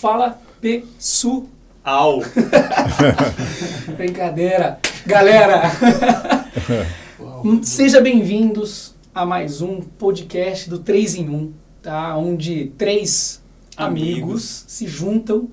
[0.00, 2.20] Fala Pessoal.
[3.96, 4.78] Brincadeira.
[5.04, 5.62] Galera,
[7.64, 12.16] seja bem-vindos a mais um podcast do 3 em 1, tá?
[12.16, 13.42] Onde três
[13.76, 14.64] amigos, Amigos.
[14.68, 15.50] se juntam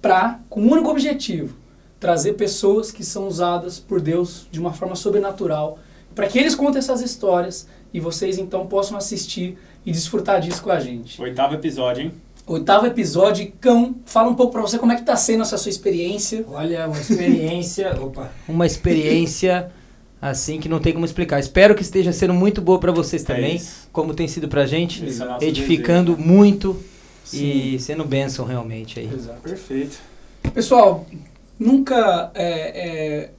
[0.00, 1.56] para com um único objetivo,
[1.98, 5.80] trazer pessoas que são usadas por Deus de uma forma sobrenatural,
[6.14, 10.70] para que eles contem essas histórias e vocês então possam assistir e desfrutar disso com
[10.70, 11.20] a gente.
[11.20, 12.12] Oitavo episódio, hein?
[12.50, 15.70] Oitavo episódio, Cão, fala um pouco para você como é que tá sendo essa sua
[15.70, 16.44] experiência.
[16.48, 17.94] Olha, uma experiência.
[18.02, 18.32] opa!
[18.48, 19.70] Uma experiência
[20.20, 21.38] assim que não tem como explicar.
[21.38, 23.88] Espero que esteja sendo muito boa para vocês também, isso.
[23.92, 25.00] como tem sido pra gente,
[25.40, 26.28] é edificando desejo.
[26.28, 26.76] muito
[27.22, 27.74] Sim.
[27.74, 29.08] e sendo bênção realmente aí.
[29.14, 29.42] Exato.
[29.42, 30.00] Perfeito.
[30.52, 31.06] Pessoal,
[31.56, 33.30] nunca é, é,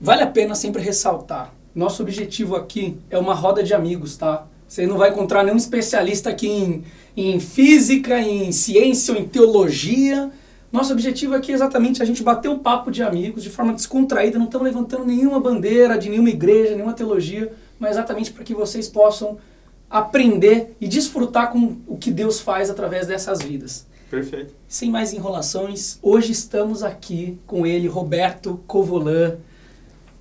[0.00, 1.52] vale a pena sempre ressaltar.
[1.74, 4.46] Nosso objetivo aqui é uma roda de amigos, tá?
[4.74, 6.84] Você não vai encontrar nenhum especialista aqui em,
[7.16, 10.32] em física, em ciência ou em teologia.
[10.72, 14.36] Nosso objetivo aqui é exatamente a gente bater um papo de amigos de forma descontraída,
[14.36, 18.88] não estamos levantando nenhuma bandeira de nenhuma igreja, nenhuma teologia, mas exatamente para que vocês
[18.88, 19.38] possam
[19.88, 23.86] aprender e desfrutar com o que Deus faz através dessas vidas.
[24.10, 24.54] Perfeito.
[24.66, 29.36] Sem mais enrolações, hoje estamos aqui com ele, Roberto Covolan,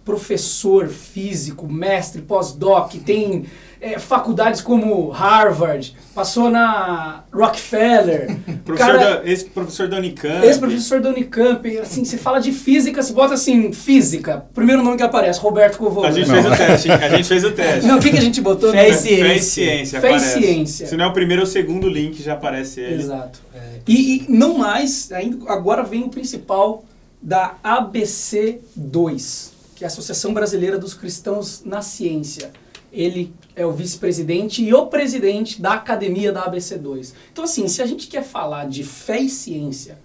[0.05, 3.45] professor físico, mestre, pós-doc, tem
[3.83, 8.27] é, faculdades como Harvard, passou na Rockefeller,
[8.63, 10.45] Professor cara, da, esse professor da Unicamp.
[10.45, 15.03] ex-professor da Unicamp, assim, você fala de física, você bota assim, física, primeiro nome que
[15.03, 16.07] aparece, Roberto Covolan.
[16.07, 16.35] A gente Não.
[16.41, 16.91] fez o teste?
[16.91, 17.85] A gente fez o teste.
[17.85, 18.71] Não, o que, que a gente botou?
[18.71, 19.25] Fé e ciência.
[19.27, 20.01] Fé e ciência.
[20.01, 20.39] Fé e aparece.
[20.39, 20.87] ciência.
[20.87, 23.03] Se não é o primeiro ou o segundo link, já aparece ele.
[23.03, 23.39] Exato.
[23.85, 26.85] E, e não mais, ainda, agora vem o principal
[27.21, 32.51] da ABC2, que é a Associação Brasileira dos Cristãos na Ciência.
[32.93, 37.13] Ele é o vice-presidente e o presidente da academia da ABC2.
[37.31, 39.97] Então, assim, se a gente quer falar de fé e ciência,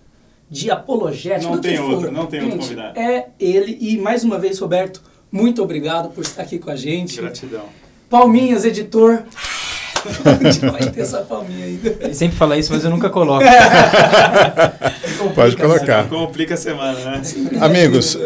[0.51, 2.99] de apologética, Não do que tem for, outro, não tem outro gente, convidado.
[2.99, 3.77] É ele.
[3.79, 7.21] E mais uma vez, Roberto, muito obrigado por estar aqui com a gente.
[7.21, 7.67] Gratidão.
[8.09, 9.25] Palminhas, editor.
[10.25, 11.97] Onde vai ter essa palminha ainda?
[12.01, 13.45] Ele sempre fala isso, mas eu nunca coloco.
[15.35, 16.09] Pode colocar.
[16.09, 17.23] Complica a semana, né?
[17.61, 18.17] Amigos,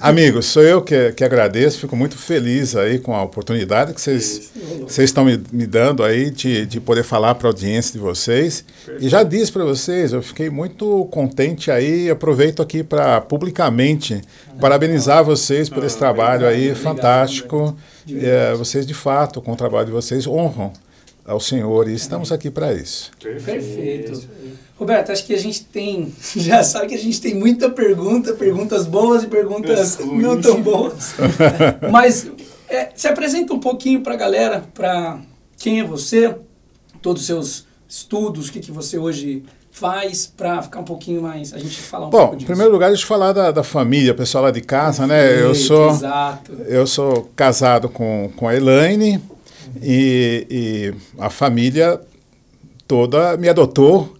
[0.00, 4.50] amigos, sou eu que, que agradeço, fico muito feliz aí com a oportunidade que vocês,
[4.80, 8.64] vocês estão me, me dando aí de, de poder falar para a audiência de vocês.
[9.00, 14.20] E já disse para vocês, eu fiquei muito contente aí, aproveito aqui para publicamente
[14.60, 17.76] parabenizar vocês por esse trabalho aí obrigado, fantástico.
[18.04, 20.72] De É, vocês de fato, com o trabalho de vocês, honram
[21.24, 23.10] ao Senhor e estamos aqui para isso.
[23.20, 24.22] Perfeito.
[24.78, 28.86] Roberto, acho que a gente tem, já sabe que a gente tem muita pergunta, perguntas
[28.86, 30.22] boas e perguntas Ruins.
[30.22, 31.14] não tão boas.
[31.90, 32.30] Mas
[32.68, 35.18] é, se apresenta um pouquinho para a galera, para
[35.56, 36.34] quem é você,
[37.02, 41.52] todos os seus estudos, o que, que você hoje faz, para ficar um pouquinho mais,
[41.54, 42.46] a gente falar um Bom, pouco em disso.
[42.46, 45.40] primeiro lugar, deixa eu falar da, da família, pessoal lá de casa, né?
[45.40, 46.52] Eu Perfeito, sou, Exato.
[46.66, 49.20] eu sou casado com, com a Elaine
[49.82, 52.00] e, e a família
[52.88, 54.16] toda me adotou.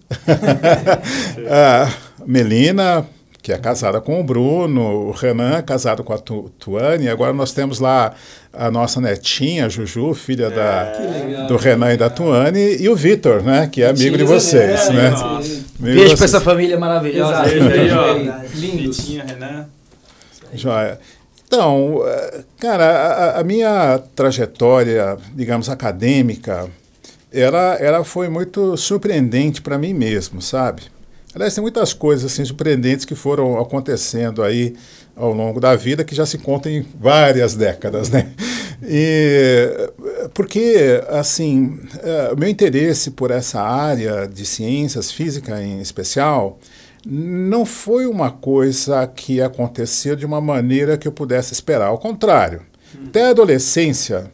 [1.49, 1.91] a
[2.25, 3.05] Melina,
[3.41, 7.51] que é casada com o Bruno, o Renan, casado com a Tu- Tuane, agora nós
[7.53, 8.13] temos lá
[8.53, 11.47] a nossa netinha, a Juju, filha da, Que legal.
[11.47, 13.67] do Renan e da Tuane, e o Vitor, né?
[13.71, 15.09] Que é amigo de vocês, É, né?
[15.79, 16.21] Beijo pra vocês.
[16.21, 17.43] essa família maravilhosa.
[18.53, 19.65] Ritinha, Renan.
[20.53, 20.99] Joia.
[21.47, 26.67] Então, eh, cara, a, a minha trajetória, digamos, acadêmica,
[27.31, 30.83] ela, ela foi muito surpreendente para mim mesmo, sabe?
[31.33, 34.75] Aliás, tem muitas coisas assim, surpreendentes que foram acontecendo aí
[35.15, 38.31] ao longo da vida que já se contam em várias décadas, né?
[38.81, 39.91] E,
[40.33, 46.57] porque, assim, eh, o meu interesse por essa área de ciências, física em especial,
[47.05, 51.87] não foi uma coisa que aconteceu de uma maneira que eu pudesse esperar.
[51.87, 52.61] Ao contrário,
[53.05, 54.31] até a adolescência,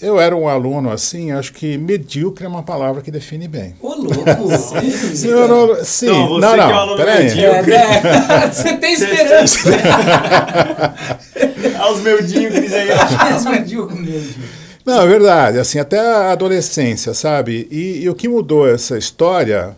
[0.00, 3.74] eu era um aluno assim, acho que medíocre é uma palavra que define bem.
[3.80, 4.14] Ô, louco!
[5.14, 7.24] Sim, Eu sim, Então, você não, que é um não, aluno peraí.
[7.24, 7.72] medíocre.
[7.72, 8.50] É, né?
[8.52, 9.70] Você tem esperança.
[11.78, 12.88] Aos meudinhos aí.
[13.36, 14.42] Esse medíocre mesmo.
[14.84, 17.66] Não, é verdade, assim, até a adolescência, sabe?
[17.70, 19.74] E, e o que mudou essa história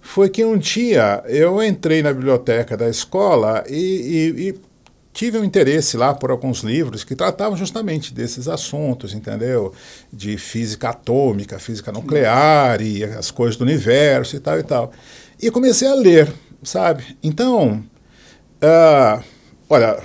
[0.00, 4.54] foi que um dia eu entrei na biblioteca da escola e, e- e
[5.12, 9.72] tive um interesse lá por alguns livros que tratavam justamente desses assuntos, entendeu?
[10.12, 14.92] De física atômica, física nuclear e as coisas do universo e tal e tal.
[15.40, 16.32] E comecei a ler,
[16.62, 17.04] sabe?
[17.22, 17.82] Então,
[18.62, 19.22] ah,
[19.68, 19.98] olha,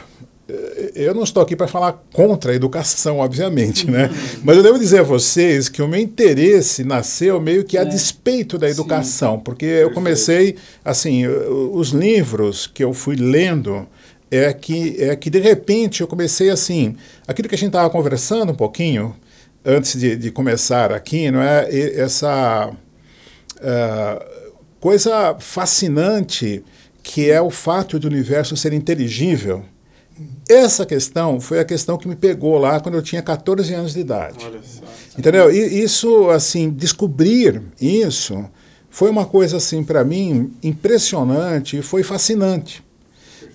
[0.48, 4.10] eh, eu não estou aqui para falar contra a educação, obviamente, né?
[4.44, 7.86] Mas eu devo dizer a vocês que o meu interesse nasceu meio que a É.
[7.86, 8.74] despeito da Sim.
[8.74, 13.88] educação, porque eu comecei, assim, os livros que eu fui lendo
[14.36, 16.96] é que, é que de repente eu comecei assim,
[17.28, 19.16] aquilo que a gente estava conversando um pouquinho
[19.64, 21.68] antes de, de começar aqui, não é?
[21.72, 22.72] Essa
[23.62, 24.26] ah,
[24.80, 26.64] coisa fascinante
[27.02, 29.64] que é o fato do universo ser inteligível.
[30.48, 34.00] Essa questão foi a questão que me pegou lá quando eu tinha 14 anos de
[34.00, 34.38] idade.
[34.46, 34.84] Olha só.
[35.18, 35.52] Entendeu?
[35.52, 38.46] E isso, assim, descobrir isso
[38.90, 42.84] foi uma coisa, assim, para mim, impressionante e foi fascinante.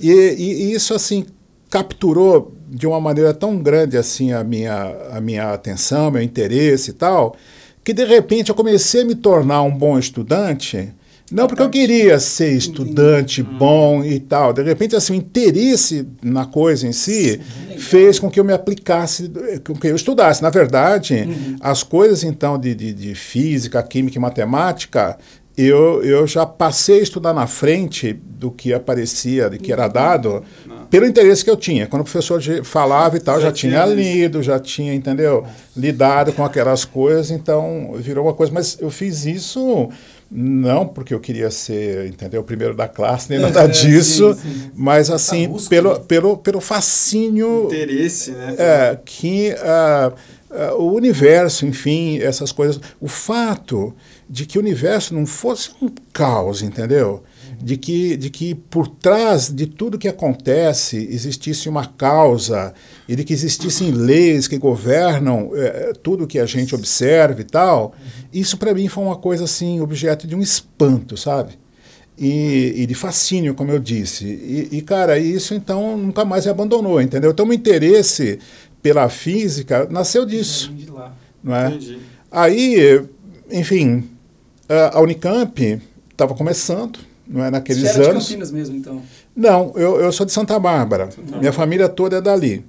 [0.00, 1.25] E, e- e isso, assim,
[1.71, 6.95] capturou de uma maneira tão grande, assim, a minha, a minha atenção, meu interesse e
[6.95, 7.37] tal,
[7.85, 10.93] que, de repente, eu comecei a me tornar um bom estudante,
[11.31, 14.53] não porque eu queria ser estudante bom e tal.
[14.55, 17.39] De repente, assim, o interesse na coisa em si
[17.77, 19.31] fez com que eu me aplicasse,
[19.67, 20.43] com que eu estudasse.
[20.43, 21.29] Na verdade,
[21.61, 25.19] as coisas, então, de, de, de física, química e matemática,
[25.62, 30.43] eu, eu já passei a estudar na frente do que aparecia, de que era dado,
[30.88, 31.87] pelo interesse que eu tinha.
[31.87, 35.44] Quando o professor falava e tal, já, Já tinha tinha lido, já tinha, entendeu?
[35.76, 38.52] Lidado com aquelas coisas, então virou uma coisa.
[38.52, 39.88] Mas eu fiz isso
[40.31, 44.40] não porque eu queria ser, entendeu, o primeiro da classe, nem nada É, disso, sim,
[44.43, 44.70] sim.
[44.75, 46.00] mas assim, busca, pelo, né?
[46.06, 48.54] pelo, pelo fascínio Interesse, né?
[48.58, 50.12] é, que ah,
[50.50, 52.78] ah, o universo, enfim, essas coisas.
[53.00, 53.94] O fato
[54.28, 57.22] de que o universo não fosse um caos, entendeu?
[57.60, 62.75] De que, de que por trás de tudo que acontece existisse uma causa
[63.08, 67.94] e de que existissem leis que governam eh, tudo que a gente observa e tal,
[68.32, 71.58] isso para mim foi uma coisa assim, objeto de um espanto, sabe?
[72.19, 74.25] e, e de fascínio, como eu disse.
[74.26, 77.30] E, e, cara, isso então nunca mais me abandonou, entendeu?
[77.30, 78.40] Então, o interesse
[78.82, 80.75] pela física nasceu disso,
[81.42, 81.69] não é?
[81.69, 81.98] Entendi.
[82.30, 83.04] Aí,
[83.50, 84.04] enfim,
[84.69, 85.81] a a Unicamp
[86.11, 87.50] estava começando, não é?
[87.50, 88.25] Naqueles Você era de anos.
[88.25, 89.03] Campinas mesmo, então.
[89.35, 91.09] Não, eu, eu sou de Santa Bárbara.
[91.38, 92.65] Minha família toda é dali.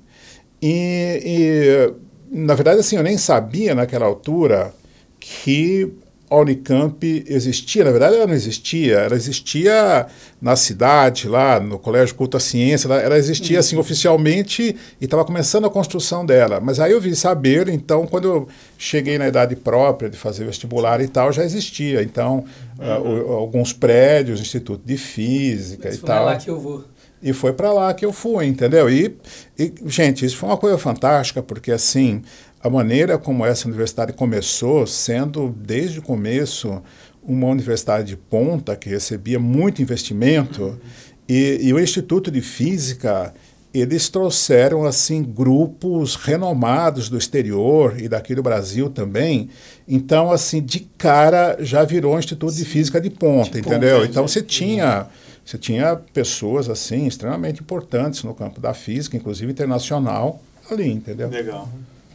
[0.62, 1.94] E, e,
[2.31, 4.74] na verdade, assim, eu nem sabia naquela altura
[5.19, 5.92] que
[6.30, 7.84] a Unicamp existia.
[7.84, 8.96] Na verdade, ela não existia.
[9.00, 10.06] Ela existia
[10.42, 12.88] na cidade, lá no Colégio Culto à Ciência.
[12.88, 16.60] Ela, ela existia, assim, oficialmente e estava começando a construção dela.
[16.60, 18.48] Mas aí eu vim saber, então, quando eu
[18.78, 22.02] cheguei na idade própria de fazer vestibular e tal, já existia.
[22.04, 22.46] Então,
[22.80, 26.26] ah, o- alguns prédios, Instituto de Física Mas e foi tal.
[26.26, 26.84] lá que eu vou.
[27.22, 28.90] E foi para lá que eu fui, entendeu?
[28.90, 29.14] E,
[29.58, 32.22] e, gente, isso foi uma coisa fantástica, porque assim,
[32.61, 36.81] a maneira como essa universidade começou, sendo desde o começo
[37.23, 40.79] uma universidade de ponta que recebia muito investimento,
[41.27, 43.33] e, e o Instituto de Física,
[43.73, 49.50] eles trouxeram assim grupos renomados do exterior e daqui do Brasil também.
[49.88, 54.00] Então, assim, de cara já virou um Instituto de Física de ponta, De ponta, entendeu?
[54.01, 54.07] né?
[54.07, 55.07] Então você tinha
[55.45, 60.39] você tinha pessoas assim extremamente importantes no campo da física, inclusive internacional,
[60.69, 61.27] ali, entendeu?
[61.29, 61.67] Legal.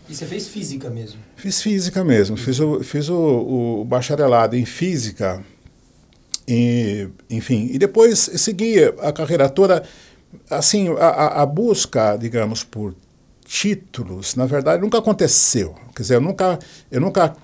[0.09, 1.19] E você fez física mesmo?
[1.37, 5.43] Fiz física mesmo, fiz o, fiz o, o bacharelado em física,
[6.47, 9.83] e, enfim, e depois segui a carreira toda,
[10.51, 12.95] assim, a, a- busca, digamos, por
[13.47, 15.75] títulos, na verdade, nunca aconteceu.
[15.97, 16.59] Quer dizer, eu nunca,
[16.91, 17.35] eu nunca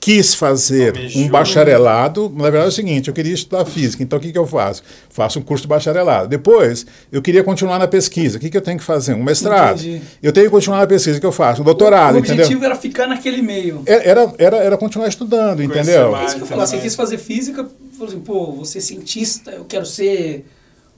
[0.00, 1.22] quis fazer Almejou.
[1.22, 2.32] um bacharelado.
[2.34, 4.82] Na verdade é o seguinte, eu queria estudar física, então o que, que eu faço?
[5.10, 6.26] Faço um curso de bacharelado.
[6.26, 8.38] Depois, eu queria continuar na pesquisa.
[8.38, 9.12] O que, que eu tenho que fazer?
[9.12, 9.78] Um mestrado.
[9.80, 10.00] Entendi.
[10.22, 11.18] Eu tenho que continuar na pesquisa.
[11.18, 11.60] O que eu faço?
[11.60, 12.44] Um doutorado, o entendeu?
[12.44, 13.82] objetivo era ficar naquele meio.
[13.84, 16.12] Era, era, era continuar estudando, Conhecer entendeu?
[16.12, 16.22] mais.
[16.22, 19.50] É isso que eu falo, você quis fazer física, falou assim, pô, vou ser cientista,
[19.50, 20.46] eu quero ser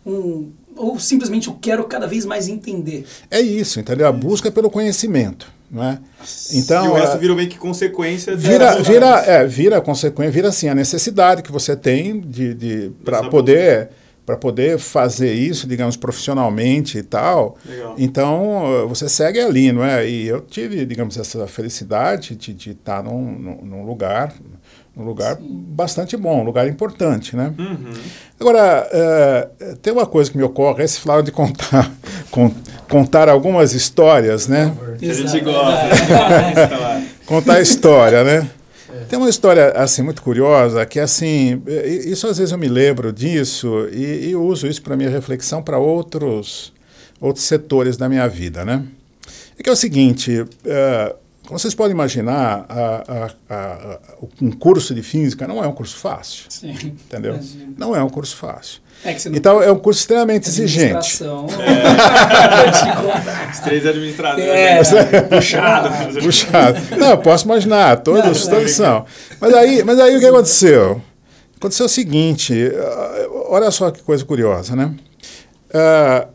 [0.06, 0.50] um...
[0.76, 3.04] Ou simplesmente eu quero cada vez mais entender.
[3.30, 4.06] É isso, entendeu?
[4.06, 5.98] A busca pelo conhecimento, não é?
[6.52, 10.48] Então, e o resto é, virou meio que consequência vira, vira, é, vira consequência, vira
[10.48, 13.88] assim a necessidade que você tem de, de para poder
[14.24, 17.58] para poder fazer isso, digamos, profissionalmente e tal.
[17.68, 17.96] Legal.
[17.98, 20.08] Então, você segue ali, não é?
[20.08, 24.32] E eu tive, digamos, essa felicidade de, de estar num, num- num lugar,
[24.96, 27.52] num lugar bastante bom, um lugar importante, né?
[27.58, 27.92] Uhum.
[28.38, 29.48] Agora, eh,
[29.80, 31.90] tem uma coisa que me ocorre, esse falaram de contar,
[32.30, 32.52] con-
[32.88, 34.72] contar algumas histórias, né?
[34.98, 35.86] Que a gente gosta.
[35.86, 37.02] É.
[37.24, 38.50] Contar a história, né?
[39.08, 43.12] Tem uma história assim muito curiosa que assim eh, isso às vezes eu me lembro
[43.12, 46.72] disso e, e uso isso para minha reflexão para outros
[47.20, 48.82] outros setores da minha vida, né?
[49.58, 51.14] É que é o seguinte, eh,
[51.46, 53.98] como vocês podem imaginar, a, a, a,
[54.40, 56.44] um curso de física não é um curso fácil.
[56.48, 56.72] Sim.
[56.84, 57.34] Entendeu?
[57.34, 57.74] Imagino.
[57.76, 58.80] Não é um curso fácil.
[59.04, 60.94] É que você não Então é um curso extremamente exigente.
[60.94, 61.46] Administração.
[63.52, 64.92] Os três administradores.
[64.92, 65.20] É.
[65.22, 66.20] Puxado.
[66.22, 66.80] Puxado.
[66.96, 69.04] Não, posso imaginar, todos, Não, todos são.
[69.40, 71.02] Mas aí, mas aí o que aconteceu?
[71.56, 74.94] Aconteceu o seguinte, ah, olha só que coisa curiosa, né?
[75.74, 76.28] Ah,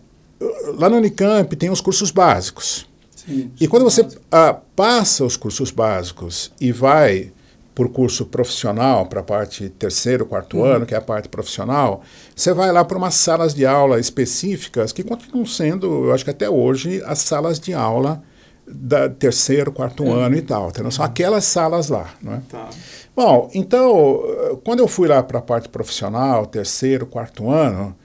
[0.77, 2.85] lá no Unicamp tem os cursos básicos.
[3.27, 3.51] Sim.
[3.59, 7.31] E quando você ah, passa os cursos básicos e vai
[7.75, 12.01] por curso profissional, para a parte terceiro, quarto ano, que é a parte profissional,
[12.35, 16.31] você vai lá para umas salas de aula específicas que continuam sendo, eu acho que
[16.31, 18.23] até hoje, as salas de aula
[18.67, 20.69] da terceiro, quarto ano e tal.
[20.69, 20.89] Entendeu?
[20.89, 22.41] São aquelas salas lá, não é?
[22.49, 22.67] Tá.
[23.15, 24.23] Bom, então,
[24.63, 27.95] quando eu fui lá para a parte profissional, terceiro, quarto ano,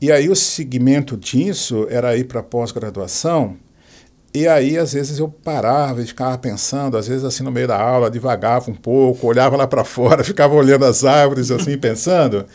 [0.00, 3.56] e aí o segmento disso era ir para pós-graduação,
[4.34, 7.80] e aí às vezes eu parava e ficava pensando, às vezes assim no meio da
[7.80, 12.46] aula, divagava um pouco, olhava lá para fora, ficava olhando as árvores assim, pensando,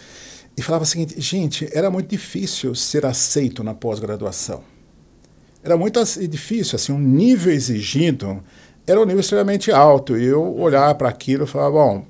[0.57, 4.63] e falava o seguinte, gente, era muito difícil ser aceito na pós-graduação.
[5.63, 8.41] Era muito difícil, assim, um nível exigido
[8.87, 10.17] era um nível extremamente alto.
[10.17, 12.05] E eu olhava para aquilo e falava, bom,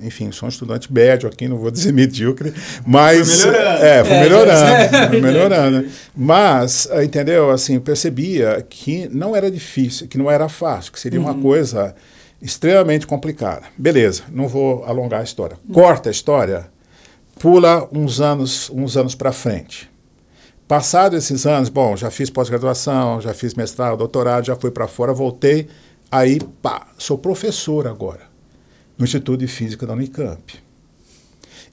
[0.00, 2.54] enfim, sou um estudante médio aqui, não vou dizer medíocre,
[2.86, 3.42] mas...
[3.42, 3.84] Foi melhorando.
[3.84, 5.88] É, foi É, melhorando, foi melhorando.
[6.16, 11.20] Mas, eh, entendeu, assim, percebia que não era difícil, que não era fácil, que seria
[11.20, 11.94] uma coisa
[12.40, 13.62] extremamente complicada.
[13.76, 15.56] Beleza, não vou alongar a história.
[15.72, 16.66] Corta a história,
[17.40, 19.90] pula uns anos, uns anos para frente.
[20.68, 25.12] Passado esses anos, bom, já fiz pós-graduação, já fiz mestrado, doutorado, já fui para fora,
[25.12, 25.68] voltei,
[26.14, 28.22] aí, pá, sou professor agora,
[28.96, 30.54] no Instituto de Física da Unicamp.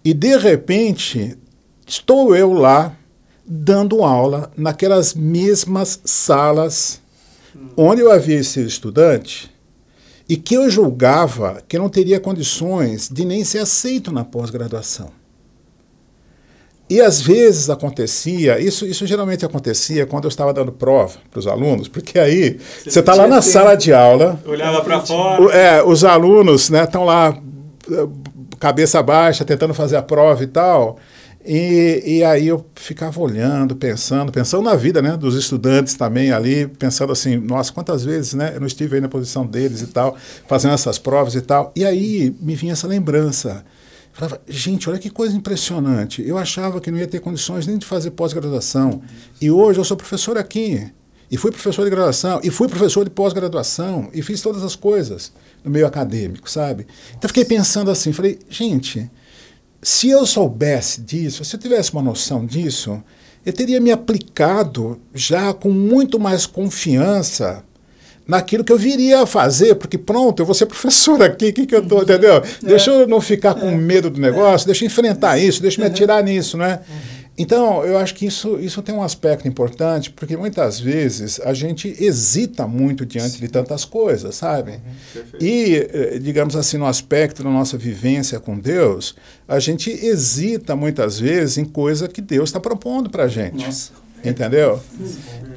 [0.04, 1.38] E, de repente,
[1.86, 2.98] estou eu lá,
[3.46, 7.02] dando aula naquelas mesmas salas
[7.78, 9.52] onde eu havia sido estudante
[10.28, 15.12] e que eu julgava que não teria condições de nem ser aceito na pós-graduação.
[16.92, 21.48] E às vezes acontecia, isso, isso geralmente acontecia quando eu estava dando prova para os
[21.48, 23.48] alunos, porque aí você está lá na tempo.
[23.54, 25.42] sala de aula, Olhava pra fora.
[25.42, 27.38] o- é, os alunos estão lá,
[27.90, 28.08] eh,
[28.60, 30.98] cabeça baixa, tentando fazer a prova e tal.
[31.44, 36.68] E, e aí eu ficava olhando, pensando, pensando na vida né, dos estudantes também ali,
[36.68, 40.16] pensando assim, nossa, quantas vezes né, eu não estive aí na posição deles e tal,
[40.48, 41.72] fazendo essas provas e tal.
[41.76, 43.64] E aí me vinha essa lembrança.
[44.14, 46.22] Falava, gente, olha que coisa impressionante.
[46.26, 49.02] Eu achava que não ia ter condições nem de fazer pós-graduação.
[49.40, 50.92] E hoje eu sou professor aqui.
[51.30, 55.32] E fui professor de graduação, e fui professor de pós-graduação, e fiz todas as coisas
[55.64, 56.86] no meio acadêmico, sabe?
[57.18, 59.10] Então fiquei pensando assim, falei, gente,
[59.82, 63.02] se eu soubesse disso, se eu tivesse uma noção disso,
[63.46, 67.64] eu teria me aplicado já com muito mais confiança
[68.28, 71.66] naquilo que eu viria a fazer, porque pronto, eu vou ser professor aqui, o que,
[71.66, 72.42] que eu tô, entendeu?
[72.62, 75.92] Deixa eu não ficar com medo do negócio, deixa eu enfrentar isso, deixa eu me
[75.92, 76.80] atirar nisso, né?
[77.38, 81.96] Então, eu acho que isso, isso tem um aspecto importante, porque muitas vezes a gente
[82.00, 84.80] hesita muito diante de tantas coisas, sabe?
[85.14, 85.44] Perfeito.
[85.44, 89.16] E, eh, digamos assim, no aspecto da nossa vivência com Deus,
[89.48, 93.66] a gente hesita muitas vezes em coisa que Deus está propondo para a gente.
[93.66, 94.01] Nossa.
[94.24, 94.80] Entendeu?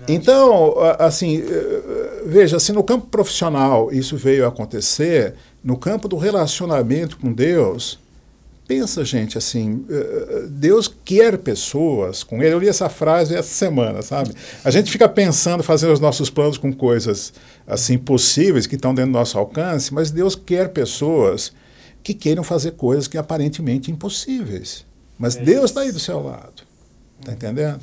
[0.09, 6.17] Então, assim, eh, veja, se no campo profissional isso veio a acontecer, no campo do
[6.17, 7.99] relacionamento com Deus,
[8.69, 12.55] pensa, gente, assim, eh, Deus quer pessoas com Ele.
[12.55, 14.35] Eu li essa frase essa semana, sabe?
[14.63, 17.33] A gente fica pensando, fazendo os nossos planos com coisas,
[17.67, 21.53] assim, possíveis, que estão dentro do nosso alcance, mas Deus quer pessoas
[22.03, 24.85] que queiram fazer coisas que aparentemente impossíveis.
[25.19, 26.63] Mas É Deus está aí do seu lado.
[27.25, 27.81] Tá entendendo?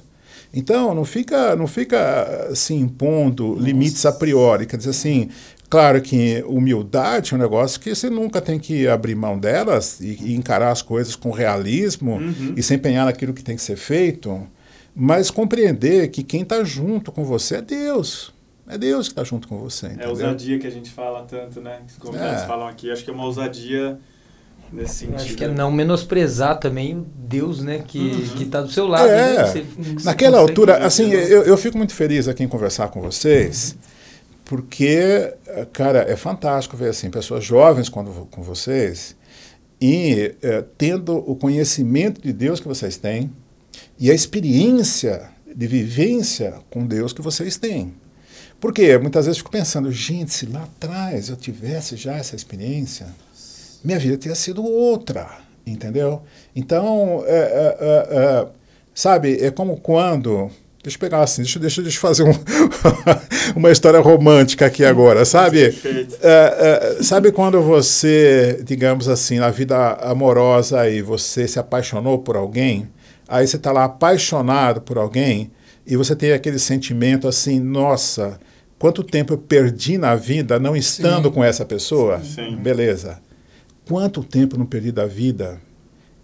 [0.54, 4.66] Então, não fica, não fica assim, impondo limites a priori.
[4.66, 5.30] Quer dizer assim,
[5.70, 10.18] claro que humildade é um negócio que você nunca tem que abrir mão delas e,
[10.22, 12.54] e encarar as coisas com realismo Uhum.
[12.58, 14.46] e se empenhar naquilo que tem que ser feito,
[14.94, 18.34] mas compreender que quem está junto com você é Deus.
[18.68, 19.86] É Deus que está junto com você.
[19.86, 20.10] É a Entendeu?
[20.12, 21.80] ousadia que a gente fala tanto, né?
[22.00, 22.46] Convidados É.
[22.48, 22.92] falam aqui.
[22.92, 23.98] Acho que é uma ousadia
[24.72, 25.16] nesse sentido.
[25.16, 28.28] Acho que é não menosprezar também o Deus, né, que, Uhum.
[28.38, 29.10] que tá do seu lado.
[29.10, 29.38] É.
[29.38, 29.46] né?
[29.46, 31.16] Você- você Naquela altura, assim, né?
[31.16, 33.76] eu, eu fico muito feliz aqui em conversar com vocês,
[34.46, 39.16] porque, eh, cara, é fantástico ver assim, pessoas jovens quando, com vocês
[39.80, 43.32] e eh, tendo o conhecimento de Deus que vocês têm
[43.98, 47.94] e a experiência de vivência com Deus que vocês têm.
[48.60, 53.08] Porque muitas vezes eu fico pensando, gente, se lá atrás eu tivesse já essa experiência,
[53.84, 55.30] minha vida teria sido outra,
[55.66, 56.22] entendeu?
[56.56, 58.48] Então, é, é, é, é,
[58.94, 60.52] sabe, é como quando
[60.84, 62.34] Deixa eu pegar assim, deixa, deixa, deixa eu fazer um,
[63.56, 65.70] uma história romântica aqui agora, sabe?
[65.72, 66.18] Perfeito.
[66.24, 72.36] É, é, sabe quando você, digamos assim, na vida amorosa aí, você se apaixonou por
[72.36, 72.90] alguém,
[73.28, 75.52] aí você está lá apaixonado por alguém
[75.86, 78.40] e você tem aquele sentimento assim, nossa,
[78.80, 81.34] quanto tempo eu perdi na vida não estando Sim.
[81.36, 82.22] com essa pessoa?
[82.22, 82.56] Sim.
[82.56, 83.20] Beleza.
[83.88, 85.60] Quanto tempo não perdi da vida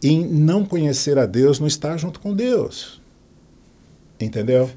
[0.03, 3.01] em não conhecer a Deus, não estar junto com Deus?
[4.19, 4.69] Entendeu?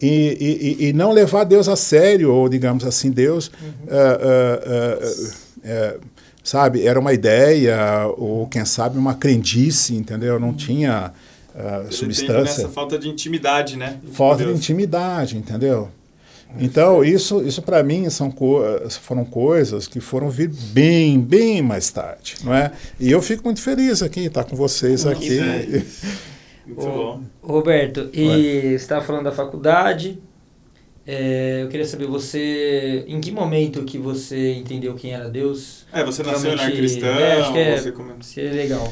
[0.00, 3.50] E, e, e- não levar Deus a sério, ou digamos assim, Deus,
[3.88, 5.14] ah, ah, ah,
[5.64, 6.00] ah,
[6.42, 10.38] sabe, era uma ideia, ou quem sabe uma crendice, entendeu?
[10.38, 11.12] Não tinha
[11.56, 12.42] ah, Ele tem substância.
[12.42, 13.98] nessa falta de intimidade, né?
[14.12, 15.88] Falta de intimidade, entendeu?
[16.58, 18.60] Então, isso, isso para mim são co
[19.00, 22.70] foram coisas que foram vir bem, bem mais tarde, não é?
[23.00, 25.16] E eu fico muito feliz aqui, estar com vocês Nossa.
[25.16, 25.38] aqui.
[26.66, 27.20] Muito bom.
[27.42, 28.22] Roberto, e
[28.70, 30.18] você estava falando da faculdade.
[31.06, 33.04] é, eu queria saber, você.
[33.06, 35.84] Em que momento que você entendeu quem era Deus?
[35.92, 38.90] É, você nasceu Realmente, cristão, é, acho que é- você come- é legal.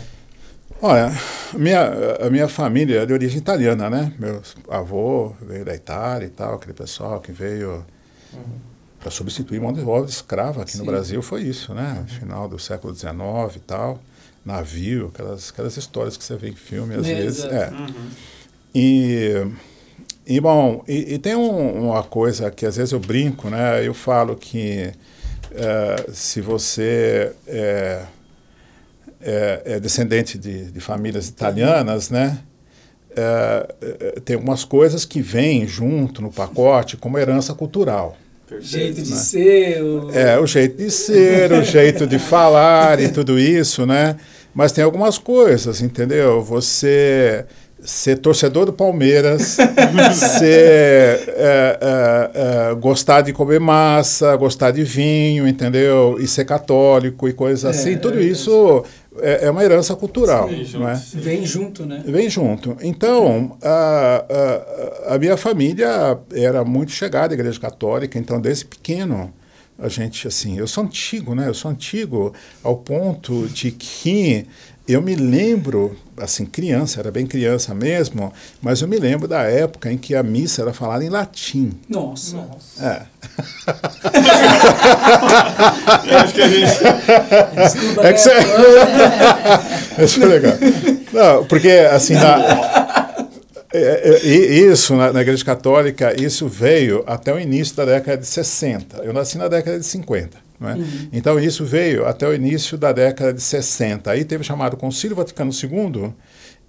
[0.85, 1.13] Olha,
[1.55, 4.13] minha, a minha família é de origem italiana, né?
[4.19, 7.85] Meu avô veio da Itália e tal, aquele pessoal que veio
[8.99, 10.91] para substituir mão de obra escrava aqui no Sim.
[10.91, 11.99] Brasil foi isso, né?
[12.03, 13.15] No final do século XIX
[13.55, 14.01] e tal,
[14.45, 17.45] navio, aquelas, aquelas histórias que você vê em filme às vezes.
[17.45, 17.69] É.
[17.71, 18.11] Uhum.
[18.75, 19.47] E,
[20.27, 23.87] e bom, e, e tem um- uma coisa que às vezes eu brinco, né?
[23.87, 24.93] Eu falo que
[25.53, 28.03] eh, se você é,
[29.23, 32.39] é- é descendente de, de famílias italianas, né?
[33.17, 38.17] eh, eh, tem algumas coisas que vêm junto no pacote como herança cultural.
[38.49, 38.97] Perfeito.
[38.97, 39.17] Jeito de né?
[39.17, 39.83] ser.
[39.83, 40.11] O...
[40.13, 44.17] É, o jeito de ser, o jeito de falar e tudo isso, né?
[44.55, 46.43] Mas tem algumas coisas, entendeu?
[46.43, 47.45] Você
[47.85, 49.57] ser torcedor do Palmeiras,
[50.39, 56.17] ser, é, é, é, gostar de comer massa, gostar de vinho, entendeu?
[56.21, 58.33] E ser católico e coisas É, assim, é tudo verdade.
[58.33, 58.85] isso
[59.21, 60.95] é, é uma herança cultural, Sim, não é?
[60.95, 61.21] junto, sim.
[61.21, 62.03] Vem junto, né?
[62.07, 62.77] Vem junto.
[62.81, 64.25] Então, a,
[65.09, 69.33] a, a minha família era muito chegada à Igreja Católica, então desde pequeno
[69.79, 71.49] a gente, assim, eu sou antigo, né?
[71.49, 74.47] Eu sou antigo ao ponto de que
[74.87, 79.93] eu me lembro, assim, criança, era bem criança mesmo, mas eu me lembro da época
[79.93, 81.73] em que a missa era falada em latim.
[81.89, 82.45] Nossa.
[82.81, 83.03] É.
[86.11, 86.73] Eu acho que a gente.
[87.55, 88.33] Desculpa, É que você...
[90.05, 90.55] Isso é legal.
[91.13, 93.07] Não, porque, assim, na...
[93.73, 98.27] é, é, isso, na, na Igreja Católica, isso veio até o início da década de
[98.27, 98.99] 60.
[98.99, 100.37] Eu nasci na década de 50.
[100.63, 100.79] Não é?
[101.13, 104.11] Então, isso veio até o início da década de 60.
[104.11, 106.15] Aí teve o chamado Concílio Vaticano II,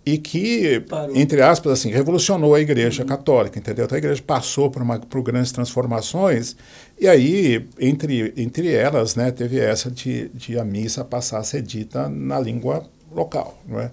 [0.06, 1.15] e que, Parou.
[1.15, 3.86] entre aspas, assim, revolucionou a Igreja Católica, entendeu?
[3.86, 6.58] Então a Igreja passou por, uma, por grandes transformações
[6.99, 11.62] e aí, entre, entre elas, né, teve essa de, de a missa passar a ser
[11.62, 13.91] dita na língua local, não é?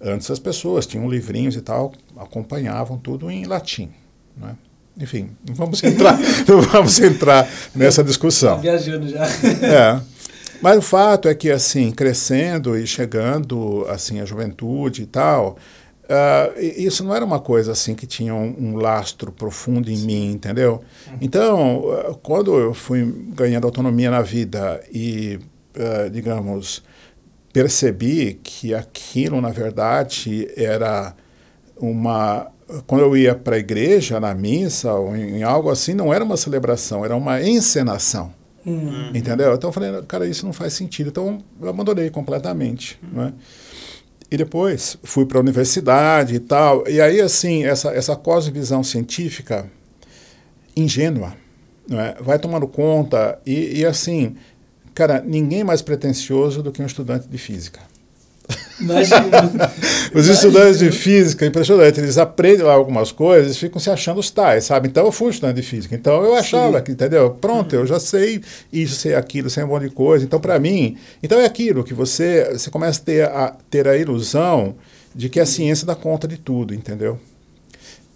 [0.00, 3.90] Antes as pessoas tinham livrinhos e tal, acompanhavam tudo em latim,
[4.36, 4.56] não é?
[5.00, 8.60] Enfim, não vamos entrar, não vamos entrar nessa Tá discussão.
[8.60, 9.26] viajando já.
[9.26, 10.00] É.
[10.62, 15.56] Mas o fato é que, assim, crescendo e chegando, assim, a juventude e tal,
[16.56, 20.30] e- isso não era uma coisa, assim, que tinha um, um lastro profundo em mim,
[20.32, 20.82] entendeu?
[21.20, 23.04] Então, ah, quando eu fui
[23.34, 25.38] ganhando autonomia na vida e,
[25.76, 26.82] ah, digamos,
[27.52, 31.14] percebi que aquilo, na verdade, era
[31.76, 32.46] uma...
[32.86, 36.24] Quando eu ia para a igreja, na missa, ou em, em algo assim, não era
[36.24, 38.32] uma celebração, era uma encenação.
[38.66, 39.10] Hum.
[39.14, 39.54] Entendeu?
[39.54, 41.08] Então eu falei, cara, isso não faz sentido.
[41.08, 42.98] Então eu abandonei completamente.
[43.12, 43.32] Né?
[44.30, 46.88] E depois fui para a universidade e tal.
[46.88, 49.70] E aí, assim, essa, essa cosmovisão científica
[50.76, 51.34] ingênua
[51.88, 52.16] não é?
[52.20, 53.38] vai tomando conta.
[53.44, 54.36] E, e, assim,
[54.94, 57.80] cara, ninguém mais pretencioso do que um estudante de física.
[58.80, 59.72] Imagina.
[60.14, 64.30] Os estudantes de física, impressionante, eles aprendem lá algumas coisas e ficam se achando os
[64.30, 64.88] tais, sabe?
[64.88, 66.84] Então eu fui estudante de física, então eu achava Sim.
[66.84, 67.30] que, entendeu?
[67.30, 68.40] Pronto, eu já sei
[68.72, 70.24] isso, sei aquilo, sei um monte de coisa.
[70.24, 73.96] Então, para mim, então é aquilo que você, você começa a ter, a ter a
[73.96, 74.74] ilusão
[75.14, 77.18] de que a ciência dá conta de tudo, entendeu?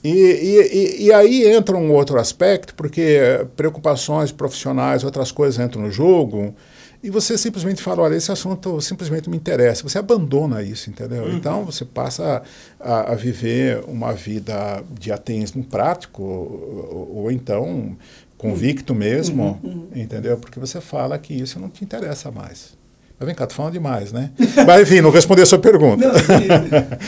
[0.03, 5.83] E, e, e, e aí entra um outro aspecto, porque preocupações profissionais, outras coisas entram
[5.83, 6.55] no jogo,
[7.03, 9.83] e você simplesmente fala, olha, esse assunto simplesmente me interessa.
[9.85, 11.25] Você abandona isso, entendeu?
[11.25, 11.37] Uhum.
[11.37, 12.43] Então você passa
[12.81, 17.97] a, a viver uma vida de ateísmo prático, ou, ou então
[18.37, 19.61] convicto mesmo,
[19.95, 20.37] entendeu?
[20.39, 22.77] Porque você fala que isso não te interessa mais.
[23.19, 24.31] Mas vem cá, tô falando demais, né?
[24.67, 26.07] Mas enfim, não responder a sua pergunta.
[26.07, 26.15] Não.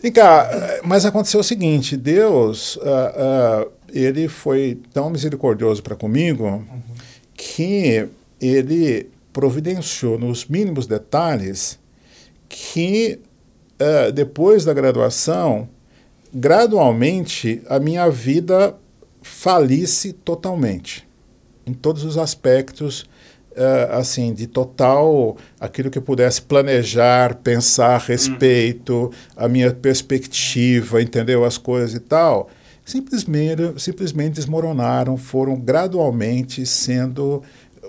[0.00, 6.64] Vem cá, mas aconteceu o seguinte: Deus, ah, ah, ele foi tão misericordioso para comigo
[7.34, 8.06] que
[8.40, 9.08] ele
[9.38, 11.78] providenciou nos mínimos detalhes
[12.48, 13.20] que
[13.78, 15.68] ah, depois da graduação,
[16.34, 18.74] gradualmente a minha vida
[19.22, 21.06] falisse totalmente,
[21.64, 23.02] em todos os aspectos
[23.52, 31.00] uh, assim, de total aquilo que eu pudesse planejar, pensar a respeito, a minha perspectiva,
[31.00, 31.44] entendeu?
[31.44, 32.50] As coisas e tal,
[32.84, 37.40] simplesmente, simplesmente desmoronaram, foram gradualmente sendo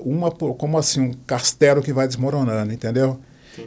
[0.04, 3.20] uma como assim um castelo que vai desmoronando, entendeu?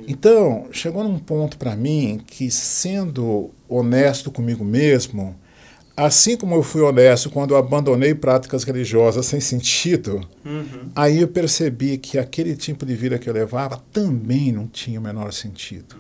[0.09, 5.37] Então, chegou num ponto para mim que, sendo honesto comigo mesmo,
[5.97, 10.91] assim como eu fui honesto quando eu abandonei práticas religiosas sem sentido, uhum.
[10.95, 15.03] aí eu percebi que aquele tipo de vida que eu levava também não tinha o
[15.03, 15.97] menor sentido.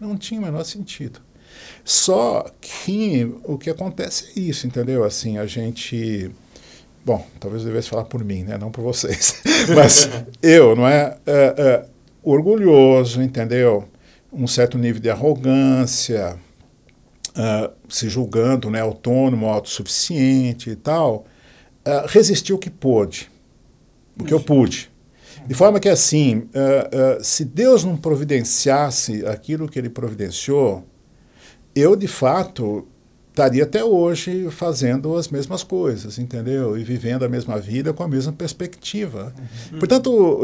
[0.00, 1.20] Não tinha o menor sentido.
[1.84, 5.04] Só que o que acontece é isso, entendeu?
[5.04, 6.30] Assim, a gente.
[7.04, 8.56] Bom, talvez eu devesse falar por mim, né?
[8.56, 9.42] não por vocês.
[9.76, 10.08] Mas
[10.42, 11.16] eu, não é?
[11.26, 11.86] é, é
[12.22, 13.84] orgulhoso, entendeu?
[14.32, 16.38] Um certo nível de arrogância,
[17.36, 21.26] uh, se julgando né, autônomo, autossuficiente e tal,
[21.86, 23.30] uh, resistiu o que pôde,
[24.18, 24.90] o que eu pude.
[25.46, 30.86] De forma que, assim, uh, se Deus não providenciasse aquilo que ele providenciou,
[31.74, 32.88] eu, de fato,
[33.34, 36.78] estaria até hoje fazendo as mesmas coisas, entendeu?
[36.78, 39.34] E vivendo a mesma vida com a mesma perspectiva.
[39.72, 39.80] Uhum.
[39.80, 40.40] Portanto,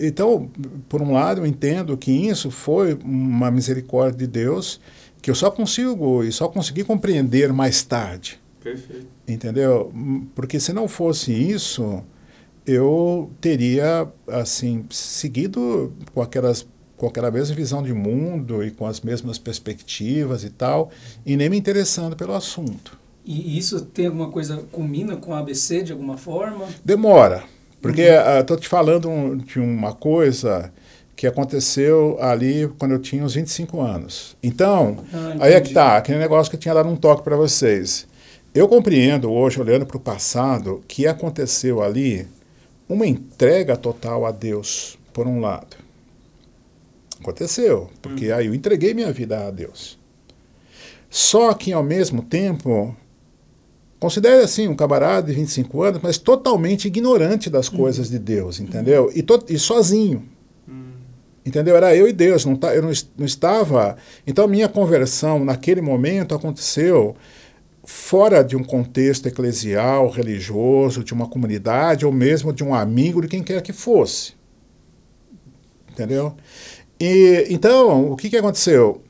[0.00, 0.48] então,
[0.88, 4.80] por um lado, eu entendo que isso foi uma misericórdia de Deus
[5.20, 8.40] que eu só consigo e só consegui compreender mais tarde.
[8.62, 9.08] Perfeito.
[9.26, 9.92] Entendeu?
[10.32, 12.04] Porque se não fosse isso,
[12.64, 16.64] eu teria assim seguido com aquelas
[17.02, 20.88] com aquela mesma visão de mundo e com as mesmas perspectivas e tal,
[21.26, 22.96] e nem me interessando pelo assunto.
[23.26, 26.64] E isso tem alguma coisa, combina com a ABC de alguma forma?
[26.84, 27.42] Demora,
[27.80, 28.58] porque estou uhum.
[28.58, 30.72] uh, te falando de uma coisa
[31.16, 34.36] que aconteceu ali quando eu tinha uns 25 anos.
[34.40, 37.34] Então, ah, aí é que tá, aquele negócio que eu tinha dado um toque para
[37.34, 38.06] vocês.
[38.54, 42.28] Eu compreendo hoje, olhando para o passado, que aconteceu ali
[42.88, 45.81] uma entrega total a Deus, por um lado.
[47.22, 48.36] Aconteceu, porque hum.
[48.36, 49.98] aí eu entreguei minha vida a Deus.
[51.08, 52.96] Só que, ao mesmo tempo,
[53.98, 57.76] considere assim um camarada de 25 anos, mas totalmente ignorante das hum.
[57.76, 59.10] coisas de Deus, entendeu?
[59.14, 60.28] E, e sozinho.
[61.44, 61.76] Entendeu?
[61.76, 63.96] Era eu e Deus, não, tá, eu não, não estava.
[64.24, 67.16] Então, minha conversão naquele momento aconteceu
[67.84, 73.26] fora de um contexto eclesial, religioso, de uma comunidade ou mesmo de um amigo, de
[73.26, 74.34] quem quer que fosse.
[75.90, 76.36] Entendeu?
[77.04, 79.02] E então, o que, que aconteceu?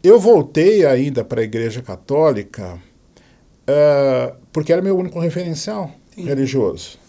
[0.00, 2.78] Eu voltei ainda para a Igreja Católica
[3.68, 6.24] uh, porque era meu único referencial Sim.
[6.24, 7.00] religioso.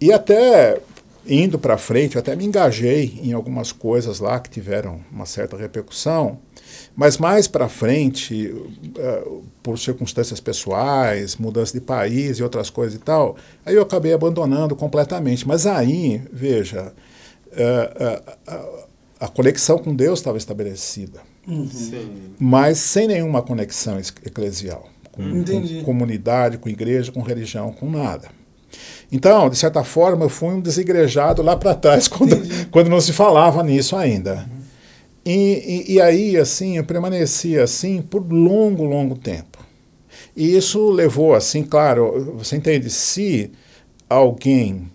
[0.00, 0.80] E até
[1.24, 5.56] indo para frente, eu até me engajei em algumas coisas lá que tiveram uma certa
[5.56, 6.40] repercussão,
[6.96, 13.00] mas mais para frente, uh, por circunstâncias pessoais, mudança de país e outras coisas e
[13.00, 15.46] tal, aí eu acabei abandonando completamente.
[15.46, 16.92] Mas aí, veja,
[17.52, 18.87] uh,
[19.20, 21.68] a conexão com Deus estava estabelecida, uhum.
[22.38, 28.28] mas sem nenhuma conexão eclesial, com, com comunidade, com igreja, com religião, com nada.
[29.10, 32.36] Então, de certa forma, eu fui um desigrejado lá para trás, quando,
[32.70, 34.46] quando não se falava nisso ainda.
[34.50, 34.58] Uhum.
[35.24, 39.58] E, e, e, aí, assim, eu permaneci assim por longo, longo tempo.
[40.36, 43.50] E isso levou, assim, claro, você entende, se
[44.08, 44.90] alguém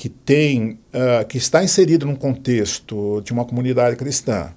[0.00, 4.48] que tem, uh, que está inserido num contexto de uma comunidade cristã,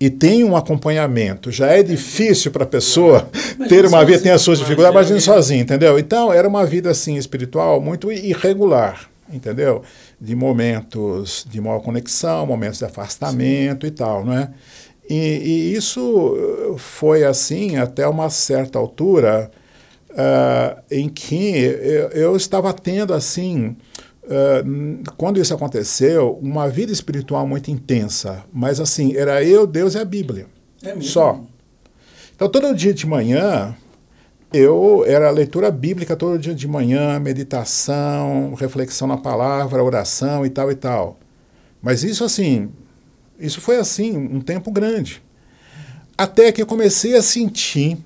[0.00, 3.28] e tem um acompanhamento, já é difícil para a pessoa
[3.68, 5.98] ter uma vida, tem as suas dificuldades, imagina sozinho, entendeu?
[5.98, 9.82] Então, era uma vida assim espiritual muito irregular, entendeu?
[10.18, 13.92] De momentos de maior conexão, momentos de afastamento Sim.
[13.92, 14.48] e tal, não é?
[15.06, 19.50] E, e, isso foi assim até uma certa altura
[20.12, 23.76] uh, em que eu, eu estava tendo assim
[24.28, 28.44] Uh, quando isso aconteceu, uma vida espiritual muito intensa.
[28.52, 30.46] Mas assim, era eu, Deus e a Bíblia.
[30.82, 31.02] É mesmo?
[31.02, 31.40] Só.
[32.36, 33.74] Então, todo dia de manhã,
[34.52, 40.70] eu era leitura bíblica todo dia de manhã, meditação, reflexão na palavra, oração e tal
[40.70, 41.18] e tal.
[41.82, 42.70] Mas isso assim,
[43.38, 45.22] isso foi assim um tempo grande.
[46.16, 47.98] Até que eu comecei a sentir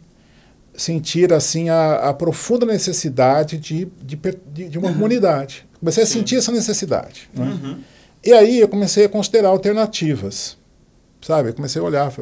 [0.74, 5.66] sentir assim a, a profunda necessidade de, de, de uma comunidade.
[5.78, 6.10] Comecei Sim.
[6.10, 7.28] a sentir essa necessidade.
[7.34, 7.44] Né?
[7.44, 7.78] Uhum.
[8.24, 10.56] E aí eu comecei a considerar alternativas.
[11.20, 11.50] sabe?
[11.50, 12.12] Eu comecei a olhar.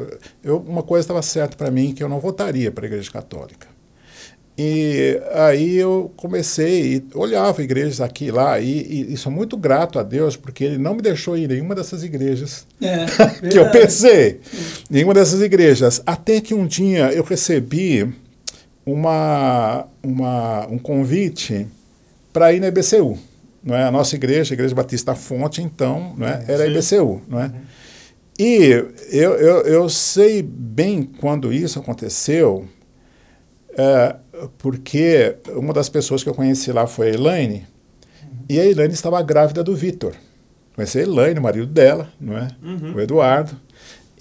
[0.43, 3.67] Eu, uma coisa estava certa para mim, que eu não votaria para a Igreja Católica.
[4.57, 9.97] E aí eu comecei, olhava igrejas aqui e lá, e, e, e, sou muito grato
[9.97, 13.05] a Deus, porque Ele não me deixou ir em nenhuma dessas igrejas É,
[13.49, 14.41] que eu pensei.
[14.89, 16.01] Nenhuma dessas igrejas.
[16.05, 18.13] Até que um dia eu recebi
[18.85, 21.67] uma, uma, um convite
[22.33, 23.17] para ir na IBCU.
[23.63, 23.83] Não é?
[23.83, 26.43] A nossa igreja, a Igreja Batista Fonte, então, não é?
[26.47, 26.67] era a.
[26.67, 27.21] IBCU.
[27.27, 27.51] Não é?
[28.39, 32.67] E eu, eu, eu sei bem quando isso aconteceu,
[33.77, 34.15] é,
[34.57, 37.67] porque uma das pessoas que eu conheci lá foi a Elaine,
[38.49, 40.13] e a Elaine estava grávida do Vitor.
[40.73, 42.47] Conheci a Elaine, o marido dela, não é?
[42.63, 42.95] Uhum.
[42.95, 43.55] o Eduardo,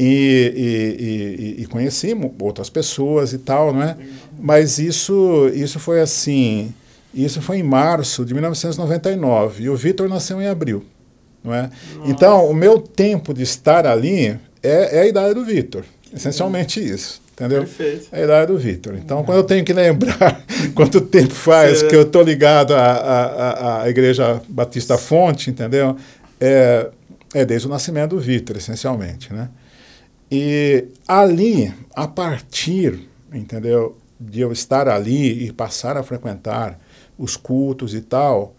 [0.03, 3.97] e, e, e, e conheci outras pessoas e tal, não é?
[4.39, 6.73] Mas isso, isso foi assim,
[7.15, 10.83] isso foi em março de 1999, e o Vitor nasceu em abril,
[11.45, 11.69] não é?
[12.07, 14.29] Então, o meu tempo de estar ali
[14.63, 15.85] é, é a idade do Vitor,
[16.15, 17.61] essencialmente isso, entendeu?
[17.61, 18.09] Perfeito.
[18.11, 18.95] É a idade do Vitor.
[18.97, 20.43] Então, quando eu tenho que lembrar
[20.75, 25.51] quanto tempo faz Você- que eu estou ligado à, à, à- à Igreja Batista Fonte,
[25.51, 25.95] entendeu?
[26.41, 26.87] É,
[27.35, 29.49] é desde o nascimento do Vitor, essencialmente, né?
[30.31, 36.79] E ali, a partir, entendeu, de eu estar ali e passar a frequentar
[37.19, 38.55] os cultos e tal,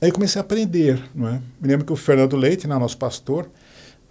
[0.00, 1.40] aí comecei a aprender, não é?
[1.60, 3.48] Me lembro que o Fernando Leite, né, nosso pastor,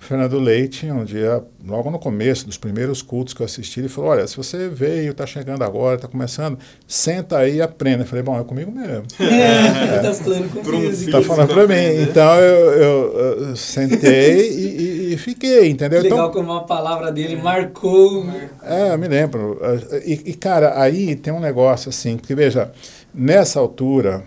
[0.04, 4.12] Fernando Leite, um dia, logo no começo dos primeiros cultos que eu assisti, ele falou,
[4.12, 8.04] olha, se você veio, está chegando agora, está começando, senta aí e aprenda.
[8.04, 9.04] Eu falei, bom, é comigo mesmo.
[9.20, 11.12] É, tá falando com Pra um física.
[11.14, 11.74] Tá Isso, falando para mim.
[11.74, 12.02] aprender.
[12.04, 13.18] Então eu, eu,
[13.50, 16.02] eu sentei e, e- e fiquei, entendeu?
[16.02, 18.26] Legal Então, como a palavra dele marcou.
[18.64, 19.60] é, eu me lembro.
[20.06, 22.72] E, e, cara, aí tem um negócio assim, porque veja,
[23.14, 24.24] nessa altura,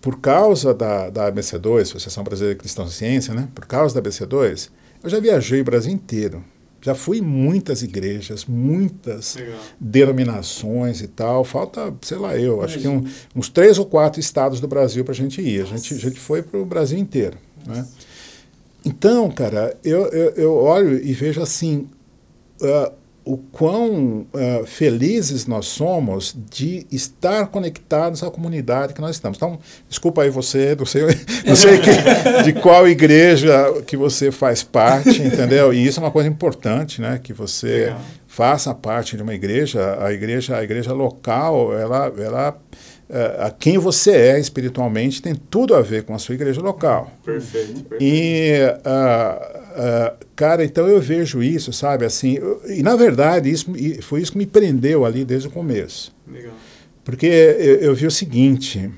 [0.00, 3.48] por causa da, da ABC2, Associação Brasileira de Cristão Ciência, né?
[3.54, 4.68] Por causa da ABC2,
[5.02, 6.44] eu já viajei o Brasil inteiro.
[6.84, 9.58] Já fui em muitas igrejas, muitas Legal.
[9.78, 11.44] denominações e tal.
[11.44, 13.04] Falta, sei lá, eu, acho que um-
[13.36, 15.62] uns três ou quatro estados do Brasil para a gente ir.
[15.62, 17.38] A gente, a gente foi para o Brasil inteiro.
[17.64, 17.86] Né?
[18.84, 21.88] Então, cara, eu, eu, eu olho e vejo assim
[22.60, 22.92] ah,
[23.24, 29.36] o quão ah, felizes nós somos de estar conectados à comunidade que nós estamos.
[29.36, 29.58] Então,
[29.88, 31.02] desculpa aí você, não sei,
[31.46, 35.72] não sei que- de qual igreja que você faz parte, entendeu?
[35.72, 37.20] E isso é uma coisa importante, né?
[37.22, 38.00] Que você Legal.
[38.26, 39.98] faça parte de uma igreja.
[40.04, 42.58] A igreja, a igreja local, ela, ela
[43.08, 47.10] eh, a quem você é espiritualmente tem tudo a ver com a sua igreja local.
[47.24, 48.02] Perfeito, perfeito.
[48.02, 48.52] E,
[48.84, 53.66] ah, ah, cara, então eu vejo isso, sabe, assim, eu- e na verdade isso,
[54.02, 56.14] foi isso que me prendeu ali desde o começo.
[56.30, 56.52] Legal.
[57.04, 58.90] Porque eu, eu vi o seguinte,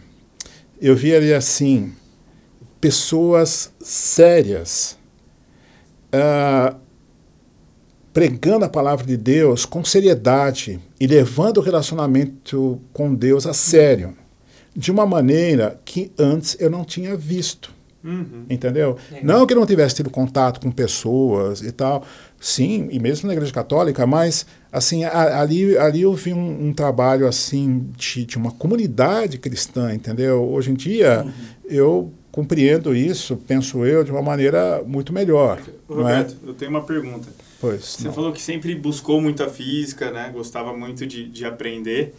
[0.81, 1.93] eu vi ali assim,
[2.81, 4.99] pessoas sérias,
[6.13, 6.77] ah,
[8.13, 14.17] pregando a palavra de Deus com seriedade e levando o relacionamento com Deus a sério,
[14.77, 17.74] de uma maneira que antes eu não tinha visto.
[18.05, 18.45] Uhum.
[18.51, 18.99] Entendeu?
[19.11, 19.25] Legal.
[19.25, 22.05] Não que eu não tivesse tido contato com pessoas e tal,
[22.39, 26.73] sim, e mesmo na igreja católica, mas assim, a- ali, ali eu vi um, um
[26.75, 30.43] trabalho assim de, de uma comunidade cristã, entendeu?
[30.45, 31.27] Hoje em dia
[31.65, 35.63] eu compreendo isso, penso eu, de uma maneira muito melhor.
[35.89, 36.19] Não é?
[36.19, 37.29] Roberto, eu tenho uma pergunta.
[37.61, 37.85] Pois.
[37.85, 38.13] Você não.
[38.13, 40.31] falou que sempre buscou muita física, né?
[40.35, 42.13] Gostava muito de, de aprender.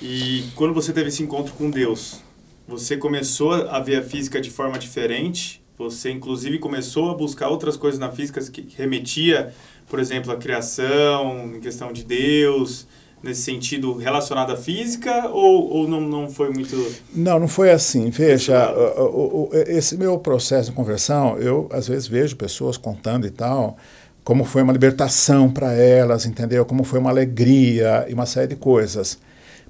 [0.00, 2.21] E quando você teve esse encontro com Deus,
[2.66, 5.62] você começou a ver a física de forma diferente?
[5.78, 9.52] Você, inclusive, começou a buscar outras coisas na física que remetia,
[9.88, 12.86] por exemplo, à criação, em questão de Deus,
[13.22, 15.28] nesse sentido relacionado à física?
[15.28, 16.76] Ou, ou não, não foi muito...
[17.14, 18.10] Não, não foi assim.
[18.10, 23.30] Veja, o- o- esse meu processo de conversão, eu às vezes vejo pessoas contando e
[23.30, 23.76] tal,
[24.22, 26.64] como foi uma libertação para elas, entendeu?
[26.64, 29.18] Como foi uma alegria e uma série de coisas.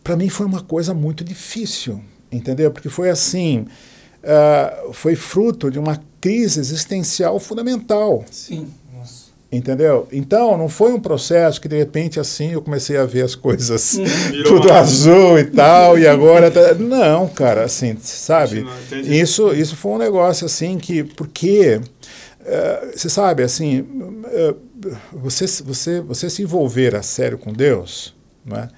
[0.05, 2.71] Para mim foi uma coisa muito difícil, entendeu?
[2.71, 3.67] Porque foi assim,
[4.25, 8.25] ah, foi fruto de uma crise existencial fundamental.
[8.31, 8.69] Sim.
[8.97, 9.23] Nossa.
[9.51, 10.09] Entendeu?
[10.11, 13.99] Então, não foi um processo que de repente assim eu comecei a ver as coisas
[14.47, 16.51] tudo uma- azul e tal, e agora.
[16.51, 16.75] Tá...
[16.75, 18.65] Não, cara, assim, sabe?
[19.05, 21.05] Isso, isso foi um negócio assim que.
[21.05, 21.81] Porque.
[22.45, 23.85] eh, você sabe, assim.
[24.27, 24.55] eh,
[25.13, 28.15] você, você, você se envolver a sério com Deus,
[28.45, 28.69] não é?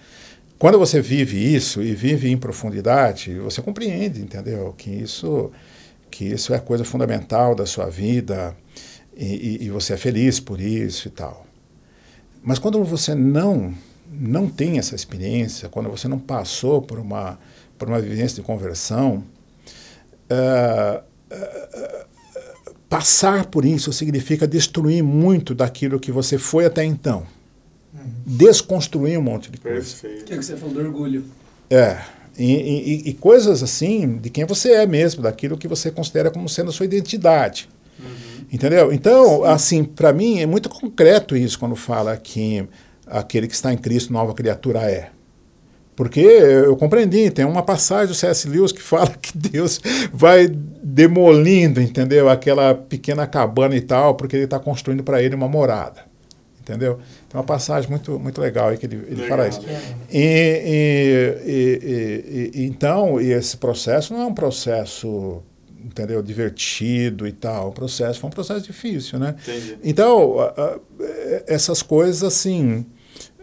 [0.64, 4.72] Quando você vive isso e vive em profundidade, você compreende, entendeu?
[4.72, 5.50] Que isso,
[6.10, 8.56] que isso é coisa fundamental da sua vida
[9.14, 11.44] e, e- e você é feliz por isso e tal.
[12.42, 13.74] Mas quando você não
[14.10, 17.38] não tem essa experiência, quando você não passou por uma
[17.76, 19.22] por uma vivência de conversão,
[20.30, 22.06] ah, ah,
[22.88, 27.26] passar por isso significa destruir muito daquilo que você foi até então.
[28.26, 29.78] Desconstruir um monte de coisa.
[29.78, 30.24] Perfeito.
[30.24, 31.24] Que é o que você falou do orgulho.
[31.70, 31.98] É.
[32.38, 36.48] E, e- e coisas assim de quem você é mesmo, daquilo que você considera como
[36.48, 37.68] sendo a sua identidade.
[38.52, 38.92] Entendeu?
[38.92, 42.64] Então, assim, para mim é muito concreto isso quando fala que
[43.06, 45.10] aquele que está em Cristo, nova criatura é.
[45.96, 48.48] Porque eu compreendi, tem uma passagem do C.S.
[48.48, 49.80] Lewis que fala que Deus
[50.12, 52.28] vai demolindo, entendeu?
[52.28, 56.02] Aquela pequena cabana e tal, porque ele está construindo para ele uma morada.
[56.64, 56.94] Entendeu?
[57.28, 59.60] Tem uma passagem muito, muito legal aí que ele, ele fala isso.
[60.10, 65.42] E, e- e- e- e- então, e esse processo não é um processo,
[65.84, 67.68] entendeu, divertido e tal.
[67.68, 69.34] O processo foi um processo difícil, né?
[69.42, 69.78] Entendi.
[69.84, 70.78] Então, a-
[71.46, 72.86] essas coisas, assim,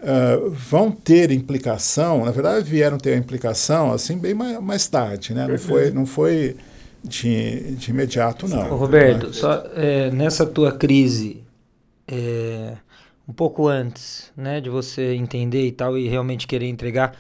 [0.01, 5.47] ah, vão ter implicação, na verdade vieram ter implicação, assim, bem mais, mais tarde, né?
[5.47, 6.55] Não foi, não foi
[7.03, 8.75] de, de imediato, Ô, não.
[8.75, 9.33] Roberto, né?
[9.33, 11.43] só é, nessa tua crise,
[12.07, 12.73] é,
[13.31, 17.17] um pouco antes, né, de você entender e tal e realmente querer entregar,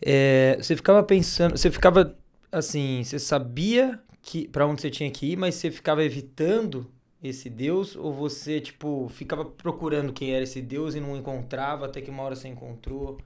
[0.00, 2.14] é, você ficava pensando, você ficava
[2.50, 6.86] assim, você sabia que para onde você tinha que ir, mas você ficava evitando
[7.24, 12.02] esse Deus ou você tipo ficava procurando quem era esse Deus e não encontrava até
[12.02, 13.16] que uma hora você encontrou?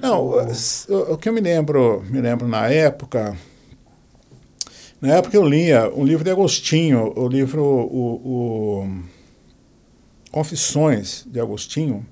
[0.00, 3.38] Não, o, o que eu me lembro, me lembro na época,
[5.00, 9.17] na época eu lia um livro de Agostinho, o livro o, o
[10.30, 12.06] Confissões de Agostinho,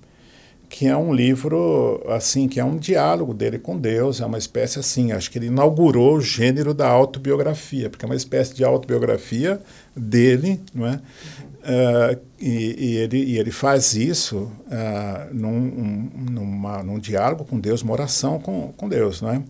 [0.68, 4.78] que é um livro assim, que é um diálogo dele com Deus, é uma espécie
[4.80, 9.60] assim, acho que ele inaugurou o gênero da autobiografia, porque é uma espécie de autobiografia
[9.96, 11.00] dele, não é?
[11.68, 17.58] Ah, e, e ele, e ele faz isso ah, num, um- numa, num diálogo com
[17.58, 19.42] Deus, uma oração com, com Deus, não é?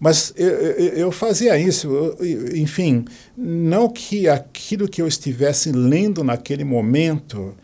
[0.00, 1.88] Mas eu, eu, eu fazia isso,
[2.20, 3.04] eu- enfim,
[3.36, 7.54] não que aquilo que eu estivesse lendo naquele momento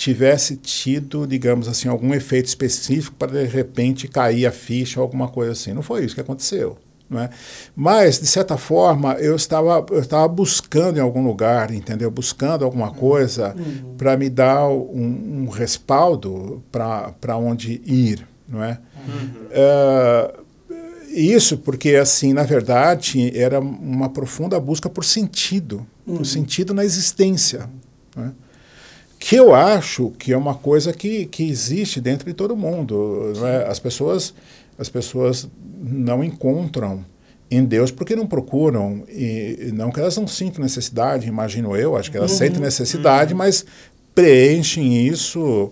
[0.00, 5.28] tivesse tido, digamos assim, algum efeito específico para de repente cair a ficha ou alguma
[5.28, 5.74] coisa assim.
[5.74, 6.78] Não foi isso que aconteceu.
[7.08, 7.28] Não é?
[7.76, 12.10] Mas, de certa forma, eu estava, eu estava buscando em algum lugar, entendeu?
[12.10, 13.54] Buscando alguma coisa
[13.98, 18.78] para me dar um, um respaldo para onde ir, não é?
[19.50, 20.34] Eh,
[21.10, 27.68] isso porque, assim, na verdade, era uma profunda busca por sentido, por sentido na existência.
[28.16, 28.30] não é?
[29.20, 33.32] Que eu acho que é uma coisa que, que existe dentro de todo mundo.
[33.36, 33.68] não é?
[33.68, 34.34] As pessoas
[34.78, 35.46] as pessoas
[35.78, 37.04] não encontram
[37.50, 42.10] em Deus porque não procuram e não que elas não sintam necessidade, imagino eu, acho
[42.10, 43.66] que elas sentem necessidade, mas
[44.14, 45.70] preenchem isso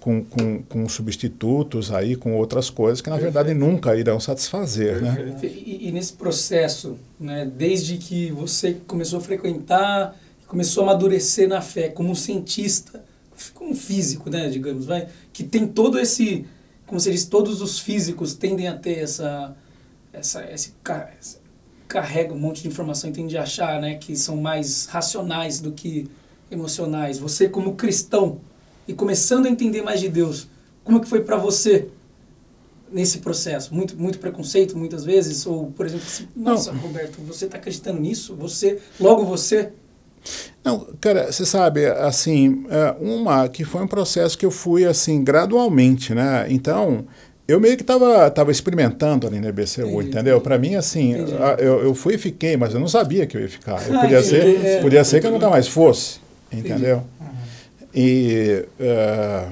[0.00, 5.38] com, com, com substitutos aí, com outras coisas que na verdade nunca irão satisfazer, né?
[5.42, 10.16] E, e nesse processo, né, desde que você começou a frequentar,
[10.48, 13.04] começou a amadurecer na fé como um cientista,
[13.54, 16.44] como um físico, né, digamos, vai, que tem todo esse,
[16.86, 19.54] como se diz, todos os físicos tendem a ter essa,
[20.12, 20.72] essa, esse
[21.20, 21.38] esse-
[21.86, 25.70] carrega um monte de informação e tende a achar, né, que são mais racionais do
[25.72, 26.08] que
[26.50, 27.18] emocionais.
[27.18, 28.40] Você como cristão
[28.86, 30.48] e começando a entender mais de Deus,
[30.82, 31.88] como que foi para você
[32.90, 33.74] nesse processo?
[33.74, 35.46] Muito, muito preconceito, muitas vezes?
[35.46, 38.34] Ou, por exemplo, assim, nossa, Roberto, você está acreditando nisso?
[38.36, 39.72] Você, logo você?
[40.64, 45.22] Não, cara, você sabe, assim, é, uma que foi um processo que eu fui, assim,
[45.24, 46.46] gradualmente, né?
[46.48, 47.04] Então,
[47.46, 50.40] eu meio que estava tava experimentando ali na IBCU, Entendi, entendeu?
[50.40, 51.14] Para mim, assim,
[51.58, 53.86] eu, eu fui e fiquei, mas eu não sabia que eu ia ficar.
[53.88, 54.80] Eu Ah, podia ser, é.
[54.82, 56.20] podia ser que eu nunca mais fosse,
[56.52, 57.02] entendeu?
[57.94, 59.46] E é,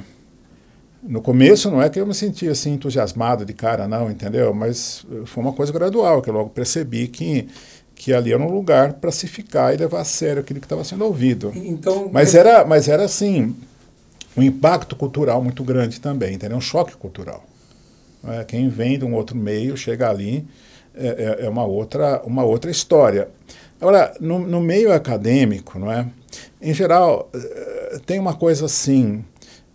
[1.02, 4.52] no começo não é que eu me sentia assim entusiasmado de cara, não, entendeu?
[4.52, 7.48] Mas eh, foi uma coisa gradual, que eu logo percebi que,
[7.96, 10.84] que ali era um lugar para se ficar e levar a sério aquilo que estava
[10.84, 11.50] sendo ouvido.
[11.56, 13.56] Então, Mas era, mas era assim,
[14.36, 16.56] um impacto cultural muito grande também, entendeu?
[16.58, 17.44] Um choque cultural.
[18.28, 18.44] é?
[18.44, 20.46] Quem vem de um outro meio, chega ali,
[20.94, 23.28] é, é- é uma, outra, uma outra história.
[23.80, 26.06] Agora, no, no meio acadêmico, não é?
[26.60, 29.24] em geral, eh, tem uma coisa assim,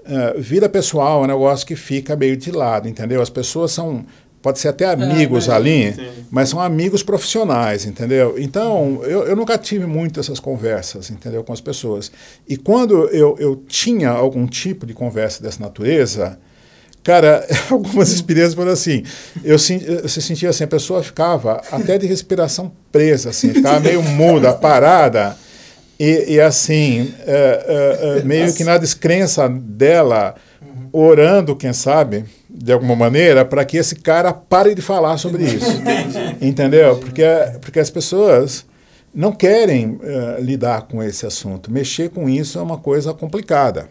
[0.06, 3.22] eh, vida pessoal é um negócio que fica meio de lado, entendeu?
[3.22, 4.04] As pessoas são,
[4.42, 5.96] pode ser até amigos mas- ali,
[6.30, 8.36] mas são amigos profissionais, entendeu?
[8.38, 12.12] Então, eu, eu nunca tive muito essas conversas, entendeu, com as pessoas.
[12.48, 16.40] E quando eu, eu tinha algum tipo de conversa dessa natureza,
[17.04, 19.04] cara, algumas experiências foram assim,
[19.44, 24.54] eu você sentia assim, a pessoa ficava até de respiração presa, assim, ficava meio muda,
[24.54, 25.38] parada,
[26.00, 30.34] e, e assim, é, é, é, meio que na descrença dela,
[30.92, 35.72] orando, quem sabe, de alguma maneira, para que esse cara pare de falar sobre isso.
[36.41, 36.97] Entendeu?
[36.97, 37.24] Porque,
[37.62, 38.66] porque as pessoas
[39.14, 41.72] não querem uh, lidar com esse assunto.
[41.72, 43.89] Mexer com isso é uma coisa complicada.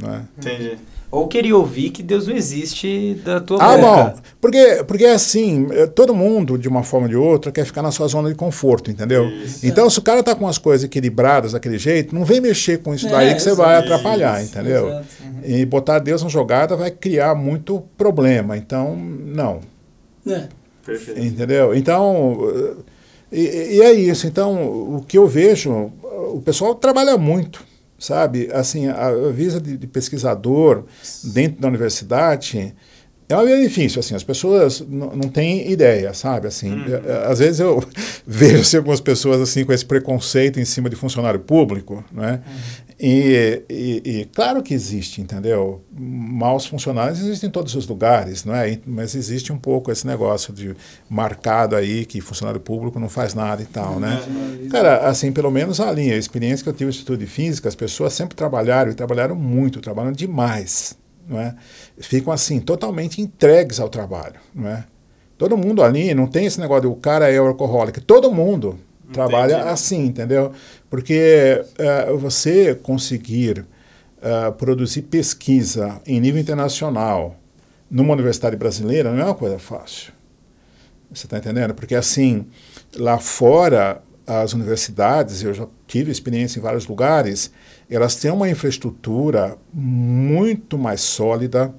[0.00, 0.24] Né?
[0.36, 0.78] Entendi.
[1.10, 4.04] Ou queria ouvir que Deus não existe da tua ah, boca.
[4.04, 4.22] bom.
[4.40, 7.80] Porque, porque é assim, eh, todo mundo, de uma forma ou de outra, quer ficar
[7.80, 9.26] na sua zona de conforto, entendeu?
[9.26, 9.66] Isso.
[9.66, 12.94] Então, se o cara tá com as coisas equilibradas daquele jeito, não vem mexer com
[12.94, 14.88] isso É, daí que você vai atrapalhar, Isso, entendeu?
[14.88, 15.06] exato.
[15.44, 18.56] E botar Deus na jogada vai criar muito problema.
[18.58, 19.60] Então, não.
[20.26, 20.46] É.
[20.84, 21.20] Perfeito.
[21.20, 21.74] Entendeu?
[21.74, 22.84] Então, uh,
[23.32, 24.26] e, e é isso.
[24.26, 25.90] Então, o que eu vejo,
[26.32, 27.64] o pessoal trabalha muito,
[27.98, 28.48] sabe?
[28.52, 30.84] Assim, a, visa de, de pesquisador
[31.24, 32.74] dentro da universidade
[33.28, 36.46] é um benefício, assim, as pessoas não têm ideia, sabe?
[36.46, 36.86] Assim, Uhum.
[36.94, 37.84] eh, eh, às vezes eu
[38.26, 42.40] vejo assim, algumas pessoas assim com esse preconceito em cima de funcionário público, né?
[43.00, 45.82] E, e- e claro que existe, entendeu?
[45.96, 48.76] Maus funcionários existem em todos os lugares, não é?
[48.84, 50.74] Mas existe um pouco esse negócio de
[51.08, 54.20] marcado aí que funcionário público não faz nada e tal, né?
[54.68, 57.68] Cara, assim, pelo menos a linha, a experiência que eu tive no Instituto de Física,
[57.68, 61.54] as pessoas sempre trabalharam e trabalharam muito, trabalham demais, não é?
[61.98, 64.84] Ficam assim, totalmente entregues ao trabalho, não é?
[65.36, 68.76] Todo mundo ali, não tem esse negócio de o cara é alcoólico, todo mundo
[69.12, 69.68] trabalha Entendi.
[69.68, 70.52] assim, entendeu?
[70.90, 73.64] Porque eh, você conseguir
[74.22, 77.36] eh, produzir pesquisa em nível internacional
[77.90, 80.12] numa universidade brasileira não é uma coisa fácil.
[81.10, 81.74] Você está entendendo?
[81.74, 82.46] Porque assim,
[82.96, 87.50] lá fora, as universidades, eu já tive experiência em vários lugares,
[87.88, 91.72] elas têm uma infraestrutura muito mais sólida,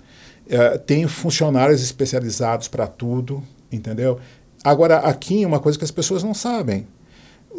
[0.49, 4.19] eh, tem funcionários especializados para tudo, entendeu?
[4.63, 6.87] Agora, aqui, uma coisa que as pessoas não sabem.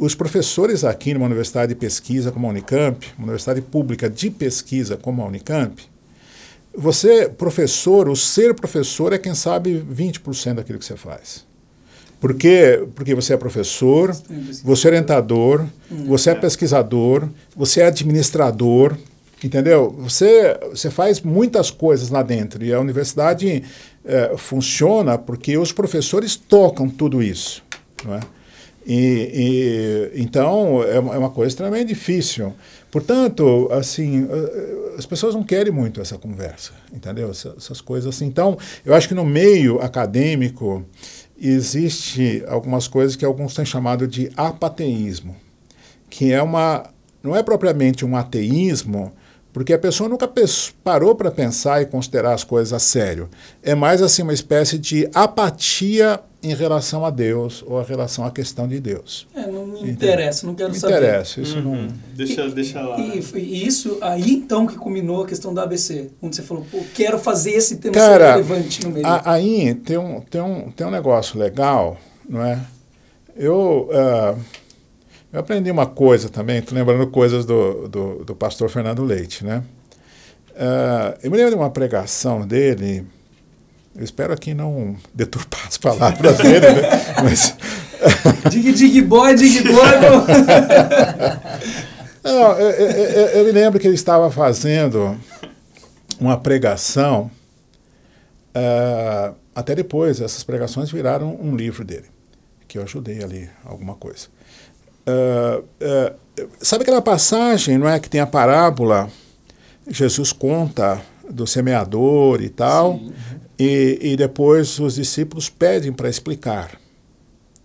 [0.00, 4.96] Os professores aqui numa universidade de pesquisa como a Unicamp, uma universidade pública de pesquisa
[4.96, 5.78] como a Unicamp,
[6.74, 11.44] você, professor, o ser professor é quem sabe 20% daquilo que você faz.
[12.18, 12.82] Por quê?
[12.94, 14.16] Porque você é professor,
[14.64, 18.96] você é orientador, você é pesquisador, você é administrador,
[19.44, 19.94] entendeu?
[19.98, 23.62] Você, você faz muitas coisas lá dentro e a universidade
[24.06, 27.62] eh, funciona porque os professores tocam tudo isso,
[28.02, 28.20] não é?
[28.86, 32.54] E, e, então é uma, é uma coisa extremamente difícil.
[32.90, 37.30] Portanto, assim, eh, as pessoas não querem muito essa conversa, entendeu?
[37.30, 38.26] Essas, essas coisas assim.
[38.26, 40.84] Então, eu acho que no meio acadêmico
[41.40, 45.36] existe algumas coisas que alguns têm chamado de apateísmo,
[46.08, 46.90] que é uma
[47.22, 49.12] não é propriamente um ateísmo,
[49.52, 50.28] porque a pessoa nunca
[50.84, 53.28] parou para pensar e considerar as coisas a sério.
[53.62, 58.30] É mais assim uma espécie de apatia em relação a Deus ou a relação à
[58.30, 59.26] questão de Deus.
[59.34, 59.90] É, não me Entendo.
[59.90, 60.94] interessa, não quero Me saber.
[60.96, 61.82] interessa, isso Uhum.
[61.82, 61.88] não.
[62.14, 62.98] Deixa, deixa lá.
[62.98, 66.78] E, e isso aí então que culminou a questão da ABC, onde você falou, pô,
[66.94, 69.06] quero fazer esse tema Cara, ser relevante no meio.
[69.06, 72.58] A- aí tem um, tem, um, tem um negócio legal, não é?
[73.36, 74.34] Eu, ah,
[75.32, 79.62] eu aprendi uma coisa também, estou lembrando coisas do, do, do pastor Fernando Leite, né?
[80.56, 83.06] Ah, eu me lembro de uma pregação dele,
[83.96, 86.82] eu espero aqui não deturpar as palavras dele, né?
[87.22, 87.54] mas
[88.50, 89.74] Dig dig boy, dig boy.
[92.22, 95.16] Não, eu, eu- eu- me lembro que ele estava fazendo
[96.18, 97.30] uma pregação.
[98.54, 102.04] ah, até depois, essas pregações viraram um livro dele,
[102.68, 104.28] que eu ajudei ali alguma coisa.
[105.06, 106.14] Ah, ah,
[106.60, 109.10] sabe aquela passagem, não é, que tem a parábola?
[109.88, 113.12] Jesus conta do semeador e tal, Sim.
[113.58, 116.78] e, e depois os discípulos pedem para explicar.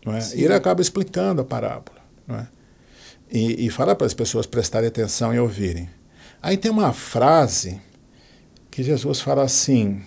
[0.06, 0.22] Não é?
[0.22, 0.38] Sim.
[0.38, 1.98] E ele acaba explicando a parábola.
[2.28, 2.48] Não é?
[3.32, 5.90] e, e fala para as pessoas prestarem atenção e ouvirem.
[6.42, 7.82] Aí tem uma frase
[8.70, 10.02] que Jesus fala assim: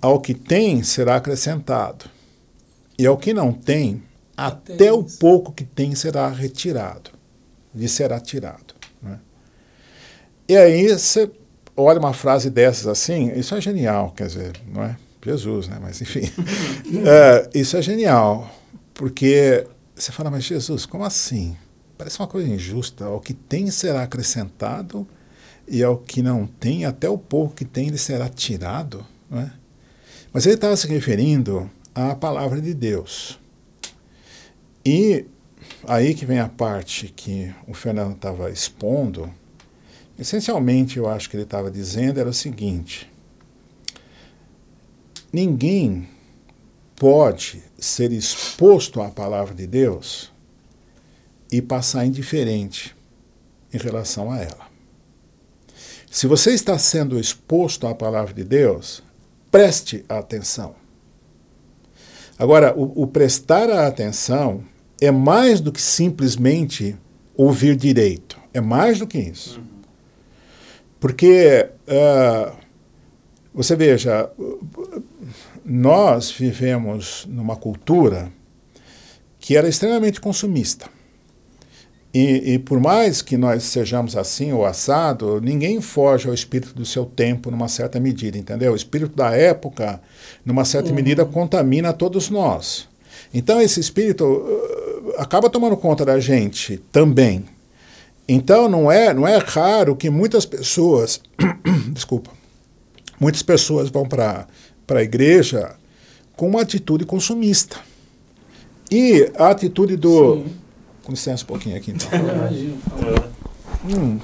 [0.00, 2.06] Ao que tem será acrescentado,
[2.98, 4.02] e ao que não tem,
[4.36, 7.10] Até até o pouco que tem será retirado,
[7.74, 8.74] lhe será tirado.
[9.02, 9.18] né?
[10.48, 11.30] E aí você
[11.76, 15.78] olha uma frase dessas assim, isso é genial, quer dizer, não é Jesus, né?
[15.80, 16.30] Mas enfim,
[17.06, 18.50] É, isso é genial,
[18.92, 21.56] porque você fala, mas Jesus, como assim?
[21.96, 23.04] Parece uma coisa injusta.
[23.04, 25.06] Ao que tem será acrescentado
[25.66, 29.06] e ao que não tem, até o pouco que tem, lhe será tirado.
[29.30, 29.52] Não é?
[30.32, 33.38] Mas ele estava se referindo à palavra de Deus.
[34.84, 35.24] E
[35.86, 39.32] aí que vem a parte que o Fernando estava expondo.
[40.18, 43.10] Essencialmente, eu acho que ele estava dizendo era o seguinte:
[45.32, 46.08] ninguém
[46.96, 50.30] pode ser exposto à palavra de Deus
[51.50, 52.94] e passar indiferente
[53.72, 54.66] em relação a ela.
[56.10, 59.02] Se você está sendo exposto à palavra de Deus,
[59.50, 60.76] preste atenção.
[62.38, 64.64] Agora, o, o prestar a atenção
[65.00, 66.96] é mais do que simplesmente
[67.36, 68.38] ouvir direito.
[68.52, 69.60] É mais do que isso.
[71.00, 72.52] Porque, uh,
[73.52, 74.30] você veja,
[75.64, 78.32] nós vivemos numa cultura
[79.38, 80.86] que era extremamente consumista.
[82.14, 86.86] E, e, por mais que nós sejamos assim ou assado, ninguém foge ao espírito do
[86.86, 88.72] seu tempo numa certa medida, entendeu?
[88.72, 90.00] O espírito da época,
[90.44, 90.94] numa certa uhum.
[90.94, 92.88] medida, contamina todos nós.
[93.34, 94.24] Então esse espírito
[95.18, 97.44] acaba tomando conta da gente também.
[98.28, 101.20] Então não é, não é raro que muitas pessoas,
[101.92, 102.30] desculpa,
[103.20, 104.46] muitas pessoas vão para
[104.88, 105.76] a igreja
[106.36, 107.76] com uma atitude consumista.
[108.90, 110.36] E a atitude do.
[110.36, 110.46] Sim.
[111.02, 112.08] Com licença um pouquinho aqui então.
[113.84, 114.18] hum.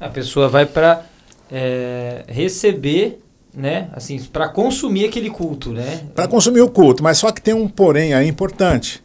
[0.00, 1.06] A pessoa vai para
[1.50, 3.20] é, receber,
[3.54, 3.88] né?
[3.92, 6.04] Assim, para consumir aquele culto, né?
[6.14, 9.02] Para consumir o culto, mas só que tem um porém aí importante.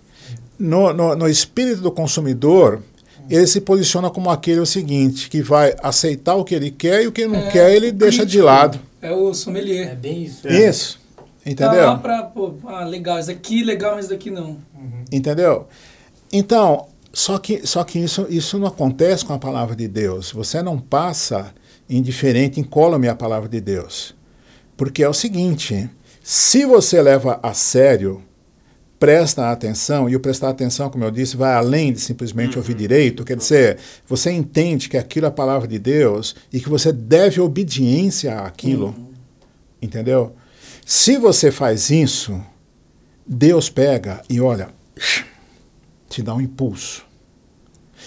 [0.59, 2.81] No, no, no espírito do consumidor,
[3.29, 7.07] ele se posiciona como aquele o seguinte, que vai aceitar o que ele quer e
[7.07, 8.31] o que ele não é, quer ele deixa crítico.
[8.31, 8.79] de lado.
[9.01, 9.91] É o sommelier.
[9.91, 10.47] É bem isso.
[10.47, 10.69] É.
[10.69, 10.99] Isso.
[11.45, 11.71] Entendeu?
[11.71, 14.57] Tá lá pra, pô, ah, legal, isso aqui legal, mas daqui não.
[14.75, 15.05] Uhum.
[15.11, 15.67] Entendeu?
[16.31, 20.31] Então, só que, só que isso, isso não acontece com a palavra de Deus.
[20.31, 21.53] Você não passa
[21.89, 24.13] indiferente, incólume a palavra de Deus.
[24.75, 25.89] Porque é o seguinte,
[26.21, 28.21] se você leva a sério
[28.99, 32.57] presta atenção, e o prestar atenção, como eu disse, vai além de simplesmente uhum.
[32.57, 33.77] ouvir direito, quer dizer,
[34.07, 38.87] você entende que aquilo é a palavra de Deus e que você deve obediência àquilo,
[38.87, 39.13] uhum.
[39.81, 40.35] entendeu?
[40.85, 42.41] Se você faz isso,
[43.25, 44.69] Deus pega e olha,
[46.09, 47.05] te dá um impulso.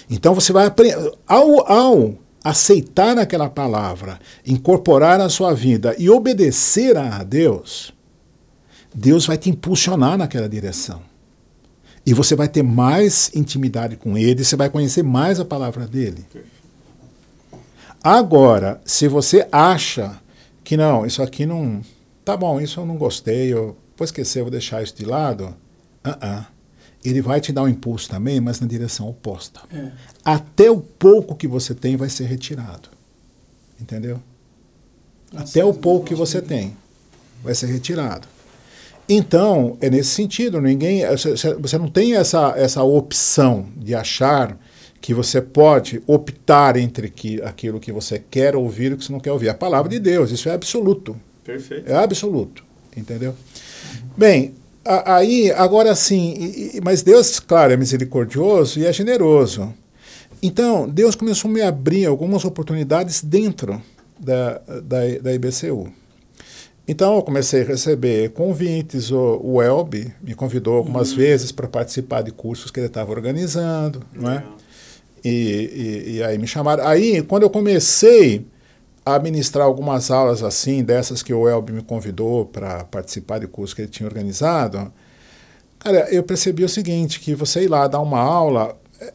[0.09, 6.97] Então você vai aprender, ao, ao aceitar aquela palavra, incorporar na sua vida e obedecer
[6.97, 7.93] a Deus,
[8.95, 11.03] Deus vai te impulsionar naquela direção.
[12.05, 16.25] E você vai ter mais intimidade com Ele, você vai conhecer mais a palavra dele.
[18.03, 20.19] Agora, se você acha
[20.65, 21.83] que não, isso aqui não.
[22.25, 25.55] Tá bom, isso eu não gostei, eu vou esquecer, vou deixar isso de lado.
[26.05, 26.47] Uh -uh.
[27.05, 29.61] Ele vai te dar um impulso também, mas na direção oposta.
[29.73, 29.91] É.
[30.25, 32.91] Até o pouco que você tem vai ser retirado.
[33.81, 34.21] Entendeu?
[35.33, 36.77] Nossa, Até o pouco que você tem
[37.43, 38.29] vai ser retirado.
[39.13, 41.03] Então, é nesse sentido, ninguém,
[41.59, 44.57] você não tem essa, essa opção de achar
[45.01, 49.13] que você pode optar entre que, aquilo que você quer ouvir e o que você
[49.13, 49.49] não quer ouvir.
[49.49, 51.17] A palavra de Deus, isso é absoluto.
[51.43, 51.91] Perfeito.
[51.91, 52.63] É absoluto,
[52.97, 53.35] entendeu?
[54.17, 54.55] Bem,
[54.85, 59.75] a, aí, agora sim, mas Deus, claro, é misericordioso e é generoso.
[60.41, 63.83] Então, Deus começou a me abrir algumas oportunidades dentro
[64.17, 65.93] da, da, da IBCU.
[66.87, 71.19] Então eu comecei a receber convites, o, o Elbe me convidou algumas uhum.
[71.19, 74.23] vezes para participar de cursos que ele estava organizando, uhum.
[74.23, 74.45] não é?
[75.25, 76.87] E, e, e, aí me chamaram.
[76.87, 78.47] Aí, quando eu comecei
[79.05, 83.75] a ministrar algumas aulas assim, dessas que o Elbe me convidou para participar de cursos
[83.75, 84.91] que ele tinha organizado,
[85.79, 89.13] cara, eu percebi o seguinte, que você ir lá dar uma aula é,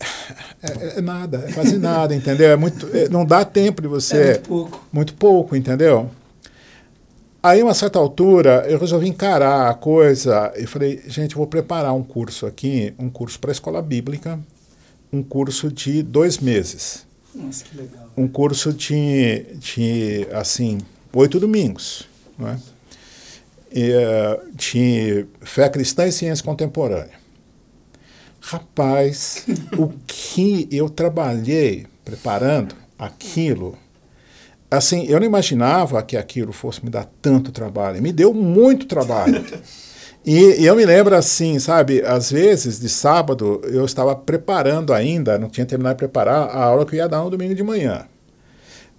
[0.63, 2.49] é, é nada, é quase nada, entendeu?
[2.49, 4.18] É muito, é, não dá tempo de você...
[4.18, 4.88] É muito pouco.
[4.91, 6.09] Muito pouco, entendeu?
[7.46, 12.02] Aí, uma certa altura, eu resolvi encarar a coisa e falei, gente, vou preparar um
[12.02, 14.39] curso aqui, um curso para a escola bíblica,
[15.14, 17.06] um curso de dois meses.
[17.36, 18.10] Nossa, que legal.
[18.18, 20.80] Um curso de, de assim,
[21.14, 22.08] oito domingos.
[22.36, 22.58] Não é?
[23.72, 27.20] E, uh, de fé cristã e ciência contemporânea.
[28.41, 29.46] Rapaz,
[29.78, 33.78] o que eu trabalhei preparando aquilo
[34.70, 38.01] assim, eu não imaginava que aquilo fosse me dar tanto trabalho.
[38.01, 39.43] Me deu muito trabalho.
[40.28, 45.38] E, e, eu me lembro assim, sabe, às vezes de sábado eu estava preparando ainda,
[45.38, 48.07] não tinha terminado de preparar a aula que eu ia dar no domingo de manhã.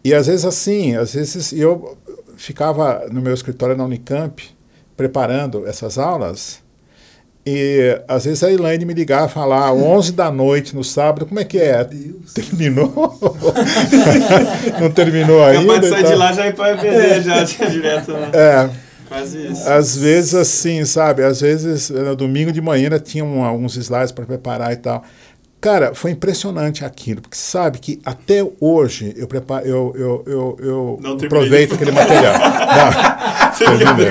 [0.04, 1.98] E às vezes assim, às vezes eu
[2.36, 4.40] ficava no meu escritório na Unicamp
[4.96, 6.62] preparando essas aulas
[7.47, 11.38] e às vezes a Elaine me ligava e falava, 11 da noite no sábado, como
[11.38, 11.88] é que é?
[12.34, 12.92] Terminou?
[14.80, 15.64] não terminou ainda?
[15.64, 18.12] Capaz de sair de lá já ir para EPD, já, já direto.
[18.12, 18.30] Né?
[18.34, 18.70] É.
[19.09, 19.68] Quase isso.
[19.68, 21.22] Às vezes assim, sabe?
[21.22, 25.05] Às vezes, no domingo de manhã tinha um, alguns slides para preparar e tal.
[25.61, 30.57] Cara, foi impressionante aquilo, porque você sabe que até hoje eu preparo, eu, eu, eu,
[30.61, 32.34] eu aproveito aquele material.
[33.59, 34.11] Não, terminei.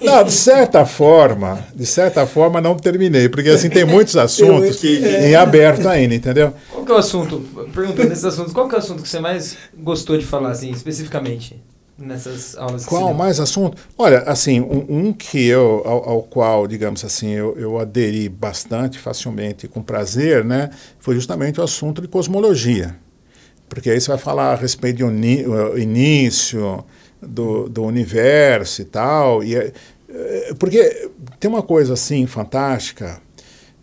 [0.00, 5.34] não, de certa forma, de certa forma não terminei, porque assim tem muitos assuntos em
[5.34, 6.54] aberto ainda, entendeu?
[6.70, 7.40] Qual que é o assunto?
[7.74, 10.70] Perguntando nesses assuntos, qual que é o assunto que você mais gostou de falar, assim,
[10.70, 11.60] especificamente?
[11.98, 12.84] Nessas aulas?
[12.86, 13.76] Qual mais assunto?
[13.96, 18.98] Olha, assim, um, um que eu, ao, ao qual, digamos assim, eu, eu aderi bastante
[18.98, 22.96] facilmente, com prazer, né, foi justamente o assunto de cosmologia.
[23.68, 26.84] Porque aí você vai falar a respeito do início
[27.20, 29.42] do, do universo e tal.
[29.42, 29.72] E, é-
[30.08, 31.08] é- porque
[31.40, 33.20] tem uma coisa assim fantástica,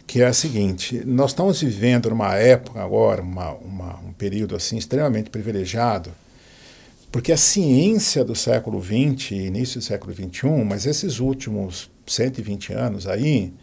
[0.07, 4.77] que é a seguinte: nós estamos vivendo numa época agora, uma, uma- um período assim
[4.77, 6.11] extremamente privilegiado,
[7.13, 13.05] porque a ciência do século XX, início do século XXI, mas esses últimos 120 anos
[13.05, 13.53] aí,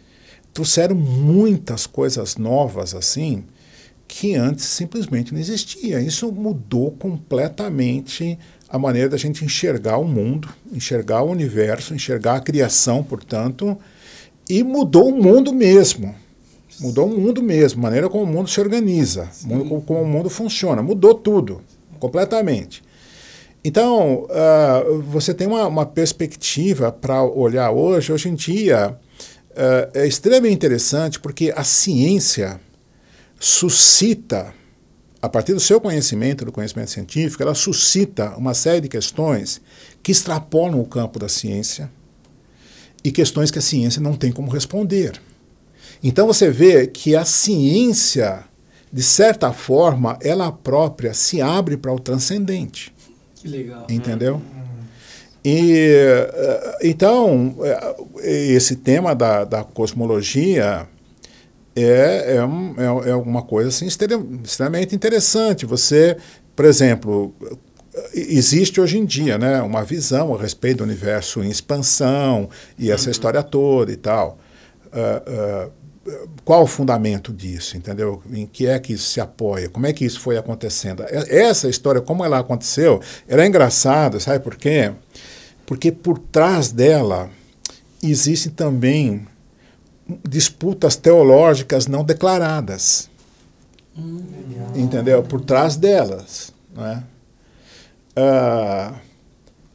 [0.54, 3.42] trouxeram muitas coisas novas assim,
[4.06, 6.00] que antes simplesmente não existia.
[6.00, 8.38] Isso mudou completamente
[8.68, 13.76] a maneira da gente enxergar o mundo, enxergar o universo, enxergar a criação, portanto,
[14.48, 16.14] e mudou o mundo mesmo.
[16.78, 20.06] Mudou o mundo mesmo, a maneira como o mundo se organiza, mundo- como, como o
[20.08, 20.80] mundo funciona.
[20.80, 21.60] Mudou tudo,
[21.98, 22.88] completamente.
[23.62, 28.12] Então, ah, você tem uma, uma perspectiva para olhar hoje.
[28.12, 28.98] Hoje em dia,
[29.54, 32.60] ah, é extremamente interessante porque a ciência
[33.38, 34.54] suscita,
[35.20, 39.60] a partir do seu conhecimento, do conhecimento científico, ela suscita uma série de questões
[40.02, 41.90] que extrapolam o campo da ciência
[43.04, 45.20] e questões que a ciência não tem como responder.
[46.02, 48.44] Então você vê que a ciência,
[48.90, 52.94] de certa forma, ela própria se abre para o transcendente.
[53.40, 53.86] Que legal.
[53.88, 54.40] Entendeu?
[55.44, 57.56] E eh, então
[58.22, 60.86] eh, esse tema da, da cosmologia
[61.74, 65.64] é, é, um- é, é uma coisa assim, extre- extremamente interessante.
[65.64, 66.16] Você,
[66.54, 67.34] por exemplo,
[68.12, 73.10] existe hoje em dia né, uma visão a respeito do universo em expansão e essa
[73.10, 74.38] história toda e tal.
[74.92, 75.68] Ah, ah,
[76.44, 78.22] qual o fundamento disso, entendeu?
[78.30, 79.68] Em que é que isso se apoia?
[79.68, 81.04] Como é que isso foi acontecendo?
[81.08, 84.92] Essa história, como ela aconteceu, era engraçada, sabe por quê?
[85.66, 87.30] Porque por trás dela
[88.02, 89.26] existem também
[90.28, 93.08] disputas teológicas não declaradas,
[94.74, 95.22] entendeu?
[95.22, 97.04] Por trás delas, né?
[98.16, 98.94] Ah,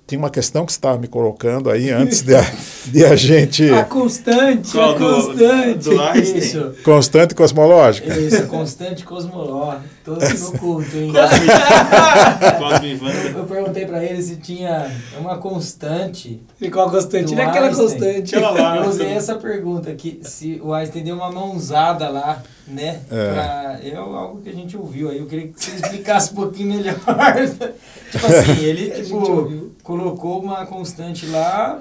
[0.08, 2.46] tem uma questão que você estava me colocando aí antes de a,
[2.86, 5.90] de a gente A constante, Qual a do- constante.
[5.90, 6.38] do Einstein?
[6.38, 8.16] Isso, constante cosmológica.
[8.20, 9.84] isso, constante cosmológico.
[10.04, 11.12] Tô no culto, hein?
[11.12, 13.40] Cosme, Cosme e Wanda.
[13.40, 16.40] Eu perguntei pra ele se tinha uma constante.
[16.62, 17.26] E qual a constante?
[17.26, 18.36] Do Não é aquela constante.
[18.36, 23.00] Eu usei essa pergunta aqui, se o Einstein deu uma mãozada lá, né?
[23.12, 23.34] É.
[23.34, 25.20] Pra, é algo que a gente ouviu aí.
[25.20, 26.96] Eu queria que você explicasse um pouquinho melhor.
[28.12, 31.80] tipo assim, ele tipo, colocou uma constante lá,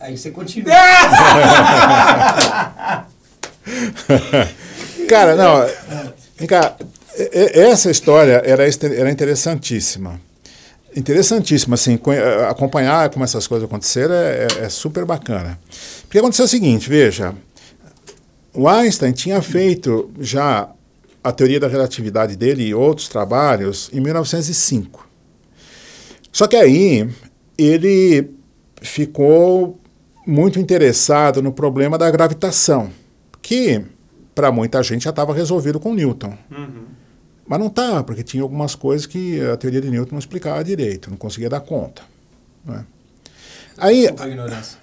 [0.00, 0.72] aí você continua.
[5.08, 5.66] Cara, não.
[6.36, 6.74] Vem cá,
[7.54, 10.20] essa história era, era interessantíssima.
[10.94, 12.10] Interessantíssima, assim, co-
[12.48, 15.58] acompanhar como essas coisas aconteceram é, é- é super bacana.
[16.02, 17.34] Porque aconteceu o seguinte, veja,
[18.56, 20.70] o Einstein tinha feito já
[21.22, 25.06] a teoria da relatividade dele e outros trabalhos em 1905.
[26.32, 27.08] Só que aí
[27.58, 28.30] ele
[28.80, 29.78] ficou
[30.26, 32.90] muito interessado no problema da gravitação,
[33.42, 33.84] que
[34.34, 36.36] para muita gente já estava resolvido com Newton.
[36.50, 36.84] Uhum.
[37.46, 41.10] Mas não estava, porque tinha algumas coisas que a teoria de Newton não explicava direito,
[41.10, 42.02] não conseguia dar conta.
[42.64, 42.84] né?
[43.78, 44.08] Aí.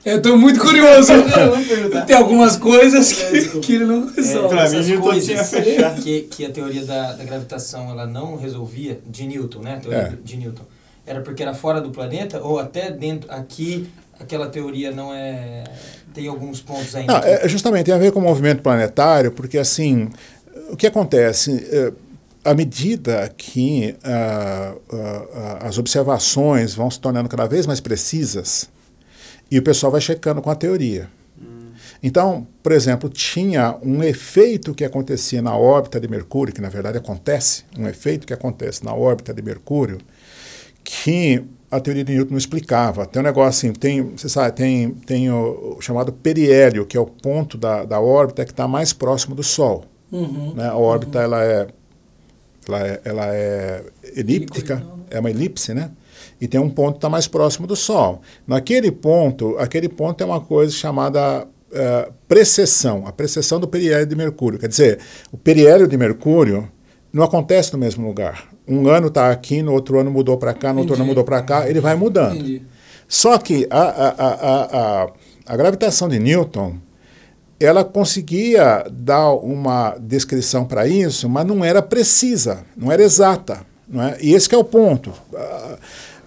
[0.05, 1.11] Eu tô muito curioso.
[2.05, 3.65] Tem algumas coisas que, Desculpa.
[3.65, 4.49] que ele não resolve.
[4.55, 6.01] pra mim, Newton tinha fechado.
[6.01, 9.75] que, que a teoria da, da gravitação ela não resolvia, de Newton, né?
[9.75, 10.13] A teoria É.
[10.23, 10.63] de Newton.
[11.05, 13.89] Era porque era fora do planeta ou até dentro, aqui,
[14.19, 15.63] aquela teoria não é...
[16.13, 17.11] Tem alguns pontos ainda.
[17.13, 20.09] Não, é, justamente tem a ver com o movimento planetário, porque assim,
[20.69, 21.67] o que acontece?
[21.71, 21.91] É,
[22.45, 28.69] à medida que ah, ah, ah, as observações vão se tornando cada vez mais precisas,
[29.53, 31.07] e o pessoal vai checando com a teoria.
[32.01, 36.97] Então, por exemplo, tinha um efeito que acontecia na órbita de Mercúrio, que na verdade
[36.97, 39.99] acontece, um efeito que acontece na órbita de Mercúrio,
[40.83, 43.05] que a teoria de Newton não explicava.
[43.05, 46.99] Tem um negócio assim, tem, você sabe, tem, tem o, o chamado periélio, que é
[46.99, 49.85] o ponto da, da órbita que está mais próximo do Sol.
[50.11, 50.55] Uhum.
[50.55, 50.67] Né?
[50.67, 51.67] A órbita ela é,
[52.67, 53.83] ela é, ela é
[54.15, 55.03] elíptica, Helicoidal, né?
[55.11, 55.91] é uma elipse, né?
[56.39, 58.21] E tem um ponto que está mais próximo do Sol.
[58.45, 64.15] Naquele ponto, aquele ponto é uma coisa chamada eh, precessão, a precessão do periélio de
[64.15, 64.59] Mercúrio.
[64.59, 64.99] Quer dizer,
[65.31, 66.69] o periélio de Mercúrio
[67.11, 68.47] não acontece no mesmo lugar.
[68.67, 71.09] Um ano está aqui, no outro ano mudou para cá, no outro ano Entendi.
[71.09, 72.35] mudou para cá, ele vai mudando.
[72.35, 72.61] Entendi.
[73.07, 75.07] Só que a, a, a,
[75.47, 76.75] a, gravitação de Newton,
[77.59, 83.61] ela conseguia dar uma descrição para isso, mas não era precisa, não era exata.
[83.87, 84.17] Não é?
[84.21, 85.11] E esse é o ponto.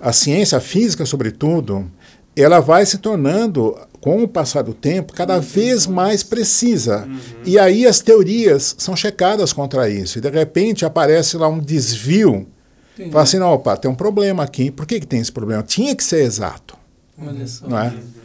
[0.09, 1.90] A, ciência a física, sobretudo,
[2.36, 7.07] ela vai se tornando, com o passar do tempo, cada vez mais precisa.
[7.07, 7.18] Uhum.
[7.44, 10.18] E aí as teorias são checadas contra isso.
[10.18, 12.46] E de repente aparece lá um desvio.
[12.94, 13.11] Entendi.
[13.11, 14.70] Fala assim, não, opa, tem um problema aqui.
[14.70, 15.62] Por que, que tem esse problema?
[15.62, 16.76] Tinha que ser exato.
[17.20, 17.66] Olha só.
[17.66, 17.88] Não é?
[17.88, 18.16] Uhum.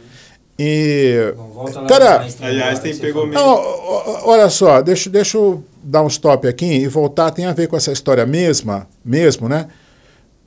[0.58, 1.34] E.
[1.36, 3.42] Bom, cara, aí Einstein pegou mesmo.
[4.24, 7.32] olha só, deixa, deixa eu dar um stop aqui e voltar.
[7.32, 9.66] Tem a ver com essa história mesma, mesmo, né?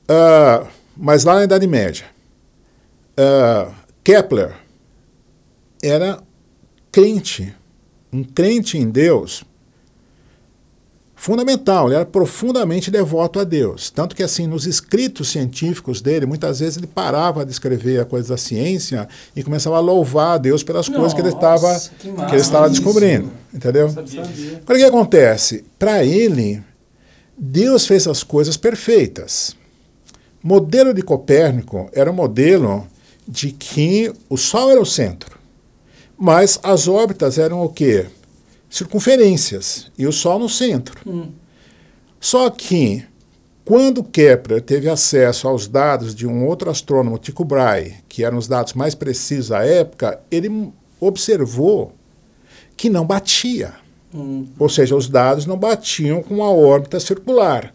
[0.08, 0.66] Uh,
[0.96, 2.06] mas lá na Idade Média,
[3.18, 3.72] uh,
[4.02, 4.54] Kepler
[5.82, 6.18] era
[6.90, 7.54] crente,
[8.12, 9.44] um crente em Deus
[11.16, 13.90] fundamental, ele era profundamente devoto a Deus.
[13.90, 18.28] Tanto que, assim, nos escritos científicos dele, muitas vezes ele parava de escrever a coisa
[18.28, 22.12] da ciência e começava a louvar a Deus pelas Nossa, coisas que ele estava, que,
[22.12, 23.30] que ele estava descobrindo.
[23.52, 23.88] Entendeu?
[23.88, 25.64] o que acontece?
[25.78, 26.62] Para ele,
[27.36, 29.56] Deus fez as coisas perfeitas.
[30.46, 32.86] Modelo de Copérnico era um modelo
[33.26, 35.40] de que o Sol era o centro,
[36.16, 38.06] mas as órbitas eram o quê?
[38.70, 41.00] circunferências e o Sol no centro.
[41.04, 41.32] Hum.
[42.20, 43.04] Só que,
[43.64, 48.46] quando Kepler teve acesso aos dados de um outro astrônomo, Tycho Brahe, que eram os
[48.46, 51.92] dados mais precisos à época, ele observou
[52.76, 53.74] que não batia.
[54.14, 54.46] Hum.
[54.60, 57.74] Ou seja, os dados não batiam com a órbita circular.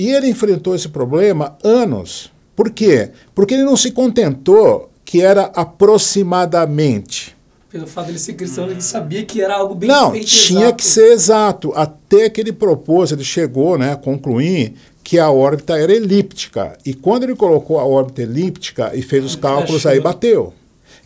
[0.00, 2.32] E ele enfrentou esse problema anos.
[2.56, 3.10] Por quê?
[3.34, 7.36] Porque ele não se contentou que era aproximadamente
[7.70, 10.62] pelo fato de ele ser cristão, ele sabia que era algo bem Não, feito tinha
[10.62, 10.76] exato.
[10.76, 11.72] que ser exato.
[11.76, 14.74] Até que ele propôs, ele chegou né, a concluir
[15.04, 16.76] que a órbita era elíptica.
[16.84, 20.52] E quando ele colocou a órbita elíptica e fez os cálculos, aí bateu.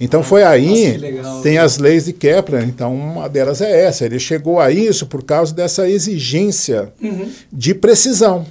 [0.01, 4.07] Então foi aí, Nossa, tem as leis de Kepler, então uma delas é essa.
[4.07, 7.29] Ele chegou a isso por causa dessa exigência uhum.
[7.53, 8.47] de precisão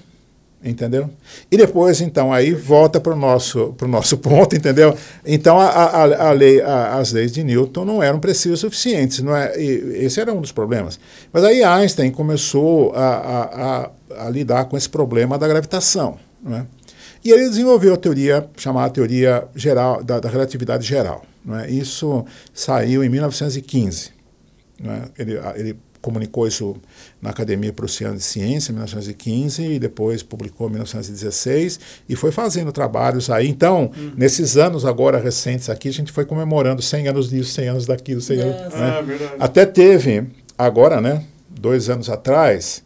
[0.63, 1.09] entendeu?
[1.51, 4.95] E depois, então, aí volta para o nosso, pro nosso ponto, entendeu?
[5.25, 9.35] Então, a, a, a lei, a, as leis de Newton não eram precisas suficientes, não
[9.35, 9.59] é?
[9.59, 10.99] E esse era um dos problemas.
[11.31, 16.65] Mas aí Einstein começou a, a, lidar com esse problema da gravitação, não é?
[17.23, 21.23] E ele desenvolveu a teoria chamada teoria geral da, da relatividade geral.
[21.43, 21.69] Não é?
[21.69, 24.11] Isso saiu em 1915.
[24.79, 25.03] Não é?
[25.17, 26.75] ele, ele comunicou isso
[27.21, 31.79] na Academia Prussiana de Ciência em 1915 e depois publicou em 1916
[32.09, 33.47] e foi fazendo trabalhos aí.
[33.47, 34.11] Então, uhum.
[34.17, 38.19] nesses anos agora recentes aqui, a gente foi comemorando 100 anos disso, 100 anos daquilo,
[38.19, 39.19] 100 anos, né?
[39.39, 40.25] ah, Até teve
[40.57, 42.83] agora, né, dois anos atrás,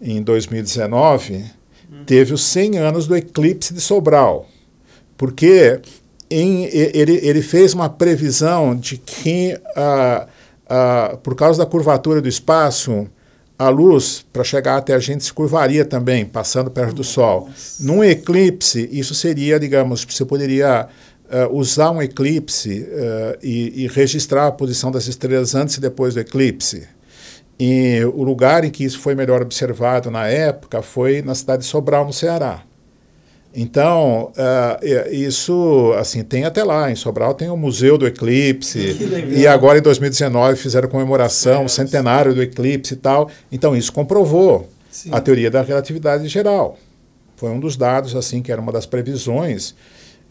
[0.00, 2.04] em 2019, uhum.
[2.06, 4.48] teve os 100 anos do eclipse de Sobral.
[5.16, 5.80] Porque
[6.30, 10.28] em, ele, ele fez uma previsão de que uh,
[10.68, 13.06] ah, por causa da curvatura do espaço,
[13.58, 16.96] a luz, para chegar até a gente, se curvaria também, passando perto Nossa.
[16.96, 17.48] do Sol.
[17.80, 20.88] Num eclipse, isso seria, digamos, você poderia
[21.26, 26.14] uh, usar um eclipse uh, e, e, registrar a posição das estrelas antes e depois
[26.14, 26.88] do eclipse.
[27.58, 31.68] E o lugar em que isso foi melhor observado na época foi na cidade de
[31.68, 32.62] Sobral, no Ceará.
[33.56, 38.98] Então, uh, isso, assim, tem até lá, em Sobral tem o Museu do Eclipse,
[39.30, 43.30] e agora em 2019 fizeram comemoração, é, o centenário do eclipse e tal.
[43.52, 45.10] Então, isso comprovou sim.
[45.12, 46.76] a teoria da relatividade geral.
[47.36, 49.74] Foi um dos dados, assim, que era uma das previsões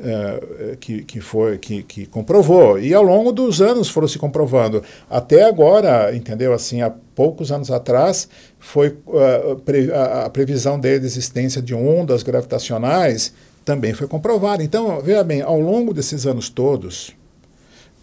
[0.04, 2.78] uh, que, que, foi, que, que comprovou.
[2.78, 4.84] E ao longo dos anos foram se comprovando.
[5.10, 8.28] Até agora, entendeu, assim, há poucos anos atrás,
[8.60, 9.62] foi uh,
[9.93, 13.34] a, a, previsão de existência de ondas gravitacionais
[13.64, 14.64] também foi comprovada.
[14.64, 17.16] Então, veja bem, ao longo desses anos todos,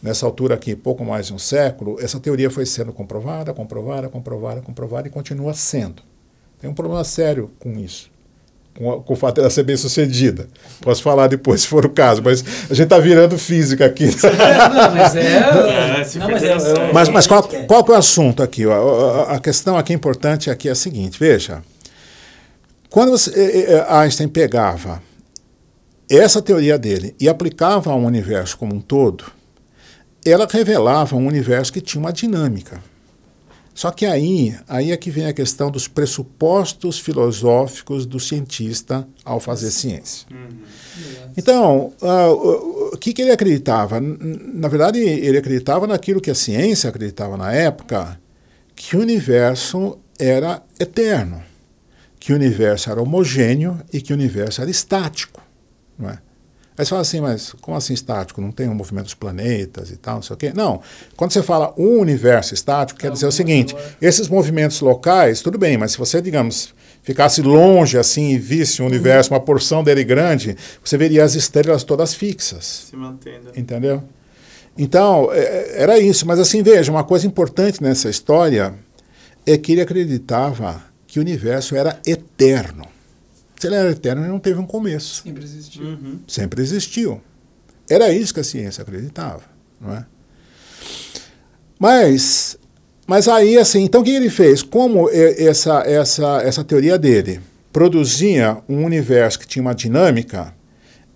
[0.02, 4.62] nessa altura aqui, pouco mais de um século, essa teoria foi sendo comprovada, comprovada, comprovada,
[4.62, 6.02] comprovada e continua sendo.
[6.58, 8.10] Tem um problema sério com isso.
[8.76, 10.48] Com, com, o fato dela ser bem sucedida.
[10.80, 14.06] Posso falar depois, se for o caso, mas a gente está virando física aqui.
[14.06, 15.20] não, mas é.
[15.36, 18.64] é não, mas, é, mas, mas qual, qual é o assunto aqui?
[18.64, 21.62] A, a, questão aqui importante aqui é a seguinte: veja.
[22.88, 25.00] Quando você, Einstein pegava
[26.10, 29.26] essa teoria dele e aplicava ao universo como um todo,
[30.26, 32.82] ela revelava um universo que tinha uma dinâmica.
[33.80, 39.40] Só que aí, aí é que vem a questão dos pressupostos filosóficos do cientista ao
[39.40, 40.26] fazer ciência.
[40.30, 41.32] Uhum.
[41.34, 43.98] Então, uh, o que, que ele acreditava?
[43.98, 48.20] Na verdade, ele acreditava naquilo que a ciência acreditava na época,
[48.76, 51.42] que o universo era eterno,
[52.18, 55.40] que o universo era homogêneo e que o universo era estático.
[55.98, 56.18] Não é?
[56.80, 58.40] Aí você fala assim, mas como assim estático?
[58.40, 60.50] Não tem o um movimento dos planetas e tal, não sei o quê?
[60.54, 60.80] Não.
[61.14, 65.76] Quando você fala um universo estático, quer dizer o seguinte: esses movimentos locais, tudo bem,
[65.76, 70.56] mas se você, digamos, ficasse longe assim e visse o universo, uma porção dele grande,
[70.82, 72.86] você veria as estrelas todas fixas.
[72.88, 73.50] Se mantendo.
[73.54, 74.02] Entendeu?
[74.78, 76.26] Então, é, era isso.
[76.26, 78.72] Mas assim, veja, uma coisa importante nessa história
[79.44, 82.86] é que ele acreditava que o universo era eterno.
[83.60, 85.22] Se ele era eterno, ele não teve um começo.
[85.22, 85.82] Sempre existiu.
[85.82, 86.20] Uhum.
[86.26, 87.20] Sempre existiu.
[87.90, 89.42] Era isso que a ciência acreditava,
[89.78, 90.06] não é?
[91.78, 92.56] Mas,
[93.06, 94.62] mas aí, assim, então o que ele fez?
[94.62, 100.54] Como essa, essa, essa teoria dele produzia um universo que tinha uma dinâmica,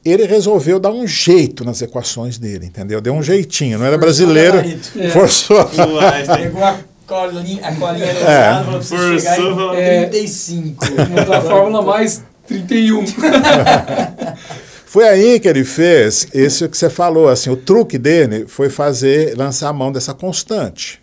[0.05, 3.01] ele resolveu dar um jeito nas equações dele, entendeu?
[3.01, 4.59] Deu um jeitinho, não era brasileiro.
[4.99, 5.09] É.
[5.09, 5.65] forçou.
[5.65, 8.65] Pegou a colinha, a colinha do É.
[8.65, 10.07] Forçou, chegar falou, em é.
[10.09, 10.85] 35.
[11.27, 13.05] Da fórmula mais 31.
[14.95, 19.37] Foi aí que ele fez isso que você falou, assim, o truque dele foi fazer,
[19.37, 21.03] lançar a mão dessa constante.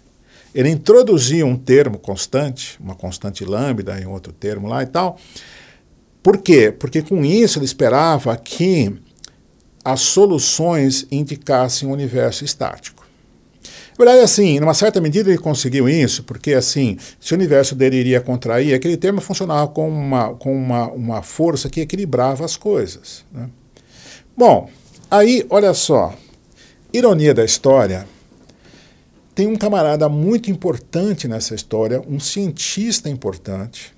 [0.56, 5.18] Ele introduziu um termo constante, uma constante lambda e um outro termo lá e tal.
[6.24, 6.72] Por quê?
[6.72, 8.96] Porque com isso ele esperava que
[9.84, 13.01] as soluções indicassem um universo estático.
[14.04, 18.20] Verdade, assim, numa certa medida ele conseguiu isso, porque assim, se o universo dele iria
[18.20, 23.24] contrair, aquele termo funcionava com uma, com uma, uma força que equilibrava as coisas.
[23.32, 23.48] Né?
[24.36, 24.68] Bom,
[25.10, 26.16] aí, olha só,
[26.92, 28.08] ironia da história,
[29.36, 33.94] tem um camarada muito importante nessa história, um cientista importante,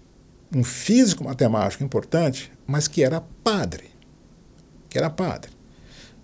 [0.53, 3.85] um físico matemático importante, mas que era padre.
[4.89, 5.49] Que era padre.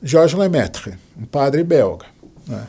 [0.04, 2.08] Georges Lemaitre, um padre belga.
[2.46, 2.68] Né?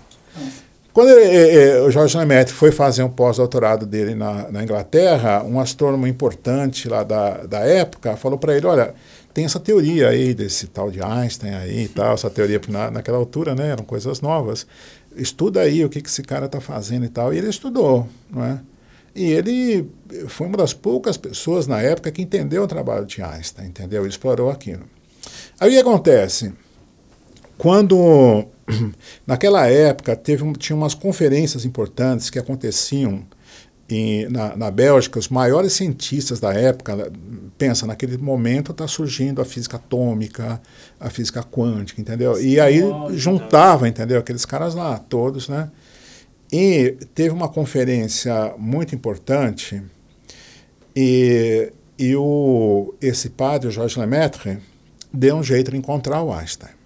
[0.93, 5.45] Quando ele, eh, eh, o Georges Lemaitre foi fazer um pós-doutorado dele na, na, Inglaterra,
[5.45, 8.95] um astrônomo importante lá da, da época falou para ele, olha,
[9.32, 13.18] tem essa teoria aí desse tal de Einstein aí e tal, essa teoria na, naquela
[13.18, 14.66] altura, né, eram coisas novas.
[15.14, 17.32] Estuda aí o que, que esse cara está fazendo e tal.
[17.32, 18.61] E ele estudou, não é?
[19.14, 19.91] E ele
[20.28, 24.03] foi uma das poucas pessoas na época que entendeu o trabalho de Einstein, entendeu?
[24.03, 24.84] Ele explorou aquilo.
[25.59, 26.53] Aí o que acontece?
[27.61, 28.46] Quando,
[29.26, 33.22] naquela época, teve, tinha umas conferências importantes que aconteciam
[33.86, 37.12] em, na, na Bélgica, os maiores cientistas da época,
[37.58, 40.58] pensa, naquele momento está surgindo a física atômica,
[40.98, 42.40] a física quântica, entendeu?
[42.40, 42.80] E aí
[43.11, 44.20] juntava, entendeu?
[44.20, 45.70] Aqueles caras lá, todos, né?
[46.50, 49.82] E teve uma conferência muito importante
[50.96, 54.56] e, e o, esse padre, o Georges Lemaitre,
[55.12, 56.80] deu um jeito de encontrar o Einstein.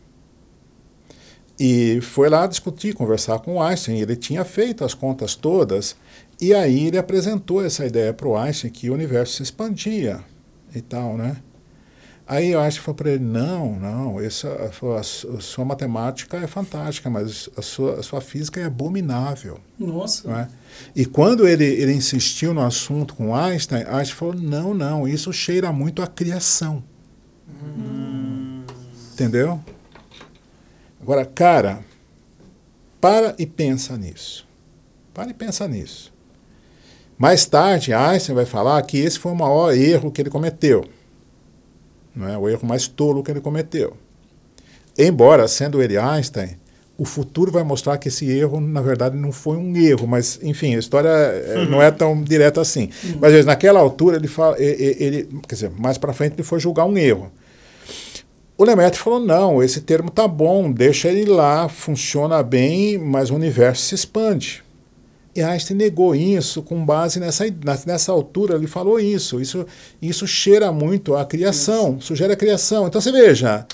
[1.59, 4.01] E foi lá discutir, conversar com o Einstein.
[4.01, 5.97] Ele tinha feito as contas todas
[6.41, 10.21] e aí ele apresentou essa ideia para o Einstein que o universo se expandia
[10.75, 11.37] e tal, né?
[12.27, 16.47] Aí o Einstein falou para ele, não, não, essa, a, sua, a sua matemática é
[16.47, 19.61] fantástica, mas a sua, a sua física é abominável.
[19.79, 20.29] Nossa.
[20.29, 20.49] Não é?
[20.97, 25.71] E quando ele, ele insistiu no assunto com Einstein, Einstein falou, não, não, isso cheira
[25.71, 26.83] muito à criação.
[27.47, 28.63] Hum.
[29.13, 29.61] Entendeu?
[31.05, 31.81] Agora, cara,
[32.99, 34.49] para e pensa nisso.
[35.13, 36.11] Para e pensa nisso.
[37.19, 40.83] Mais tarde, Einstein vai falar que esse foi o maior erro que ele cometeu.
[42.17, 43.99] Não é o erro mais tolo que ele cometeu.
[44.97, 46.57] Embora, sendo ele Einstein,
[46.97, 50.75] o futuro vai mostrar que esse erro, na verdade, não foi um erro, mas, enfim,
[50.75, 51.11] a história
[51.55, 51.69] uhum.
[51.69, 52.89] não é tão direta assim.
[53.05, 53.19] Uhum.
[53.21, 56.87] Mas, naquela altura, ele, fala, ele, ele quer dizer, mais para frente, ele foi julgar
[56.87, 57.31] um erro.
[58.57, 63.35] O Lemaitre falou, não, esse termo tá bom, deixa ele lá, funciona bem, mas o
[63.35, 64.63] universo se expande.
[65.35, 67.45] E Einstein negou isso com base nessa,
[67.85, 69.41] nessa altura, ele falou isso.
[69.41, 69.67] Isso,
[70.01, 72.07] isso cheira muito à criação, isso.
[72.07, 72.87] sugere a criação.
[72.87, 73.67] Então você veja,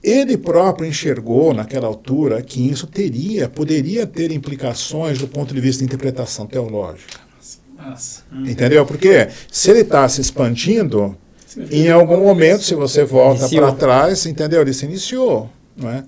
[0.00, 5.80] ele próprio enxergou naquela altura que isso teria, poderia ter implicações do ponto de vista
[5.80, 7.18] de interpretação teológica.
[8.48, 8.86] Entendeu?
[8.86, 11.16] Porque se ele está se expandindo,
[11.70, 14.60] em algum momento, se você volta para trás, entendeu?
[14.60, 16.04] Ele se iniciou, não é?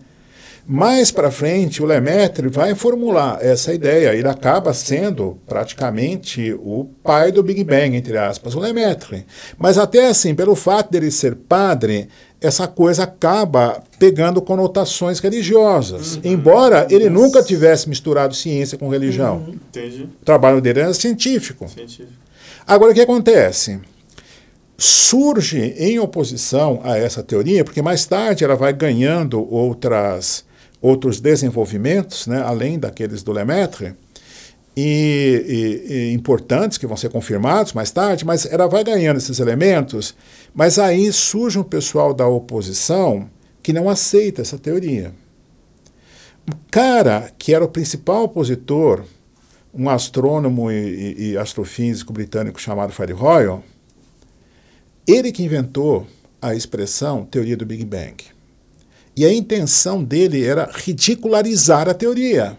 [0.70, 4.14] Mais para frente, o Lemaitre vai formular essa ideia.
[4.14, 9.24] Ele acaba sendo praticamente o pai do Big Bang, entre aspas, o Lemaitre.
[9.56, 16.16] Mas até assim, pelo fato dele ser padre, essa coisa acaba pegando conotações religiosas.
[16.16, 16.20] Uhum.
[16.24, 17.26] Embora ele Nossa.
[17.26, 19.36] nunca tivesse misturado ciência com religião.
[19.36, 19.58] Uhum.
[19.70, 20.02] Entendi.
[20.20, 21.66] O trabalho dele era científico.
[21.66, 22.12] científico.
[22.66, 23.80] Agora, o que acontece?
[24.80, 30.46] Surge em oposição a essa teoria, porque mais tarde ela vai ganhando outras
[30.80, 33.96] outros desenvolvimentos, né, além daqueles do Lemaitre,
[34.76, 39.40] e, e, e, importantes, que vão ser confirmados mais tarde, mas ela vai ganhando esses
[39.40, 40.14] elementos,
[40.54, 43.28] mas aí surge um pessoal da oposição
[43.60, 45.12] que não aceita essa teoria.
[46.48, 49.02] O cara que era o principal opositor,
[49.74, 53.60] um astrônomo e, e astrofísico britânico chamado Fred Hoyle,
[55.08, 56.06] Ele que inventou
[56.40, 58.16] a expressão teoria do Big Bang.
[59.16, 62.56] E a intenção dele era ridicularizar a teoria.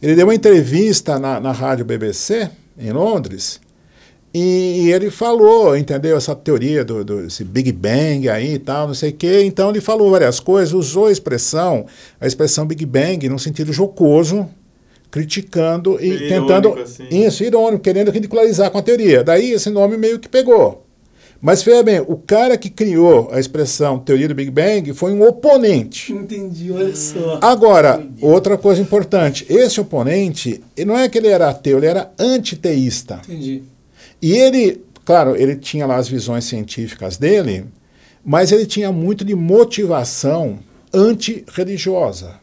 [0.00, 3.60] Ele deu uma entrevista na, na rádio BBC, em Londres,
[4.34, 9.10] e, ele falou, entendeu, essa teoria do, do Big Bang aí e tal, não sei
[9.10, 9.42] o quê.
[9.44, 11.84] Então ele falou várias coisas, usou a expressão,
[12.18, 14.48] a expressão Big Bang, num sentido jocoso,
[15.10, 16.72] criticando e tentando.
[16.78, 17.06] assim.
[17.10, 19.22] Isso, irônico, querendo ridicularizar com a teoria.
[19.22, 20.81] Daí esse nome meio que pegou.
[21.42, 25.26] Mas veja bem, o cara que criou a expressão teoria do Big Bang foi um
[25.26, 26.12] oponente.
[26.12, 27.40] Entendi, olha só.
[27.42, 33.20] Agora, outra coisa importante, esse oponente, não é que ele era ateu, ele era antiteísta.
[33.24, 33.64] Entendi.
[34.22, 37.64] E ele, claro, ele tinha lá as visões científicas dele,
[38.24, 40.60] mas ele tinha muito de motivação
[40.94, 42.40] antirreligiosa.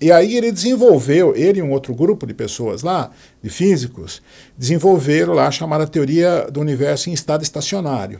[0.00, 3.10] E aí ele desenvolveu, ele e um outro grupo de pessoas lá,
[3.42, 4.22] de físicos,
[4.56, 8.18] desenvolveram lá a chamada teoria do universo em estado estacionário.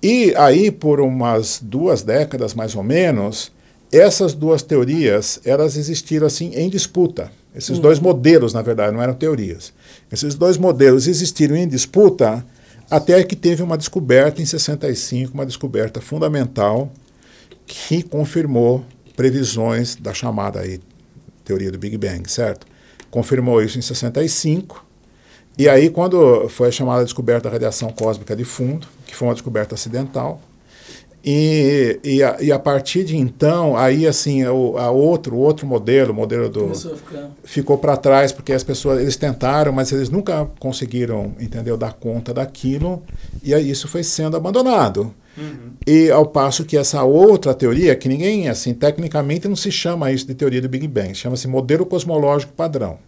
[0.00, 3.50] E aí, por umas duas décadas mais ou menos,
[3.90, 7.32] essas duas teorias, elas existiram assim em disputa.
[7.54, 9.72] Esses dois modelos, na verdade, não eram teorias.
[10.10, 12.44] Esses dois modelos existiram em disputa
[12.90, 16.92] até que teve uma descoberta em 65, uma descoberta fundamental
[17.66, 18.84] que confirmou
[19.16, 20.80] previsões da chamada aí,
[21.44, 22.66] teoria do Big Bang, certo?
[23.10, 24.84] Confirmou isso em 65.
[25.56, 29.34] E aí, quando foi a chamada descoberta da radiação cósmica de fundo, que foi uma
[29.34, 30.40] descoberta acidental,
[31.26, 36.12] e, e, a, e a partir de então, aí assim, o a outro, outro modelo,
[36.12, 36.70] o modelo do,
[37.42, 42.34] ficou para trás porque as pessoas eles tentaram, mas eles nunca conseguiram, entendeu, dar conta
[42.34, 43.02] daquilo
[43.42, 45.14] e aí isso foi sendo abandonado.
[45.36, 45.72] Uhum.
[45.86, 50.26] E ao passo que essa outra teoria, que ninguém assim tecnicamente não se chama isso
[50.26, 52.98] de teoria do Big Bang, chama-se modelo cosmológico padrão.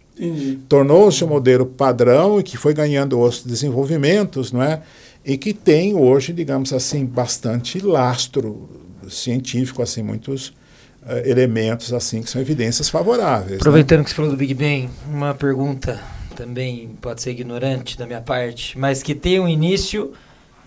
[0.67, 4.81] Tornou-se um modelo padrão e que foi ganhando outros desenvolvimentos, não é?
[5.23, 8.67] E que tem hoje, digamos assim, bastante lastro
[9.07, 10.53] científico, assim, muitos
[11.07, 13.51] eh, elementos assim que são evidências favoráveis.
[13.51, 13.57] né?
[13.57, 16.01] Aproveitando que você falou do Big Bang, uma pergunta
[16.35, 20.11] também pode ser ignorante da minha parte, mas que tem um início,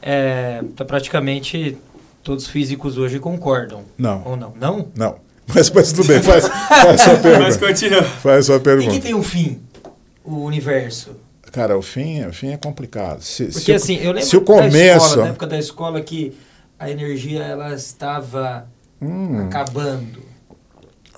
[0.03, 1.77] é, tá praticamente
[2.23, 3.83] todos os físicos hoje concordam.
[3.99, 4.53] Não, Ou não?
[4.59, 4.89] Não?
[4.95, 5.17] não.
[5.53, 7.59] Mas, mas tudo bem, faz, faz sua Mas pergunta.
[7.59, 8.03] continua.
[8.05, 9.01] Faz sua E que pergunta.
[9.01, 9.61] tem um fim?
[10.25, 11.11] O universo.
[11.51, 13.21] Cara, o fim, o fim é complicado.
[13.23, 15.59] Se, se Porque o- assim, eu lembro se o da começo- escola, na época da
[15.59, 16.33] escola que
[16.79, 18.69] a energia ela estava
[19.03, 20.21] Hum, acabando.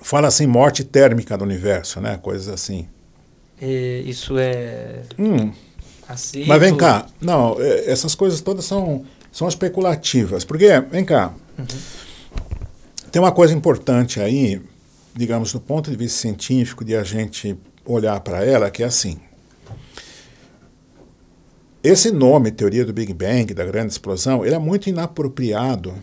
[0.01, 2.17] fala assim, morte térmica do universo, né?
[2.19, 2.87] Coisas assim.
[3.61, 5.51] É, isso é Hum,
[6.47, 10.43] mas vem cá, não, é, essas coisas todas são, são especulativas.
[10.43, 11.33] Porque, vem cá,
[13.11, 14.61] tem uma coisa importante aí,
[15.15, 19.19] digamos, do ponto de vista científico, de a gente olhar para ela, que é assim.
[21.83, 25.93] Esse nome, teoria do Big Bang, da grande explosão, ele é muito inapropriado,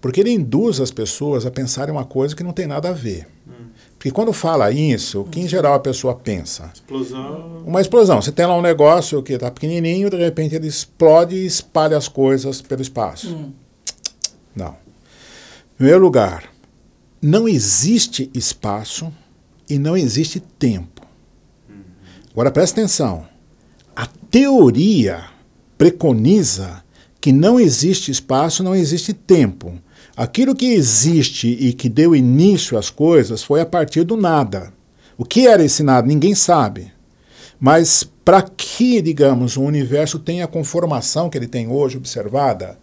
[0.00, 3.28] porque ele induz as pessoas a pensarem uma coisa que não tem nada a ver.
[4.00, 6.70] Porque quando fala isso, o que em geral a pessoa pensa?
[6.72, 7.62] Explosão.
[7.66, 8.22] Uma explosão.
[8.22, 12.08] Você tem lá um negócio que está pequenininho, de repente ele explode e espalha as
[12.08, 13.28] coisas pelo espaço.
[13.28, 13.52] Hum.
[14.56, 14.70] Não.
[14.70, 16.44] Em primeiro lugar,
[17.20, 19.12] não existe espaço
[19.68, 21.06] e não existe tempo.
[22.32, 23.28] Agora presta atenção.
[23.94, 25.26] A teoria
[25.76, 26.82] preconiza
[27.20, 29.78] que não existe espaço, não existe tempo.
[30.20, 34.70] Aquilo que existe e que deu início às coisas foi a partir do nada.
[35.16, 36.06] O que era esse nada?
[36.06, 36.92] Ninguém sabe.
[37.58, 42.78] Mas para que, digamos, o universo tenha a conformação que ele tem hoje observada,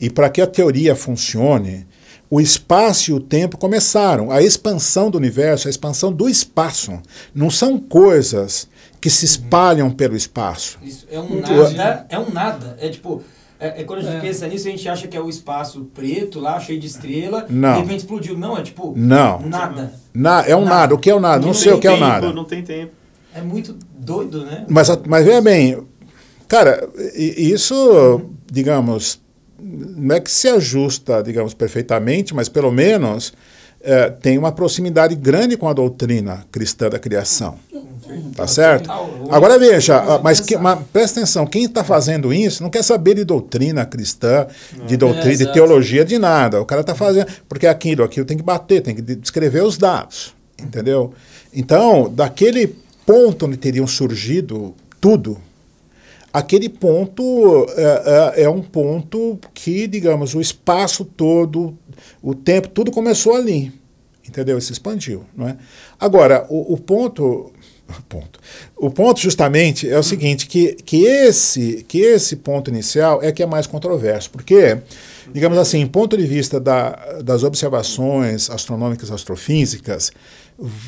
[0.00, 1.86] e para que a teoria funcione,
[2.30, 4.30] o espaço e o tempo começaram.
[4.30, 6.98] A expansão do universo, a expansão do espaço,
[7.34, 8.66] não são coisas
[8.98, 10.78] que se espalham pelo espaço.
[10.82, 12.78] Isso é um nada, é um nada.
[12.80, 13.22] É tipo,
[13.60, 14.20] é, é quando a gente É.
[14.20, 17.74] pensa nisso, a gente acha que é o espaço preto lá, cheio de estrela, Não.
[17.74, 18.36] de repente explodiu.
[18.38, 19.40] Não, é tipo, Não.
[19.40, 19.92] nada.
[20.14, 20.74] Na, é um nada.
[20.76, 20.94] Nada.
[20.94, 21.38] O que é o nada?
[21.40, 22.32] Não, Não sei o que é o nada.
[22.32, 22.92] Não tem tempo.
[23.34, 24.64] É muito doido, né?
[24.68, 25.78] Mas, mas veja bem,
[26.48, 29.20] cara, isso, digamos,
[29.60, 33.32] não é que se ajusta, digamos, perfeitamente, mas pelo menos
[33.80, 37.56] eh, tem uma proximidade grande com a doutrina cristã da criação.
[38.34, 38.90] Tá certo?
[39.30, 43.14] Agora veja, ah, mas, que, mas presta atenção, quem está fazendo isso não quer saber
[43.14, 44.46] de doutrina cristã,
[44.86, 45.52] de doutrina, É, de exato.
[45.52, 46.60] teologia, de nada.
[46.60, 50.34] O cara está fazendo, porque aquilo, aquilo tem que bater, tem que descrever os dados,
[50.58, 51.12] entendeu?
[51.52, 52.74] Então, daquele
[53.04, 55.38] ponto onde teriam surgido tudo,
[56.32, 61.76] aquele ponto é, é- é um ponto que, digamos, o espaço todo,
[62.22, 63.72] o tempo, tudo começou ali,
[64.26, 64.58] entendeu?
[64.58, 65.56] E se expandiu, não é?
[65.98, 67.52] Agora, o, o ponto,
[68.08, 68.38] ponto,
[68.76, 73.42] O ponto justamente é o seguinte, que, que, esse, que esse ponto inicial é que
[73.42, 74.78] é mais controverso, porque,
[75.32, 80.10] digamos assim, ponto de vista da, das observações astronômicas astrofísicas,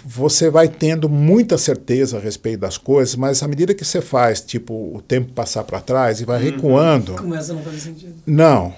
[0.04, 4.40] você vai tendo muita certeza a respeito das coisas, mas à medida que você faz,
[4.40, 7.14] tipo, o tempo passar para trás e vai recuando...
[7.14, 8.14] Começa a não fazer sentido.
[8.26, 8.74] Não.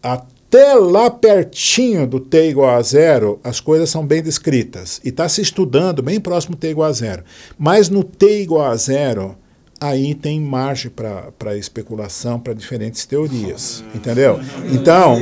[0.00, 5.00] Até lá pertinho do t igual a zero, as coisas são bem descritas.
[5.04, 7.24] E está se estudando bem próximo do t igual a zero.
[7.58, 9.36] Mas no t igual a zero,
[9.80, 13.82] aí tem margem para especulação, para diferentes teorias.
[13.94, 14.40] Entendeu?
[14.72, 15.18] Então,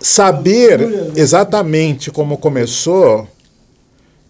[0.00, 3.26] saber exatamente como começou,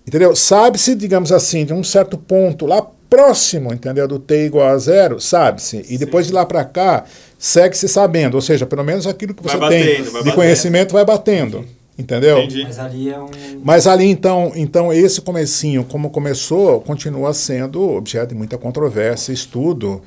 [0.07, 0.35] entendeu?
[0.37, 5.21] Sabe-se, digamos assim, de um certo ponto lá próximo, entendeu, do t igual a zero,
[5.21, 5.85] sabe-se.
[5.89, 7.05] E depois de lá para cá,
[7.39, 10.35] segue-se sabendo, ou seja, pelo menos aquilo que você tem batendo, vai de batendo.
[10.35, 11.65] conhecimento vai batendo.
[11.97, 12.39] Entendeu?
[12.39, 12.65] Entendi.
[12.65, 13.31] Mas ali é um.
[13.63, 20.03] Mas ali então, então esse comecinho, como começou, continua sendo objeto de muita controvérsia, estudo,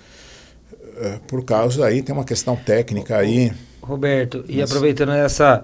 [0.97, 3.53] eh, por causa aí tem uma questão técnica aí.
[3.81, 5.63] Roberto, e aproveitando essa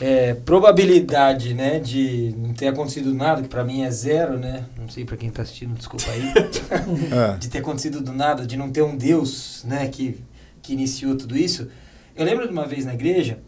[0.00, 4.64] é, probabilidade, né, de não ter acontecido nada, que pra mim é zero, né?
[4.78, 6.32] Não sei pra quem tá assistindo, desculpa aí.
[7.12, 7.36] É.
[7.38, 10.18] de ter acontecido do nada, de não ter um Deus, né, que,
[10.62, 11.68] que iniciou tudo isso.
[12.16, 13.38] Eu lembro de uma vez na igreja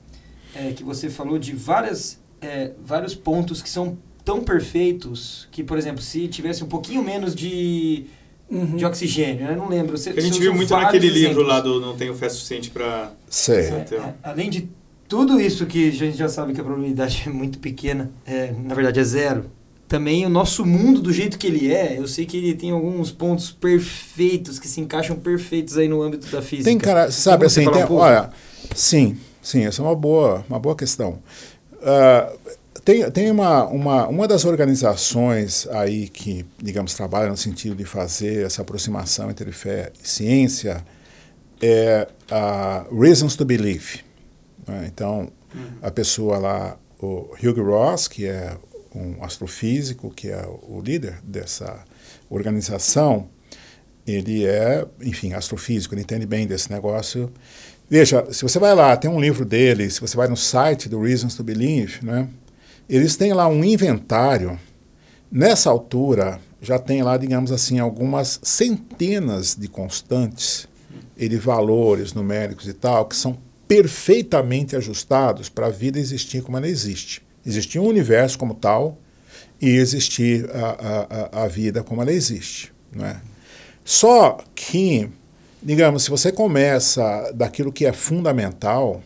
[0.55, 5.77] é, que você falou de várias, é, vários pontos que são tão perfeitos que, por
[5.77, 8.07] exemplo, se tivesse um pouquinho menos de,
[8.51, 8.77] Uhum.
[8.77, 9.57] de oxigênio, né?
[9.57, 9.97] Não lembro.
[9.97, 11.49] Você, A gente viu muito naquele livro exemplos.
[11.49, 13.13] lá do Não Tenho Fé Suficiente para.
[13.49, 14.69] É, é, além de
[15.09, 18.75] tudo isso que a gente já sabe que a probabilidade é muito pequena, é, na
[18.75, 19.51] verdade é zero.
[19.89, 23.11] Também o nosso mundo, do jeito que ele é, eu sei que ele tem alguns
[23.13, 26.69] pontos perfeitos, que se encaixam perfeitos aí no âmbito da física.
[26.71, 28.31] Tem cara, sabe assim, tem- um olha,
[28.75, 31.21] sim, sim, essa é uma boa, uma boa questão.
[31.83, 32.33] Ah,
[32.85, 38.45] tem tem uma, uma, uma das organizações aí que, digamos, trabalha no sentido de fazer
[38.45, 40.85] essa aproximação entre fé e ciência
[41.63, 44.01] é a Reasons to Believe.
[44.67, 44.91] né?
[44.93, 45.31] Então,
[45.81, 48.57] a pessoa lá, o Hugh Ross, que é
[48.95, 51.85] um astrofísico, que é o líder dessa
[52.29, 53.29] organização,
[54.07, 57.33] ele é, enfim, astrofísico, ele entende bem desse negócio.
[57.89, 61.03] Veja, se você vai lá, tem um livro dele, se você vai no site do
[61.03, 62.29] Reasons to Believe, né,
[62.89, 64.59] eles têm lá um inventário.
[65.31, 70.67] Nessa altura, já tem lá, digamos assim, algumas centenas de constantes,
[71.17, 76.57] e de valores numéricos e tal, que são perfeitamente ajustados para a vida existir como
[76.57, 77.23] ela existe.
[77.47, 78.99] Existir um universo como tal
[79.61, 82.73] e existir a, a, a- vida como ela existe.
[82.95, 83.21] Não é?
[83.85, 85.09] Só que,
[85.65, 89.03] digamos, se você começa daquilo que é fundamental,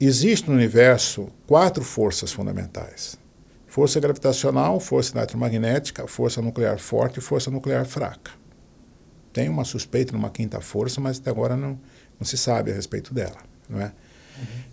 [0.00, 3.18] existe no universo quatro forças fundamentais:
[3.66, 8.32] força gravitacional, força eletromagnética, força nuclear forte e força nuclear fraca.
[9.32, 11.78] Tem uma suspeita numa quinta força, mas até agora não,
[12.18, 13.36] não se sabe a respeito dela.
[13.68, 13.92] Não é?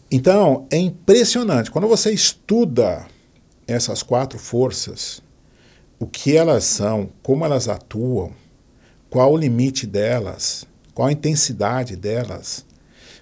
[0.09, 1.69] Então, é impressionante.
[1.69, 3.05] Quando você estuda
[3.67, 5.21] essas quatro forças,
[5.99, 8.31] o que elas são, como elas atuam,
[9.09, 10.65] qual o limite delas,
[10.97, 12.65] qual a intensidade delas,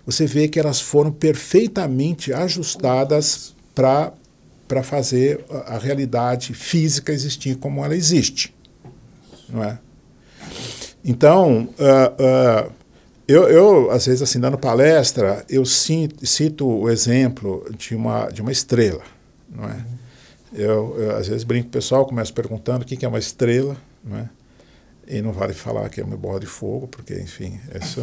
[0.05, 7.93] você vê que elas foram perfeitamente ajustadas para fazer a, realidade física existir como ela
[7.93, 8.55] existe.
[9.49, 9.77] Não é?
[11.03, 12.71] Então, ah, ah,
[13.27, 18.41] eu, eu, às vezes, assim, dando palestra, eu cito, cito o exemplo de uma, de
[18.41, 19.03] uma estrela.
[19.53, 19.85] Não é?
[20.53, 23.19] Eu, eu, às vezes, brinco com o pessoal, começo perguntando o que que é uma
[23.19, 23.75] estrela.
[24.01, 24.29] Não é?
[25.07, 28.01] E não vale falar que é uma bola de fogo, porque, enfim, isso,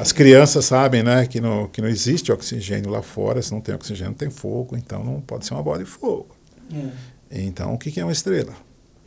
[0.00, 3.74] as crianças sabem né, que, não, que não existe oxigênio lá fora, se não tem
[3.74, 6.28] oxigênio, tem fogo, então não pode ser uma bola de fogo.
[6.74, 7.40] É.
[7.42, 8.52] Então, o que que é uma estrela?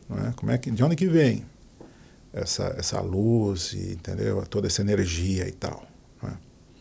[0.08, 0.32] Não é?
[0.34, 1.44] Como é que, de onde que vem
[2.32, 4.42] essa, essa luz, e, entendeu?
[4.48, 5.84] Toda essa energia e tal.
[6.24, 6.28] é?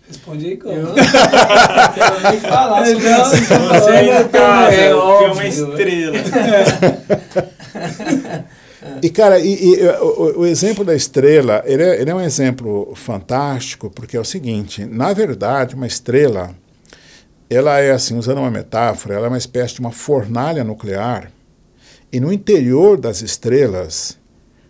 [0.08, 0.74] Responde aí, como.
[0.74, 3.46] Eu não quero nem falar sobre Não, isso.
[3.46, 5.48] Você aí É em casa, que é uma óbvio.
[5.48, 6.18] estrela.
[9.02, 12.94] E, cara, e, e, o, o exemplo da estrela, ele é, ele é um exemplo
[12.96, 16.54] fantástico, porque é o seguinte, na verdade, uma estrela,
[17.50, 21.32] ela é assim, usando uma metáfora, ela é uma espécie de uma fornalha nuclear,
[22.12, 24.18] e no interior das estrelas,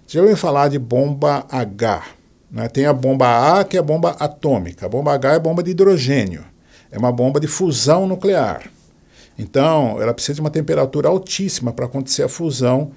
[0.07, 2.03] já ouviu falar de bomba H,
[2.51, 2.67] né?
[2.67, 5.63] Tem a bomba A, que é a bomba atômica, a bomba H é a bomba
[5.63, 6.45] de hidrogênio,
[6.91, 8.69] é uma bomba de fusão nuclear.
[9.37, 12.91] Então, ela precisa de uma temperatura altíssima para acontecer a fusão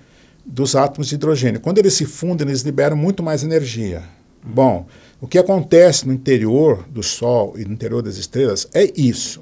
[0.47, 1.60] dos átomos de hidrogênio.
[1.60, 4.02] Quando eles se fundem, eles liberam muito mais energia.
[4.44, 4.86] Bom,
[5.20, 9.40] o que acontece no interior do Sol e no interior das estrelas é isso.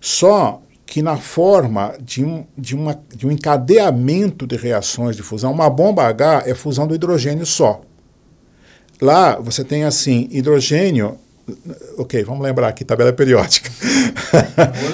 [0.00, 5.52] Só que na forma de um, de, uma, de um encadeamento de reações de fusão,
[5.52, 7.82] uma bomba H é fusão do hidrogênio só.
[9.00, 11.18] lá você tem assim, hidrogênio.
[11.96, 13.70] Ok, vamos lembrar aqui, tabela periódica.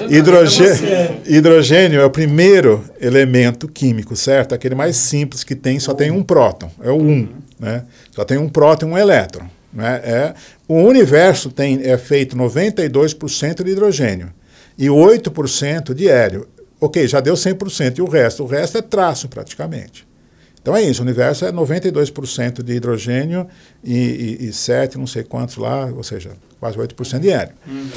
[0.09, 4.55] hidrogênio, hidrogênio é o primeiro elemento químico, certo?
[4.55, 7.11] Aquele mais simples que tem, só tem um próton, é o 1.
[7.11, 7.27] Um,
[7.59, 7.83] né?
[8.11, 9.47] Só tem um próton e um elétron.
[9.73, 10.01] Né?
[10.03, 10.33] É,
[10.67, 14.31] o universo tem, é feito 92% de hidrogênio
[14.77, 16.47] e 8% de hélio.
[16.79, 17.97] Ok, já deu 100%.
[17.97, 18.43] E o resto?
[18.43, 20.05] O resto é traço, praticamente.
[20.65, 23.45] Então é isso, o universo é 92% de hidrogênio
[23.83, 27.53] e, e, e 7, não sei quantos lá, ou seja, quase 8% de hélio.
[27.67, 27.87] Uhum.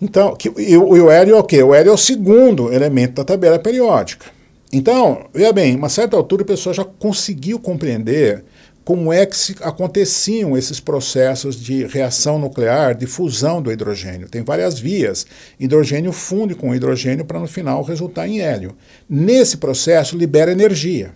[0.00, 1.60] Então, que, e, o, e o hélio é o quê?
[1.60, 4.26] O hélio é o segundo elemento da tabela periódica.
[4.72, 8.44] Então, veja bem, uma certa altura a pessoa já conseguiu compreender
[8.84, 14.28] como é que aconteciam esses processos de reação nuclear, de fusão do hidrogênio.
[14.28, 15.26] Tem várias vias.
[15.58, 18.76] Hidrogênio funde com hidrogênio para no final resultar em hélio.
[19.10, 21.12] Nesse processo libera energia.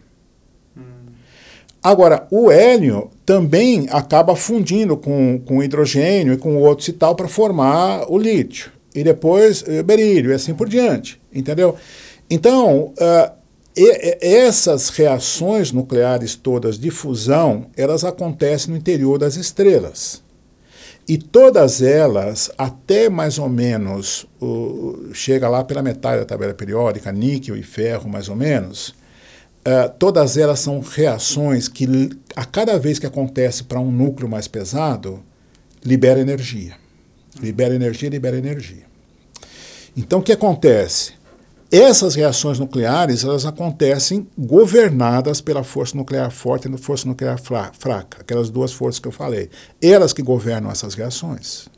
[1.83, 7.27] Agora, o hélio também acaba fundindo com, com hidrogênio e com outros e tal para
[7.27, 8.71] formar o lítio.
[8.95, 11.21] E depois o berílio e assim por diante.
[11.35, 11.75] Entendeu?
[12.31, 13.33] Então, uh,
[13.77, 20.23] e, essas reações nucleares todas de fusão, elas acontecem no interior das estrelas.
[21.09, 27.11] E todas elas, até mais ou menos, uh, chega lá pela metade da tabela periódica,
[27.11, 28.95] níquel e ferro mais ou menos,
[29.67, 34.49] uh, todas elas são reações que, a cada vez que acontece para um núcleo mais
[34.49, 35.23] pesado,
[35.85, 36.77] libera energia.
[37.41, 38.85] Libera energia, libera energia.
[39.97, 41.15] Então o que acontece?
[41.71, 48.51] Essas reações nucleares elas acontecem governadas pela força nuclear forte e força nuclear fraca, aquelas
[48.51, 49.49] duas forças que eu falei.
[49.81, 51.69] Elas que governam essas reações.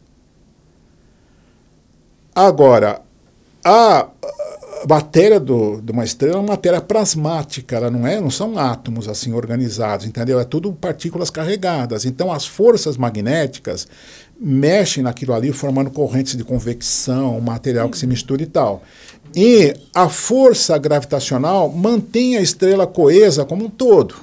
[2.35, 3.02] Agora,
[3.65, 4.09] a
[4.88, 9.09] matéria do, de uma estrela é uma matéria plasmática, ela não é, não são átomos
[9.09, 10.38] assim organizados, entendeu?
[10.38, 12.05] É tudo partículas carregadas.
[12.05, 13.86] Então as forças magnéticas
[14.38, 18.82] mexem naquilo ali, formando correntes de convecção, material que se mistura e tal.
[19.34, 24.14] E a força gravitacional mantém a estrela coesa como um todo.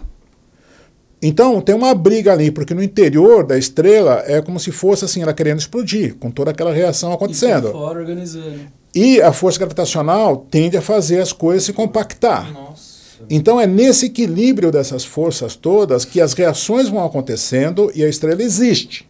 [1.22, 5.22] Então tem uma briga ali, porque no interior da estrela é como se fosse assim,
[5.22, 7.70] ela querendo explodir, com toda aquela reação acontecendo.
[7.70, 8.81] E, fora organizando.
[8.94, 12.52] E a força gravitacional tende a fazer as coisas se compactar.
[12.52, 12.92] Nossa.
[13.30, 18.42] Então é nesse equilíbrio dessas forças todas que as reações vão acontecendo e a estrela
[18.42, 19.08] existe.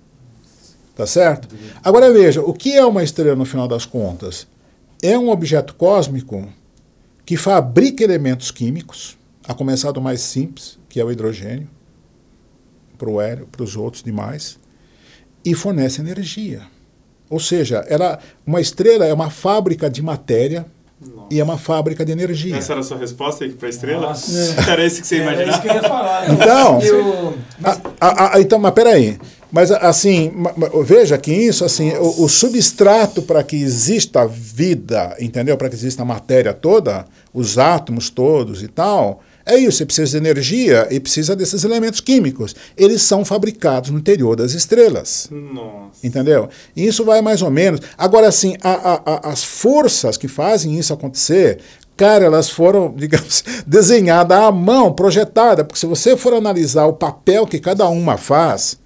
[0.95, 1.47] Tá certo?
[1.83, 4.45] Agora veja, o que é uma estrela no final das contas?
[5.01, 6.47] é um objeto cósmico
[7.25, 9.17] que fabrica elementos químicos,
[9.47, 11.67] a começar do mais simples, que é o hidrogênio,
[12.97, 14.59] para o hélio, para os outros demais,
[15.43, 16.61] e fornece energia.
[17.31, 20.65] Ou seja, ela, uma estrela é uma fábrica de matéria
[20.99, 21.27] Nossa.
[21.31, 22.57] e é uma fábrica de energia.
[22.57, 24.07] Essa era a sua resposta para a estrela?
[24.09, 24.69] Nossa.
[24.69, 25.41] Era isso que você imaginava?
[25.43, 26.29] Era isso que eu ia falar.
[26.29, 27.33] Então, eu...
[27.63, 29.17] a, a, a, então mas peraí.
[29.49, 30.31] Mas, assim,
[30.83, 35.57] veja que isso, assim, o, o substrato para que exista vida, entendeu?
[35.57, 39.77] Para que exista a matéria toda, os átomos todos e tal, é isso.
[39.77, 42.55] Você precisa de energia e precisa desses elementos químicos.
[42.77, 45.27] Eles são fabricados no interior das estrelas.
[45.31, 46.05] Nossa.
[46.05, 46.49] Entendeu?
[46.75, 47.81] E isso vai mais ou menos.
[47.97, 51.59] Agora, assim, a, a, a, as forças que fazem isso acontecer
[51.97, 57.45] cara, elas foram, digamos, desenhadas à mão, projetadas, porque se você for analisar o papel
[57.45, 58.79] que cada uma faz,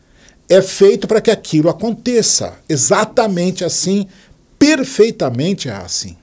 [0.49, 2.55] é feito para que aquilo aconteça.
[2.67, 4.07] Exatamente assim,
[4.59, 6.17] perfeitamente é assim.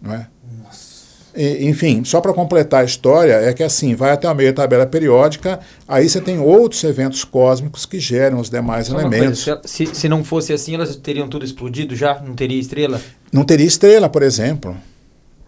[0.00, 0.28] Não é?
[1.40, 4.62] E, enfim, só para completar a história, é que assim, vai até o meio da
[4.62, 5.58] tabela periódica,
[5.88, 9.44] aí você tem outros eventos cósmicos que geram os demais só elementos.
[9.44, 12.20] Coisa, se, se não fosse assim, elas teriam tudo explodido já?
[12.20, 13.00] Não teria estrela?
[13.32, 14.76] Não teria estrela, por exemplo.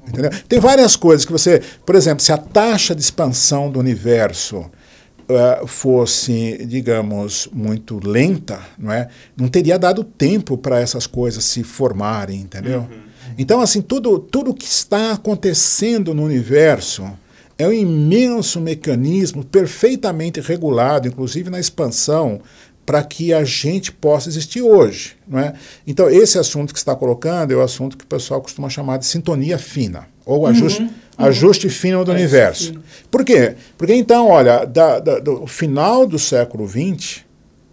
[0.08, 0.30] Entendeu?
[0.48, 1.60] Tem várias coisas que você.
[1.84, 8.90] Por exemplo, se a taxa de expansão do universo uh, fosse, digamos, muito lenta, não
[8.90, 9.08] é?
[9.36, 12.80] Não teria dado tempo para essas coisas se formarem, entendeu?
[12.90, 13.11] Uhum.
[13.38, 17.10] Então, assim, tudo tudo que está acontecendo no universo
[17.58, 22.40] é um imenso mecanismo perfeitamente regulado, inclusive na expansão,
[22.84, 25.54] para que a gente possa existir hoje, não é?
[25.86, 29.06] Então, esse assunto que está colocando é o assunto que o pessoal costuma chamar de
[29.06, 31.26] sintonia fina ou ajuste, uhum, uhum.
[31.26, 32.66] ajuste fino do ajuste universo.
[32.66, 32.82] Fino.
[33.10, 33.54] Por quê?
[33.78, 37.24] Porque então, olha, da, da, do final do século XX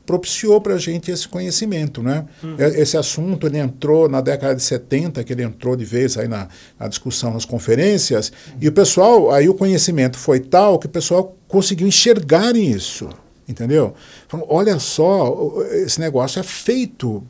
[0.10, 2.26] propiciou para a gente esse conhecimento, né?
[2.42, 2.56] Uhum.
[2.58, 6.48] Esse assunto ele entrou na década de 70, que ele entrou de vez aí na,
[6.80, 8.58] na discussão nas conferências, uhum.
[8.60, 13.08] e o pessoal, aí o conhecimento foi tal que o pessoal conseguiu enxergar isso,
[13.48, 13.94] entendeu?
[14.28, 17.24] Falou, olha só, esse negócio é feito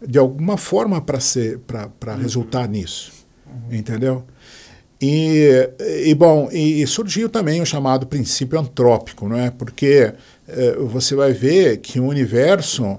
[0.00, 2.22] de alguma forma para ser para uhum.
[2.22, 3.12] resultar nisso,
[3.70, 4.24] entendeu?
[4.98, 5.68] E,
[6.06, 9.50] e bom, e, e, surgiu também o chamado princípio antrópico, não é?
[9.50, 10.14] Porque
[10.88, 12.98] você vai ver que o universo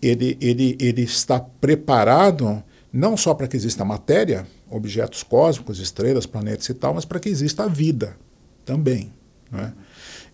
[0.00, 2.62] ele, ele, ele está preparado
[2.92, 7.28] não só para que exista matéria, objetos cósmicos, estrelas, planetas e tal, mas para que
[7.28, 8.16] exista a vida
[8.64, 9.12] também.
[9.50, 9.72] Não é?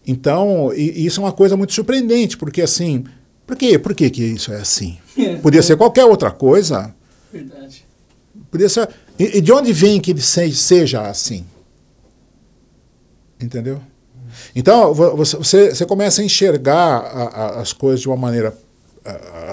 [0.06, 3.04] Então, e, isso é uma coisa muito surpreendente, porque assim,
[3.46, 3.78] por quê?
[3.78, 4.98] Por que, que isso é assim?
[5.16, 6.94] É, Podia ser qualquer outra coisa.
[7.32, 7.84] Verdade.
[8.50, 8.88] Podia ser.
[9.18, 11.44] E, e de onde vem que ele se, seja assim?
[13.40, 13.80] Entendeu?
[14.54, 18.54] Então, você, você começa a enxergar a, a, as coisas de uma maneira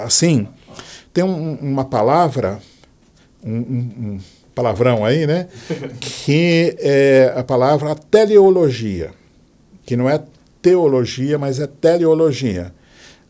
[0.04, 0.48] assim.
[1.12, 2.60] Tem um, uma palavra,
[3.42, 4.20] um, um,
[4.54, 5.48] palavrão aí, né?
[6.00, 9.10] que é a palavra teleologia,
[9.84, 10.22] que não é
[10.62, 12.72] teologia, mas é teleologia.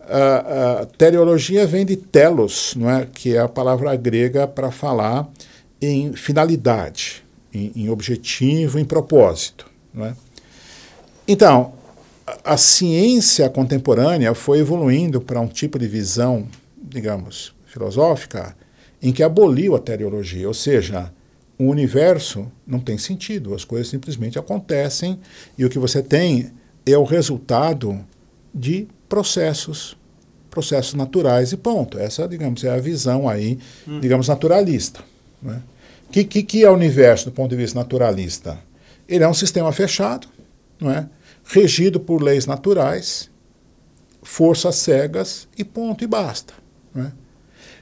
[0.00, 3.06] A, a teleologia vem de telos, não é?
[3.06, 5.28] que é a palavra grega para falar
[5.80, 7.24] em finalidade,
[7.54, 9.66] em, em, objetivo, em propósito.
[9.94, 10.14] Não é?
[11.26, 11.72] Então,
[12.44, 16.46] a, ciência contemporânea foi evoluindo para um tipo de visão,
[16.82, 18.56] digamos, filosófica,
[19.02, 21.12] em que aboliu a teleologia, ou seja,
[21.58, 25.18] o universo não tem sentido, as coisas simplesmente acontecem
[25.56, 26.50] e o que você tem
[26.86, 27.98] é o resultado
[28.54, 29.96] de processos,
[30.50, 31.98] processos naturais e ponto.
[31.98, 34.00] Essa, digamos, é a visão aí, hum.
[34.00, 35.00] digamos, naturalista.
[35.42, 35.62] O né?
[36.10, 38.58] que, que, que é o universo do ponto de vista naturalista?
[39.08, 40.28] Ele é um sistema fechado,
[40.80, 41.08] não é?
[41.44, 43.30] regido por leis naturais,
[44.22, 46.54] forças cegas e ponto e basta.
[46.94, 47.10] É?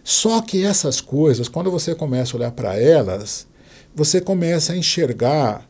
[0.03, 3.47] Só que essas coisas, quando você começa a olhar para elas,
[3.95, 5.69] você começa a enxergar,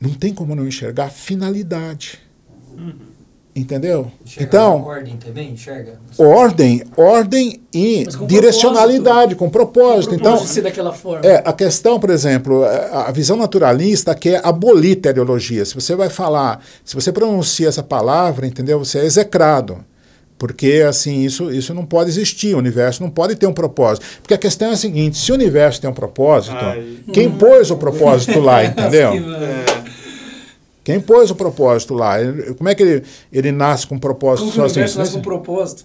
[0.00, 2.20] não tem como não enxergar finalidade.
[2.76, 3.17] Uhum.
[3.58, 4.10] Entendeu?
[4.24, 5.98] Enxerga então, ordem também, enxerga?
[6.16, 10.10] Ordem, ordem e com direcionalidade, com propósito.
[10.10, 11.26] Com propósito então, ser daquela forma.
[11.26, 15.64] É, a questão, por exemplo, a visão naturalista quer abolir teleologia.
[15.64, 18.78] Se você vai falar, se você pronuncia essa palavra, entendeu?
[18.78, 19.84] Você é execrado.
[20.38, 22.54] Porque, assim, isso, isso não pode existir.
[22.54, 24.06] O universo não pode ter um propósito.
[24.22, 26.98] Porque a questão é a seguinte: se o universo tem um propósito, Ai.
[27.12, 27.36] quem hum.
[27.36, 29.14] pôs o propósito lá, entendeu?
[30.88, 32.18] Quem pôs o propósito lá?
[32.18, 34.46] Ele, como é que ele, ele nasce com um propósito?
[34.48, 35.84] Como o universo assim, nasce com um propósito.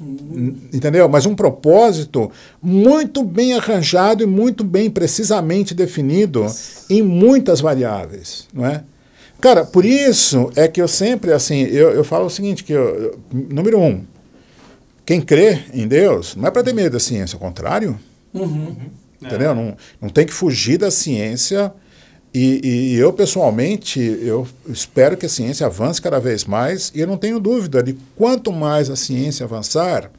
[0.71, 1.09] Entendeu?
[1.09, 2.31] Mas um propósito
[2.61, 6.85] muito bem arranjado e muito bem precisamente definido Nossa.
[6.89, 8.81] em muitas variáveis, não é?
[9.41, 13.19] Cara, por isso é que eu sempre, assim, eu, eu falo o seguinte, que eu,
[13.29, 14.05] número um,
[15.05, 17.99] quem crê em Deus não é para ter medo da ciência, ao contrário.
[18.33, 18.73] Uhum.
[19.21, 19.51] Entendeu?
[19.51, 19.53] É.
[19.53, 21.73] Não, não tem que fugir da ciência.
[22.33, 26.91] E, e, eu, pessoalmente, eu espero que a ciência avance cada vez mais.
[26.95, 30.09] E eu não tenho dúvida de quanto mais a ciência avançar,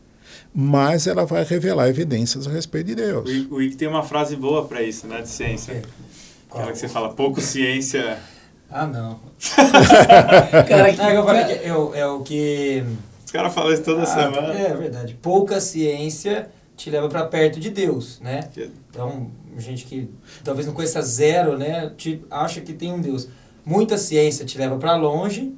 [0.54, 3.28] mais ela vai revelar evidências a respeito de Deus.
[3.50, 5.82] O Ike tem uma frase boa para isso, né, de ciência.
[6.50, 8.18] Aquela que você fala, pouco ciência...
[8.70, 9.20] Ah, não.
[10.68, 11.00] Cara, que...
[11.00, 12.84] eu falei que é, é o que
[13.34, 14.54] caras falam isso toda ah, semana.
[14.54, 15.18] É verdade.
[15.20, 18.48] Pouca ciência te leva para perto de Deus, né?
[18.90, 19.28] Então,
[19.58, 20.08] gente que
[20.42, 23.28] talvez não conheça zero, né, te acha que tem um Deus.
[23.64, 25.54] Muita ciência te leva para longe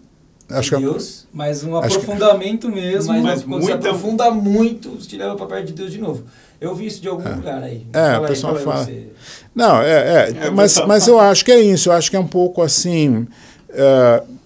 [0.49, 1.27] acho de Deus.
[1.31, 3.13] Que, mas um aprofundamento que, mesmo.
[3.13, 3.67] Mas, mas quando muita...
[3.67, 6.25] você aprofunda muito, te leva para perto de Deus de novo.
[6.61, 7.35] Eu vi isso de algum é.
[7.35, 7.87] lugar aí.
[7.93, 8.85] É, o pessoal aí, fala.
[8.85, 9.09] Você.
[9.55, 11.91] Não, é, é, é mas, mas eu acho que é isso.
[11.91, 13.27] Eu acho que é um pouco assim.
[13.71, 14.37] Uh,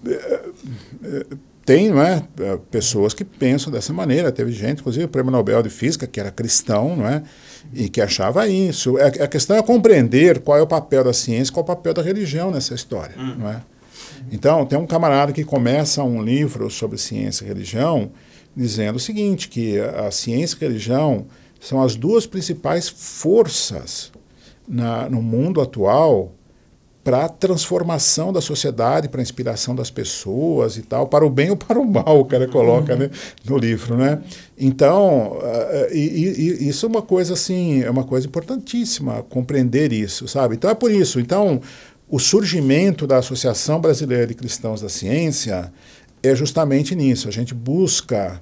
[1.65, 4.31] tem não é, é, pessoas que pensam dessa maneira.
[4.31, 7.23] Teve gente, inclusive o Prêmio Nobel de Física, que era cristão, não é,
[7.73, 8.97] e que achava isso.
[8.97, 11.75] A, é, a questão é compreender qual é o papel da ciência, qual é o
[11.75, 13.15] papel da religião nessa história.
[13.17, 13.35] Hum.
[13.39, 13.61] Não é?
[14.31, 18.11] Então, tem um camarada que começa um livro sobre ciência e religião
[18.55, 21.25] dizendo o seguinte, que a ciência e a religião
[21.59, 24.11] são as duas principais forças
[24.67, 26.33] na, no mundo atual
[27.03, 31.49] para a transformação da sociedade, para a inspiração das pessoas e tal, para o bem
[31.49, 33.09] ou para o mal, o cara coloca né,
[33.43, 34.21] no livro, né?
[34.57, 40.27] Então, uh, e, e, isso é uma coisa assim, é uma coisa importantíssima, compreender isso,
[40.27, 40.55] sabe?
[40.55, 41.59] Então é por isso, então,
[42.07, 45.73] o surgimento da Associação Brasileira de Cristãos da Ciência
[46.21, 48.39] é justamente nisso, a gente busca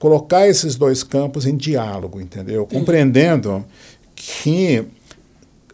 [0.00, 2.66] colocar esses dois campos em diálogo, entendeu?
[2.66, 3.64] Compreendendo
[4.16, 4.84] que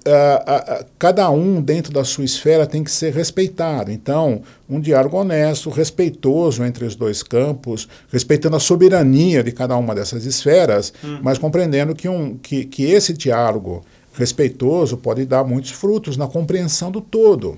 [0.07, 3.91] uh, uh, cada um dentro da sua esfera tem que ser respeitado.
[3.91, 9.95] Então, um diálogo honesto, respeitoso entre os dois campos, respeitando a soberania de cada uma
[9.95, 11.19] dessas esferas, hum.
[11.23, 13.85] mas compreendendo que, um, que, que esse diálogo
[14.15, 17.57] respeitoso pode dar muitos frutos na compreensão do todo.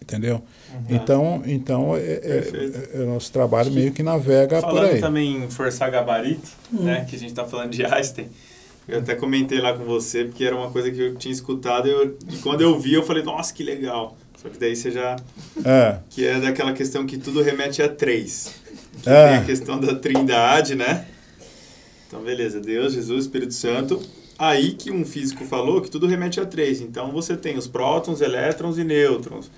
[0.00, 0.42] Entendeu?
[0.74, 0.96] Uhum.
[0.96, 5.00] Então, então é, é, é, o nosso trabalho meio que navega Falando por aí.
[5.00, 6.82] também em forçar gabarito, hum.
[6.82, 8.28] né, que a gente está falando de Einstein,
[8.86, 11.90] eu até comentei lá com você, porque era uma coisa que eu tinha escutado e,
[11.90, 14.16] eu, e quando eu vi eu falei, nossa, que legal.
[14.36, 15.16] Só que daí você já.
[15.64, 15.98] É.
[16.10, 18.54] Que é daquela questão que tudo remete a três.
[19.02, 19.28] Que É.
[19.28, 21.06] Tem a questão da trindade, né?
[22.06, 22.60] Então, beleza.
[22.60, 24.02] Deus, Jesus, Espírito Santo.
[24.38, 26.80] Aí que um físico falou que tudo remete a três.
[26.80, 29.50] Então você tem os prótons, elétrons e nêutrons.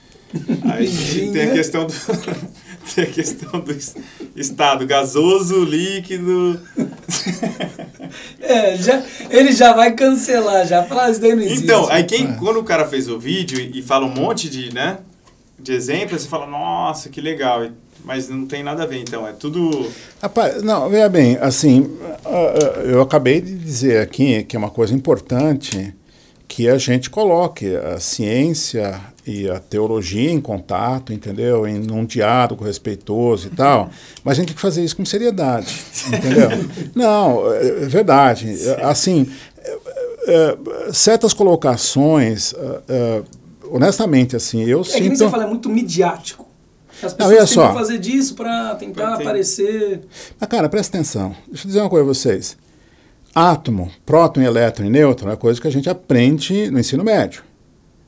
[0.72, 0.86] Aí
[1.32, 1.92] tem a questão do,
[2.94, 3.96] tem a questão do es-
[4.34, 6.60] estado gasoso, líquido.
[8.40, 11.64] É, já, ele já vai cancelar, já fala isso daí não existe.
[11.64, 14.98] Então, aí quem, quando o cara fez o vídeo e, fala um monte de, né,
[15.58, 17.66] de exemplos, você fala, nossa, que legal.
[18.04, 19.26] Mas não tem nada a ver, então.
[19.26, 19.90] É tudo.
[20.22, 21.90] Rapaz, não, veja bem, assim,
[22.24, 25.92] ah, ah, eu acabei de dizer aqui que é uma coisa importante
[26.46, 31.66] que a gente coloque a ciência e a teologia em contato, entendeu?
[31.66, 33.90] Em um diálogo respeitoso e tal,
[34.24, 35.74] mas a gente tem que fazer isso com seriedade,
[36.08, 36.48] entendeu?
[36.94, 38.54] Não, é é verdade.
[38.82, 39.26] Assim,
[39.58, 39.78] é,
[40.28, 40.56] é,
[40.92, 42.54] certas colocações,
[43.70, 45.18] honestamente, assim, eu É que nem sinto...
[45.18, 46.46] você fala, é muito midiático.
[47.02, 47.74] As Não, pessoas olha tentam só.
[47.74, 50.00] fazer disso pra tentar ter- aparecer.
[50.40, 51.34] Mas, cara, presta atenção.
[51.46, 52.56] Deixa eu dizer uma coisa a vocês.
[53.34, 57.42] Átomo, próton, elétron e nêutron é coisa que a gente aprende no ensino médio.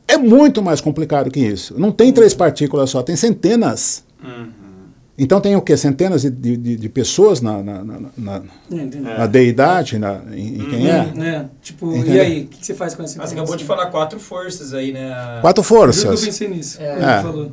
[0.08, 1.78] É muito mais complicado que isso.
[1.78, 4.02] Não tem três partículas só, tem centenas.
[5.20, 5.76] Então tem o quê?
[5.76, 9.02] Centenas de, de, de- de pessoas na, na, na, na- Entendeu?
[9.02, 11.12] na deidade, na, em, em quem é?
[11.18, 12.22] É, tipo, e Entendeu?
[12.22, 14.72] aí, o que que você faz com essa Mas você acabou de falar quatro forças
[14.72, 15.38] aí, né?
[15.40, 16.24] Quatro que eu forças.
[16.24, 16.80] pensei nisso.
[16.80, 17.18] É.
[17.18, 17.22] É.
[17.22, 17.52] falou.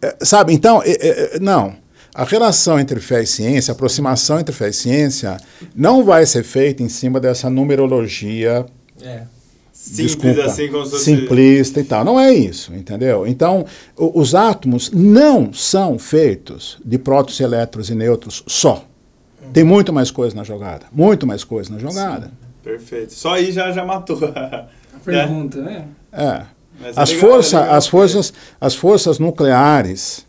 [0.00, 1.74] É, Sabe, então, é, é, é, não.
[2.14, 5.36] A relação entre fé e ciência, a aproximação entre fé e ciência,
[5.74, 8.64] não vai ser feita em cima dessa numerologia
[9.02, 9.24] É.
[9.86, 11.04] Simples Desculpa, assim, como se fosse.
[11.04, 12.04] simplista e tal.
[12.04, 13.26] Não é isso, entendeu?
[13.26, 13.64] Então,
[13.96, 18.84] o- os átomos não são feitos de prótons, elétrons e nêutrons só.
[19.52, 20.86] Tem muito mais coisa na jogada.
[20.92, 22.30] Muito mais coisa na jogada.
[22.64, 23.14] Perfeito.
[23.14, 24.18] Só aí já, já matou.
[24.26, 25.84] A pergunta, né?
[26.12, 26.42] É.
[26.84, 30.25] É As, legal, força, é legal as, forças, as forças nucleares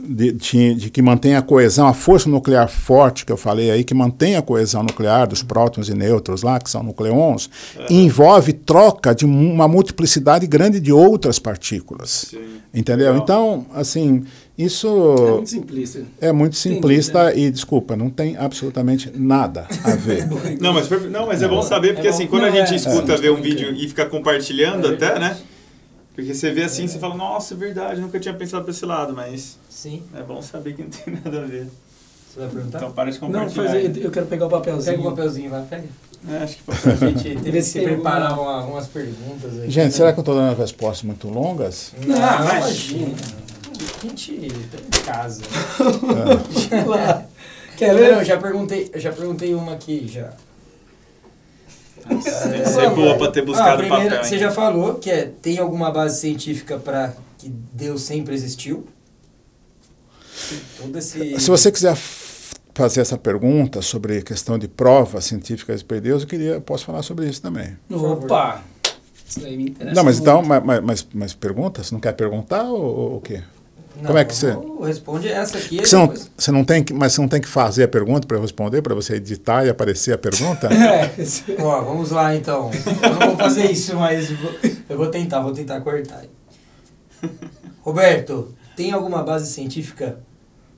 [0.00, 3.82] de, de- de que mantém a coesão, a força nuclear forte que eu falei aí,
[3.82, 7.50] que mantém a coesão nuclear dos prótons e nêutrons lá, que são nucleons,
[7.90, 12.28] envolve troca de uma multiplicidade grande de outras partículas.
[12.30, 12.38] Sim.
[12.72, 13.08] Entendeu?
[13.08, 13.22] Legal.
[13.24, 14.24] Então, assim,
[14.58, 16.02] É isso muito simplista.
[16.20, 20.28] é muito Entendi, simplista e, desculpa, não tem absolutamente nada a ver.
[20.60, 22.30] Não, mas, não, mas é bom saber, porque É assim, bom.
[22.30, 23.16] quando a Não, gente é, escuta é.
[23.16, 25.36] ver um vídeo e fica compartilhando É até, né?
[26.18, 29.12] Porque você vê assim, você fala, nossa, é verdade, nunca tinha pensado pra esse lado,
[29.14, 30.02] mas Sim.
[30.12, 31.68] é bom saber que não tem nada a ver.
[32.34, 32.78] Você vai perguntar?
[32.78, 33.66] Então para de Não, compartilhar.
[33.66, 34.96] fazer, eu quero pegar o papelzinho.
[34.96, 35.84] Pega o papelzinho lá, pega.
[36.28, 39.70] É, acho que A gente teve que se preparar alguma- uma- umas perguntas aí.
[39.70, 41.92] Gente, será que eu estou dando respostas muito longas?
[42.04, 43.14] Não, Ah, imagina.
[43.14, 45.42] A gente tá em casa.
[46.84, 47.24] lá.
[47.76, 48.12] Quer Não, ver?
[48.14, 50.32] eu já perguntei, eu já perguntei uma aqui já.
[52.10, 54.24] Isso é boa pra ter Ah, buscado primeira, papel.
[54.24, 54.40] você hein?
[54.40, 58.86] já falou que é, tem alguma base científica para que Deus sempre existiu?
[60.80, 61.38] Todo esse...
[61.40, 61.96] Se você quiser
[62.74, 67.02] fazer essa pergunta sobre questão de provas científicas de Deus, eu queria, eu posso falar
[67.02, 67.76] sobre isso também.
[67.90, 68.62] Opa!
[69.28, 69.94] Isso aí me interessa.
[69.94, 70.22] não, mas muito.
[70.30, 71.82] então, mas, mas- mas, mas pergunta?
[71.82, 73.42] Você não quer perguntar ou, ou o quê?
[74.06, 75.78] Como é que você- não, Responde essa aqui.
[75.78, 78.38] Você não, você não tem que, mas você não tem que fazer a pergunta para
[78.38, 80.68] responder, para você editar e aparecer a pergunta?
[80.72, 81.10] É,
[81.62, 82.70] Ó, vamos lá então.
[83.02, 84.54] Eu não vou fazer isso, mas vou-
[84.88, 86.22] eu vou tentar, vou tentar cortar.
[87.82, 90.20] Roberto, tem alguma base científica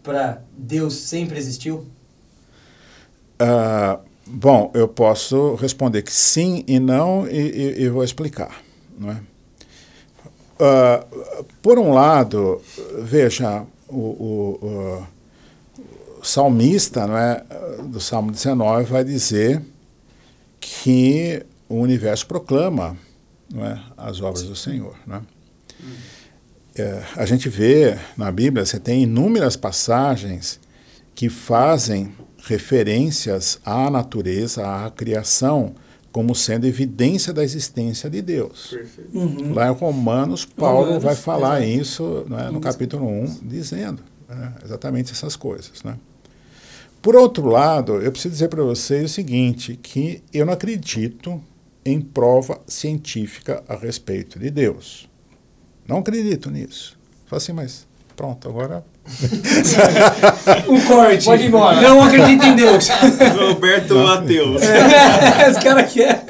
[0.02, 1.86] para Deus sempre existiu?
[3.38, 8.62] Ah, bom, eu posso responder que sim e não e, e- e vou explicar.
[8.98, 9.16] Não é?
[10.60, 11.04] Ah,
[11.62, 12.60] por um lado,
[13.02, 15.06] veja, o, o-
[16.20, 17.42] o salmista não é,
[17.84, 19.62] do Salmo 19 vai dizer
[20.60, 22.96] que o universo proclama
[23.52, 24.94] não é, as obras do Senhor.
[25.06, 25.20] Não é?
[26.76, 30.60] É, a gente vê na Bíblia, você tem inúmeras passagens
[31.14, 32.12] que fazem
[32.44, 35.74] referências à natureza, à criação,
[36.12, 38.68] como sendo evidência da existência de Deus.
[38.70, 39.16] Perfeito.
[39.16, 39.54] Uhum.
[39.54, 41.80] Lá em Romanos, Paulo Romanos, vai falar exato.
[41.80, 45.82] isso né, no capítulo 1, dizendo né, exatamente essas coisas.
[45.84, 45.96] Né.
[47.00, 51.40] Por outro lado, eu preciso dizer para vocês o seguinte, que eu não acredito
[51.84, 55.08] em prova científica a respeito de Deus.
[55.86, 56.98] Não acredito nisso.
[57.26, 57.86] Fala assim, mas
[58.20, 58.84] pronto, agora...
[60.68, 61.24] O corte.
[61.24, 61.80] Pode ir embora.
[61.80, 62.88] Não acredito em Deus.
[63.48, 64.60] Roberto Matheus.
[64.62, 66.24] Esse cara quer.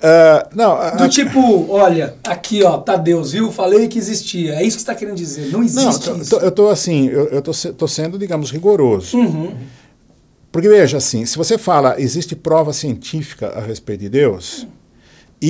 [0.00, 3.50] Ah, não, a- Do tipo, olha, aqui ó, tá Deus, viu?
[3.50, 4.54] Falei que existia.
[4.54, 5.46] É isso que você tá querendo dizer.
[5.50, 6.30] Não não, existe tô- isso.
[6.30, 9.16] tô- eu estou assim, eu, eu tô, se- tô sendo, digamos, rigoroso.
[9.18, 9.54] Uhum.
[10.52, 14.66] Porque veja assim, se você fala existe prova científica a respeito de Deus,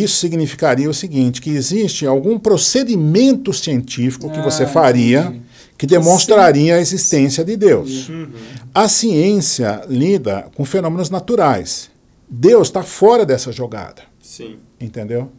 [0.02, 5.42] Isso significaria o seguinte, que existe algum procedimento científico que Ah, você faria entendi.
[5.78, 8.08] que demonstraria a existência de Deus.
[8.08, 8.28] Uhum.
[8.74, 11.90] A ciência lida com fenômenos naturais.
[12.28, 14.56] Deus está fora dessa jogada, Sim.
[14.80, 15.30] entendeu?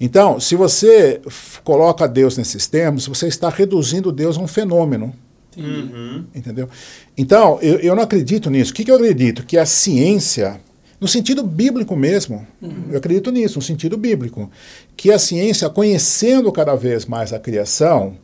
[0.00, 1.20] Então, se você
[1.64, 5.12] coloca Deus nesses termos, você está reduzindo Deus a um fenômeno,
[5.56, 6.24] Uhum.
[6.32, 6.68] entendeu?
[7.16, 8.70] Então, eu, eu não acredito nisso.
[8.70, 9.44] O que, que eu acredito?
[9.44, 10.60] Que a ciência,
[11.00, 12.46] no sentido bíblico mesmo,
[12.90, 14.50] eu acredito nisso, no sentido bíblico,
[14.96, 18.16] que a ciência, conhecendo cada vez mais a criação,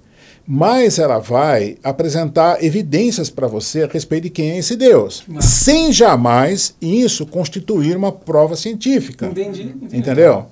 [0.46, 5.92] mais ela vai apresentar evidências para você a respeito de quem é esse Deus, sem
[5.92, 9.26] jamais isso constituir uma prova científica.
[9.26, 9.62] Entendi.
[9.62, 9.96] entendi.
[9.96, 10.46] Entendeu?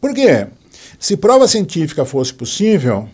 [0.00, 0.46] Por quê?
[0.98, 3.08] Se prova científica fosse possível,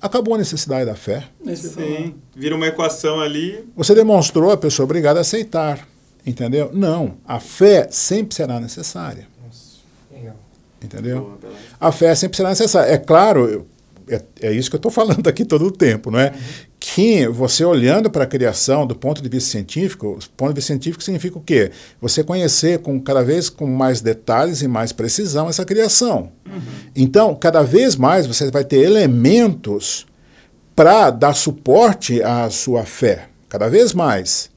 [0.00, 1.24] acabou a necessidade da fé.
[1.54, 2.14] Sim.
[2.34, 3.64] Vira uma equação ali.
[3.76, 5.86] Você demonstrou, a pessoa é obrigada a aceitar.
[6.26, 6.70] Entendeu?
[6.72, 7.14] Não.
[7.26, 9.26] A fé sempre será necessária.
[10.12, 10.34] Legal.
[10.82, 11.20] Entendeu?
[11.40, 11.54] Boa.
[11.80, 12.90] A fé sempre será necessária.
[12.92, 13.66] É claro, eu-
[14.08, 16.32] é, é isso que eu estou falando aqui todo o tempo, não é?
[16.78, 20.68] Que você olhando para a criação do ponto de vista científico, o ponto de vista
[20.72, 21.70] científico significa o quê?
[22.00, 26.30] Você conhecer com cada vez com mais detalhes e mais precisão essa criação.
[26.94, 30.06] Então, cada vez mais você vai ter elementos
[30.76, 34.50] para dar suporte à sua fé, cada vez mais.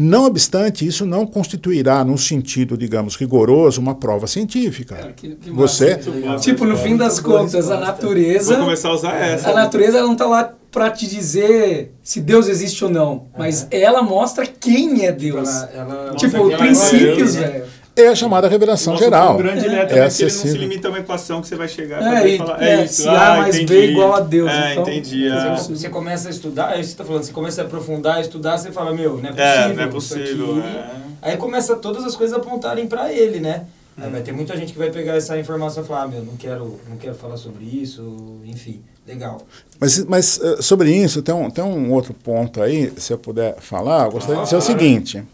[0.00, 4.94] Não obstante, isso não constituirá, num sentido, digamos, rigoroso, uma prova científica.
[4.94, 5.98] Cara, que- que Você-.
[6.40, 8.54] Tipo, no fim das contas, a natureza.
[8.54, 9.50] Vou começar a usar essa.
[9.50, 13.66] A natureza ela não tá lá pra te dizer se Deus existe ou não, mas
[13.72, 15.48] ela mostra quem é Deus.
[15.48, 17.48] Ela, ela tipo, princípios, é, né?
[17.48, 17.64] velho.
[17.98, 19.28] É a chamada revelação Nosso geral.
[19.28, 21.48] pão grande ele é, É também que ele não se limita a uma equação que
[21.48, 23.92] você vai chegar É, e- falar, é, é isso, se A ah, mais B entendi.
[23.92, 25.28] igual a Deus, É, então- entendi.
[25.28, 25.56] ah.
[25.56, 28.20] Você, você começa a estudar, é isso que você tá falando, você começa a aprofundar,
[28.20, 29.42] estudar, você fala, meu, não é possível.
[29.44, 30.58] É, não é isso possível.
[30.58, 30.68] aqui.
[30.68, 30.90] é.
[31.20, 33.64] Aí começa todas as coisas a apontarem pra ele, né?
[34.00, 36.36] Aí vai ter muita gente que vai pegar essa informação e falar, ah, meu, não
[36.36, 39.38] quero, não quero falar sobre isso, enfim, legal.
[39.80, 43.56] Mas, mas eh, sobre isso, tem um, tem um outro ponto aí, se eu puder
[43.58, 45.24] falar, eu gostaria de dizer o seguinte.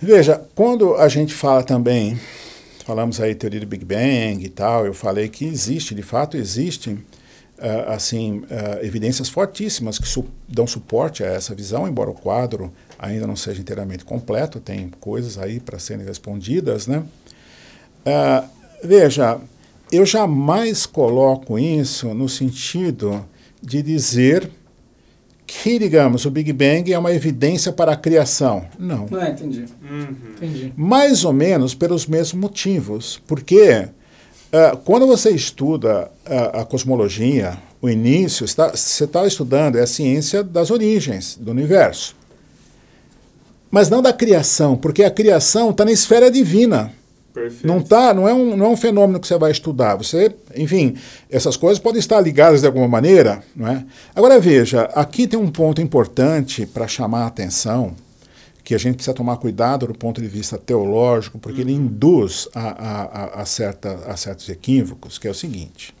[0.00, 2.18] Veja, quando a gente fala também,
[2.84, 6.98] falamos aí teoria do Big Bang e tal, eu falei que existe, de fato existe,
[7.58, 12.72] ah, assim, ah, evidências fortíssimas que su- dão suporte a essa visão, embora o quadro
[12.98, 17.02] ainda não seja inteiramente completo, tem coisas aí para serem respondidas, né?
[18.04, 18.44] Ah,
[18.84, 19.38] veja,
[19.90, 23.24] eu jamais coloco isso no sentido
[23.62, 24.50] de dizer
[25.46, 28.66] que, digamos, o Big Bang é uma evidência para a criação.
[28.78, 29.06] Não.
[29.10, 29.64] Não é, entendi.
[29.88, 30.16] Uhum.
[30.36, 30.72] Entendi.
[30.76, 33.22] Mais ou menos pelos mesmos motivos.
[33.26, 33.88] Porque
[34.52, 39.86] ah, quando você estuda ah, a cosmologia, o início, está, você está estudando é a
[39.86, 42.16] ciência das origens do universo.
[43.70, 46.92] Mas não da criação, porque a criação está na esfera divina.
[47.36, 47.66] Perfeito.
[47.66, 49.94] Não tá, não é um, não é um fenômeno que você vai estudar.
[49.96, 50.96] Você, enfim,
[51.30, 53.84] essas coisas podem estar ligadas de alguma maneira, não é?
[54.14, 57.94] Agora veja, aqui tem um ponto importante para chamar a atenção,
[58.64, 62.68] que a gente precisa tomar cuidado do ponto de vista teológico, porque ele induz a,
[62.70, 65.94] a, a, certa, a certos equívocos, que é o seguinte.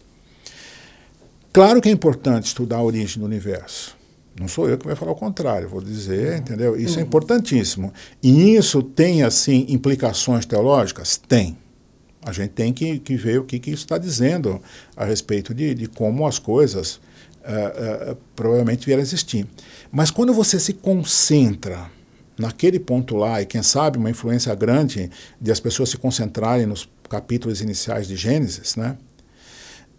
[1.52, 3.94] Claro que é importante estudar a origem do universo.
[4.38, 6.76] Não sou eu que vai falar o contrário, vou dizer, entendeu?
[6.76, 7.92] Isso é importantíssimo.
[8.22, 11.16] E isso tem, assim, implicações teológicas?
[11.16, 11.56] Tem.
[12.22, 14.60] A gente tem que, que ver o que, que isso está dizendo
[14.96, 19.46] a respeito de, de como as coisas uh, uh, provavelmente vieram a existir.
[19.90, 21.90] Mas quando você se concentra
[22.36, 25.10] naquele ponto lá, e quem sabe uma influência grande
[25.40, 28.98] de as pessoas se concentrarem nos capítulos iniciais de Gênesis, né?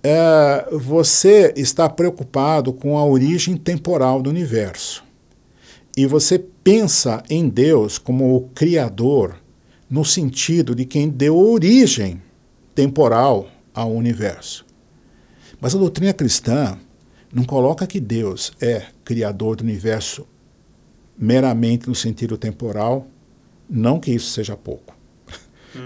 [0.03, 5.03] É, você está preocupado com a origem temporal do universo.
[5.95, 9.35] E você pensa em Deus como o Criador,
[9.89, 12.21] no sentido de quem deu origem
[12.75, 14.65] temporal ao universo.
[15.59, 16.77] Mas a doutrina cristã
[17.33, 20.27] não coloca que Deus é Criador do universo
[21.17, 23.07] meramente no sentido temporal,
[23.69, 24.96] não que isso seja pouco.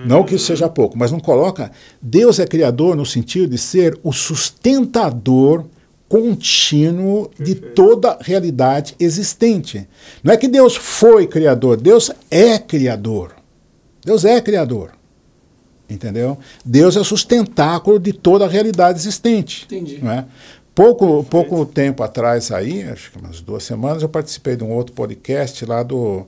[0.06, 1.72] Não que isso seja pouco, mas não coloca.
[2.02, 5.66] Deus é criador no sentido de ser o sustentador
[6.08, 9.88] contínuo de toda realidade existente.
[10.24, 13.34] Não é que Deus foi criador, Deus é criador.
[14.04, 14.92] Deus é criador.
[15.90, 16.38] Entendeu?
[16.66, 19.66] Deus é sustentáculo de toda a realidade existente.
[19.66, 20.00] Entendi.
[20.02, 20.26] Não é?
[20.74, 24.94] Pouco, pouco tempo atrás aí, acho que umas duas semanas, eu participei de um outro
[24.94, 26.26] podcast lá do,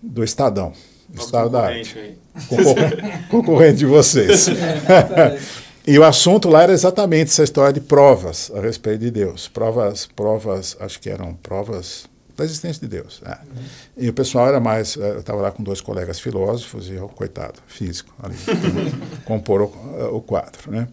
[0.00, 0.72] do Estadão.
[1.12, 1.98] Estado da Arte.
[1.98, 2.23] aí.
[2.48, 4.48] Concor- Concorrente de vocês.
[4.48, 5.38] É,
[5.86, 9.48] E o assunto lá era exatamente essa história de provas a respeito de Deus.
[9.48, 13.20] Provas, provas, acho que eram provas da existência de Deus.
[13.22, 13.32] É.
[13.32, 13.64] Uhum.
[13.98, 14.96] E o pessoal era mais.
[14.96, 18.34] Eh, eu estava lá com dois colegas filósofos e eu, coitado, físico, ali,
[19.26, 20.70] compor o, o, quadro.
[20.70, 20.88] Né?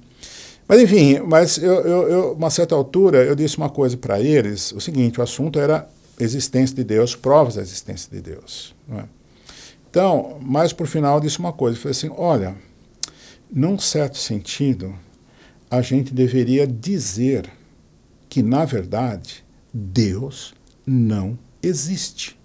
[0.68, 4.74] Mas, enfim, mas eu, eu, eu, uma certa altura, eu disse uma coisa para eles:
[4.74, 5.88] o seguinte, o assunto era
[6.20, 8.76] existência de Deus, provas da existência de Deus.
[8.92, 9.04] É?
[9.92, 12.56] Então, mas por final, eu disse uma coisa: eu falei assim, olha,
[13.52, 14.96] num certo sentido,
[15.70, 17.52] a gente deveria dizer
[18.30, 19.44] que, na verdade,
[19.74, 20.54] Deus
[20.88, 22.40] não existe.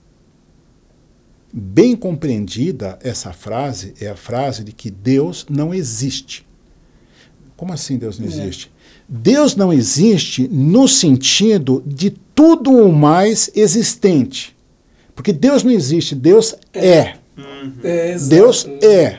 [1.53, 6.45] Bem compreendida, essa frase é a frase de que Deus não existe.
[7.57, 8.29] Como assim Deus não é.
[8.29, 8.73] existe?
[9.09, 14.55] Deus não existe no sentido de tudo o mais existente.
[15.15, 16.89] Porque Deus não existe, Deus é.
[16.89, 17.19] é.
[17.83, 19.19] É Deus é.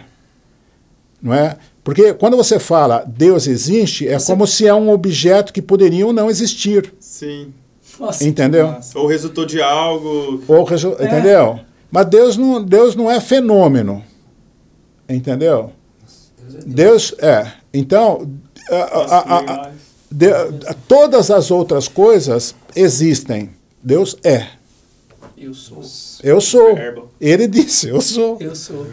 [1.21, 1.57] Não é?
[1.83, 4.31] Porque quando você fala Deus existe, é você...
[4.31, 6.93] como se é um objeto que poderia ou não existir.
[6.99, 7.53] Sim.
[7.99, 8.75] Nossa, Entendeu?
[8.93, 10.43] Ou resultou de algo.
[10.47, 10.95] Ou resu...
[10.99, 11.05] é.
[11.05, 11.59] Entendeu?
[11.89, 14.03] Mas Deus não, Deus não é fenômeno.
[15.09, 15.71] Entendeu?
[16.65, 16.67] Deus é.
[16.67, 17.51] Deus é.
[17.73, 18.29] Então,
[18.69, 19.71] a, a, a,
[20.11, 20.27] de,
[20.87, 23.49] todas as outras coisas existem.
[23.81, 24.47] Deus é.
[25.37, 25.81] Eu sou.
[26.23, 26.77] Eu sou.
[27.21, 28.37] Ele disse, eu sou.
[28.39, 28.87] Eu sou.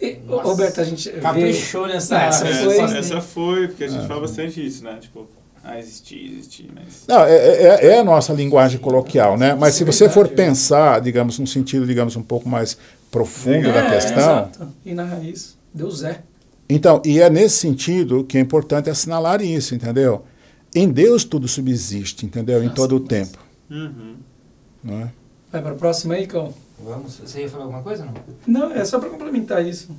[0.00, 1.10] E, Roberto, a gente.
[1.10, 2.18] Caprichou nessa.
[2.18, 4.98] Essa, essa, foi, essa foi, porque a gente fala bastante isso, né?
[5.00, 5.26] Tipo,
[5.68, 7.04] ah, existir, existir, mas...
[7.08, 9.52] Não, é, é, é, a nossa linguagem coloquial, né?
[9.52, 12.78] Mas se você for pensar, digamos, num sentido, digamos, um pouco mais
[13.10, 14.18] profundo da questão...
[14.18, 14.68] Exato.
[14.84, 16.22] E na raiz, Deus é.
[16.68, 20.24] Então, e é nesse sentido que é importante assinalar isso, entendeu?
[20.72, 22.62] Em Deus tudo subsiste, entendeu?
[22.62, 23.38] Em todo o tempo.
[23.68, 24.14] Uhum.
[24.84, 25.12] Não é?
[25.56, 26.52] Vai para a próxima aí, Cal.
[26.78, 27.16] Vamos.
[27.16, 28.12] Você ia falar alguma coisa, não?
[28.46, 29.96] Não, é só para complementar isso.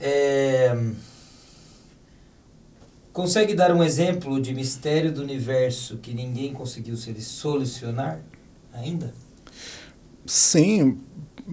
[0.00, 0.76] É...
[3.12, 8.20] Consegue dar um exemplo de mistério do universo que ninguém conseguiu se solucionar
[8.72, 9.14] ainda?
[10.26, 10.98] Sim,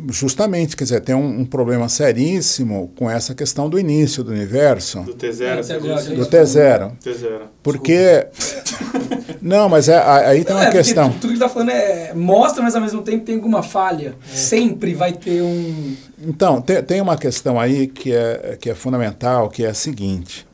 [0.09, 5.01] justamente, quer dizer, tem um, um, problema seríssimo com essa questão do início do universo.
[5.01, 5.41] Do T0.
[5.41, 6.91] É, do T0.
[7.03, 7.41] T0.
[7.63, 8.27] Porque...
[9.41, 11.11] Não, mas é, aí tem uma é, questão.
[11.11, 14.15] Tudo que está falando é mostra, mas ao mesmo tempo tem alguma falha.
[14.31, 14.35] É.
[14.35, 15.95] Sempre vai ter um...
[16.19, 20.47] Então, tem, tem uma questão aí que é, que é fundamental, que é a seguinte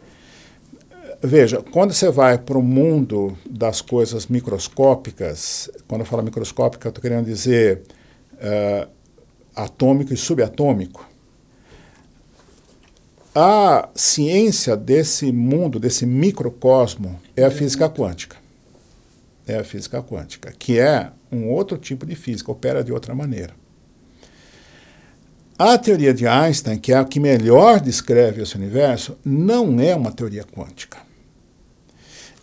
[1.24, 6.90] Veja, quando você vai para o mundo das coisas microscópicas, quando eu falo microscópica, eu
[6.90, 7.84] estou querendo dizer
[8.34, 8.90] uh,
[9.56, 11.08] atômico e subatômico.
[13.34, 18.38] A ciência desse mundo, desse microcosmo, é a física quântica.
[19.48, 23.54] É a física quântica, que é um outro tipo de física, opera de outra maneira.
[25.58, 30.12] A teoria de Einstein, que é a que melhor descreve esse universo, não é uma
[30.12, 30.98] teoria quântica.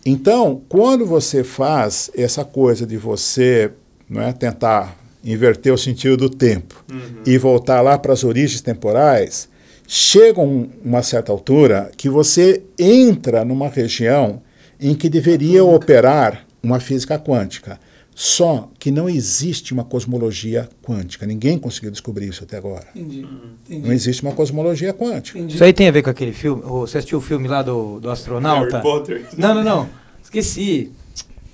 [0.05, 3.71] Então, quando você faz essa coisa de você
[4.09, 7.21] não é, tentar inverter o sentido do tempo uhum.
[7.25, 9.49] e voltar lá para as origens temporais,
[9.87, 14.41] chega um, uma certa altura que você entra numa região
[14.79, 17.79] em que deveria operar uma física quântica.
[18.15, 21.25] Só que não existe uma cosmologia quântica.
[21.25, 22.85] Ninguém conseguiu descobrir isso até agora.
[22.93, 23.25] Entendi.
[23.65, 23.87] Entendi.
[23.87, 25.39] Não existe uma cosmologia quântica.
[25.39, 25.55] Entendi.
[25.55, 26.61] Isso aí tem a ver com aquele filme?
[26.61, 28.71] Você assistiu o filme lá do, do astronauta?
[28.71, 29.25] Harry Potter.
[29.37, 29.89] Não, não, não.
[30.21, 30.91] Esqueci.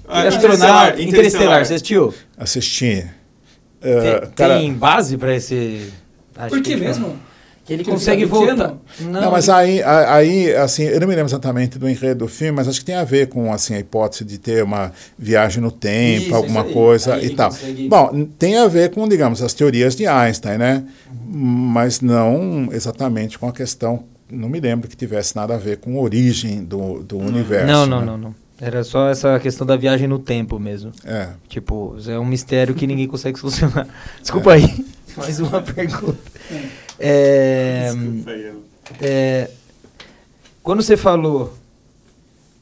[0.08, 1.64] Ah, astronauta Interestelar.
[1.64, 2.12] Você assistiu?
[2.36, 3.06] Assisti.
[3.86, 4.57] Uh, tem, cara...
[4.57, 5.94] tem base para esse.
[6.49, 7.16] Por que, que mesmo?
[7.66, 8.76] Que ele que consegue ele voltar.
[8.99, 12.52] Não, não, mas aí, aí, assim, eu não me lembro exatamente do enredo do filme,
[12.52, 15.72] mas acho que tem a ver com assim, a hipótese de ter uma viagem no
[15.72, 17.49] tempo, isso, alguma isso coisa aí e tal.
[17.49, 17.88] Consegue...
[17.88, 20.84] Bom, tem a ver com, digamos, as teorias de Einstein, né?
[21.10, 21.41] Uhum.
[21.41, 24.03] Mas não exatamente com a questão.
[24.32, 27.66] Não me lembro que tivesse nada a ver com a origem do, do universo.
[27.66, 28.06] Não, não, né?
[28.06, 28.45] não, não.
[28.60, 30.91] Era só essa questão da viagem no tempo mesmo.
[31.03, 31.30] É.
[31.48, 33.88] Tipo, é um mistério que ninguém consegue solucionar.
[34.22, 34.56] Desculpa é.
[34.56, 34.86] aí.
[35.18, 36.19] Mais uma pergunta.
[36.99, 37.90] É,
[39.02, 39.49] é,
[40.61, 41.53] quando você falou,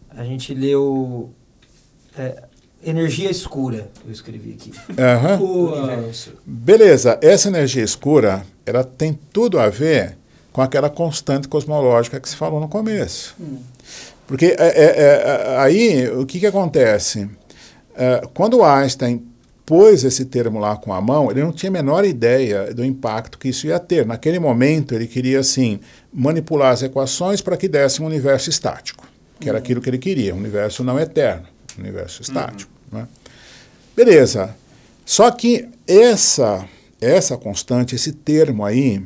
[0.09, 1.31] a gente leu
[2.17, 2.43] é,
[2.83, 4.71] energia escura, eu escrevi aqui.
[4.89, 6.11] Uhum.
[6.45, 10.17] Beleza, essa energia escura, ela tem tudo a ver
[10.51, 13.35] com aquela constante cosmológica que se falou no começo.
[13.39, 13.57] Hum.
[14.27, 17.29] Porque é, é, é, aí o que, que acontece?
[17.95, 19.23] É, quando Einstein
[19.65, 23.37] pôs esse termo lá com a mão, ele não tinha a menor ideia do impacto
[23.37, 24.05] que isso ia ter.
[24.05, 25.79] Naquele momento, ele queria, assim,
[26.13, 29.07] manipular as equações para que desse um universo estático,
[29.39, 31.47] que era aquilo que ele queria, um universo não eterno,
[31.77, 32.71] um universo estático.
[32.91, 32.99] Uhum.
[32.99, 33.07] Né?
[33.95, 34.55] Beleza.
[35.05, 36.65] Só que essa,
[36.99, 39.01] essa constante, esse termo aí,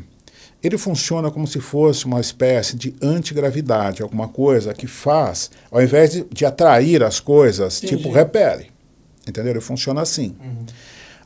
[0.63, 6.11] ele funciona como se fosse uma espécie de antigravidade, alguma coisa que faz, ao invés
[6.11, 7.97] de, de atrair as coisas, Entendi.
[7.97, 8.67] tipo repele.
[9.27, 9.51] Entendeu?
[9.51, 10.35] Ele funciona assim.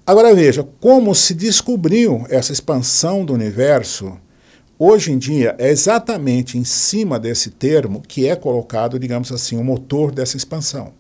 [0.05, 4.17] Agora veja, como se descobriu essa expansão do universo,
[4.77, 9.63] hoje em dia é exatamente em cima desse termo que é colocado, digamos assim, o
[9.63, 10.93] motor dessa expansão.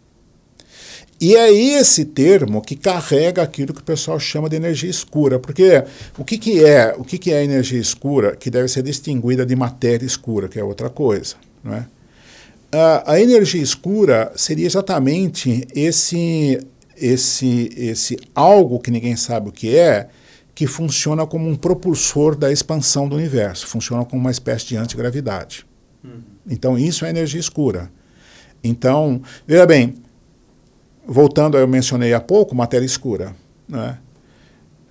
[1.21, 5.83] E é esse termo que carrega aquilo que o pessoal chama de energia escura, porque
[6.17, 9.55] o que, que é o que, que é energia escura que deve ser distinguida de
[9.55, 11.85] matéria escura, que é outra coisa, não é?
[12.71, 16.59] A, a energia escura seria exatamente esse
[16.97, 20.09] esse esse algo que ninguém sabe o que é,
[20.55, 25.67] que funciona como um propulsor da expansão do universo, funciona como uma espécie de antigravidade.
[26.49, 27.91] Então isso é energia escura.
[28.63, 29.95] Então, veja bem,
[31.05, 33.35] voltando, eu mencionei há pouco, matéria escura.
[33.67, 33.97] Né?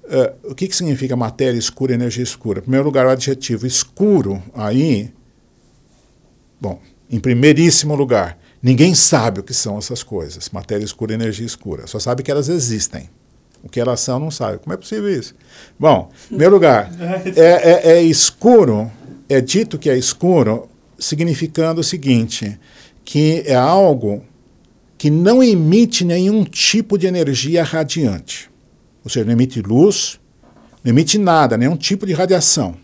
[0.05, 2.59] Uh, o que, que significa matéria escura e energia escura?
[2.59, 5.12] Em primeiro lugar, o adjetivo escuro aí,
[6.61, 11.47] bom, em primeiríssimo lugar, ninguém sabe o que são essas coisas, matéria escura e energia
[11.47, 13.09] escura, só sabe que elas existem.
[13.62, 14.59] O que elas são, não sabe.
[14.59, 15.35] Como é possível isso?
[15.78, 16.91] Bom, em primeiro lugar,
[17.37, 18.91] é, é, é escuro,
[19.28, 20.66] é dito que é escuro,
[20.99, 22.59] significando o seguinte,
[23.05, 24.24] que é algo
[25.01, 28.51] que não emite nenhum tipo de energia radiante.
[29.02, 30.20] Ou seja, não emite luz,
[30.85, 32.77] não emite nada, nenhum tipo de radiação.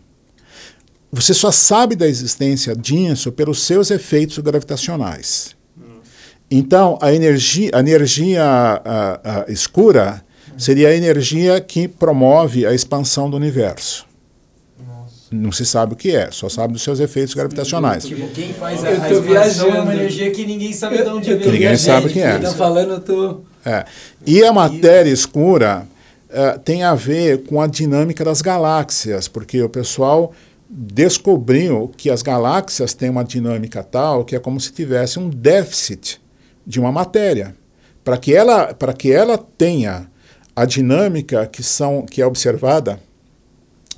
[1.13, 5.55] Você só sabe da existência disso pelos seus efeitos gravitacionais.
[6.51, 10.25] Então, a energia, a energia a, a escura
[10.57, 14.07] seria a energia que promove a expansão do universo.
[15.31, 18.05] Não se sabe o que é, só sabe dos seus efeitos gravitacionais.
[18.05, 19.93] Tipo, quem faz a, Eu a tô expansão é uma viajando.
[19.93, 22.39] energia que ninguém sabe de onde tô Ninguém sabe o que é.
[22.39, 23.41] Tá falando, eu tô...
[23.65, 23.85] É.
[24.25, 25.87] E a matéria escura
[26.31, 30.33] eh, tem a ver com a dinâmica das galáxias, porque o pessoal
[30.69, 36.21] descobriu que as galáxias têm uma dinâmica tal que é como se tivesse um déficit
[36.67, 37.55] de uma matéria.
[38.05, 40.09] Para que ela, para que ela tenha
[40.55, 43.01] a dinâmica que, são, que é observada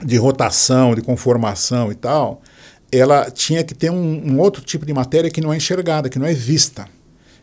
[0.04, 2.40] de rotação, de conformação e tal,
[2.90, 6.18] ela tinha que ter um, um outro tipo de matéria que não é enxergada, que
[6.18, 6.86] não é vista.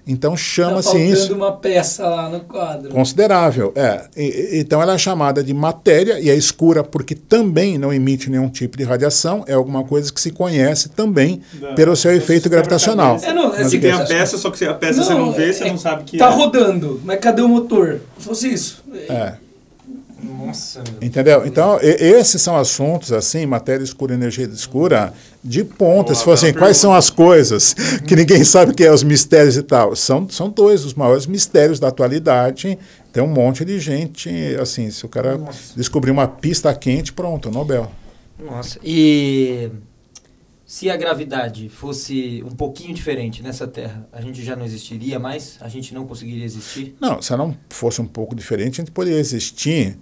[0.08, 2.92] Então Tá chama-se faltando isso uma peça lá no quadro.
[2.92, 3.74] considerável.
[3.76, 4.06] É.
[4.16, 8.48] E- então ela é chamada de matéria e é escura porque também não emite nenhum
[8.48, 9.44] tipo de radiação.
[9.48, 13.18] É alguma coisa que se conhece também Da- pelo seu efeito você gravitacional.
[13.24, 15.52] É, não, é Você assim, tem a peça, só que a peça você não vê,
[15.52, 16.36] você é- não sabe que Tá é.
[16.36, 18.00] rodando, mas cadê o motor?
[18.20, 18.84] Se fosse isso.
[19.10, 19.34] É.
[20.36, 21.08] Nossa, meu.
[21.08, 21.46] Entendeu?
[21.46, 25.14] Então, esses são assuntos, assim, matéria escura e energia escura,
[25.44, 26.06] de ponta.
[26.06, 27.74] Boa, Se for assim, quais são as coisas
[28.08, 29.96] que ninguém sabe o que é os mistérios e tal?
[29.96, 32.78] São, são dois dos maiores mistérios da atualidade.
[33.14, 34.30] Tem um monte de gente,
[34.60, 35.76] assim, se o cara Nossa.
[35.76, 37.92] descobrir uma pista quente, pronto, Nobel.
[38.38, 38.78] Nossa.
[38.84, 39.70] E
[40.66, 45.58] se a gravidade fosse um pouquinho diferente nessa Terra, a gente já não existiria mais?
[45.62, 46.96] A gente não conseguiria existir?
[47.00, 49.96] Não, se ela não fosse um pouco diferente, a gente poderia existir,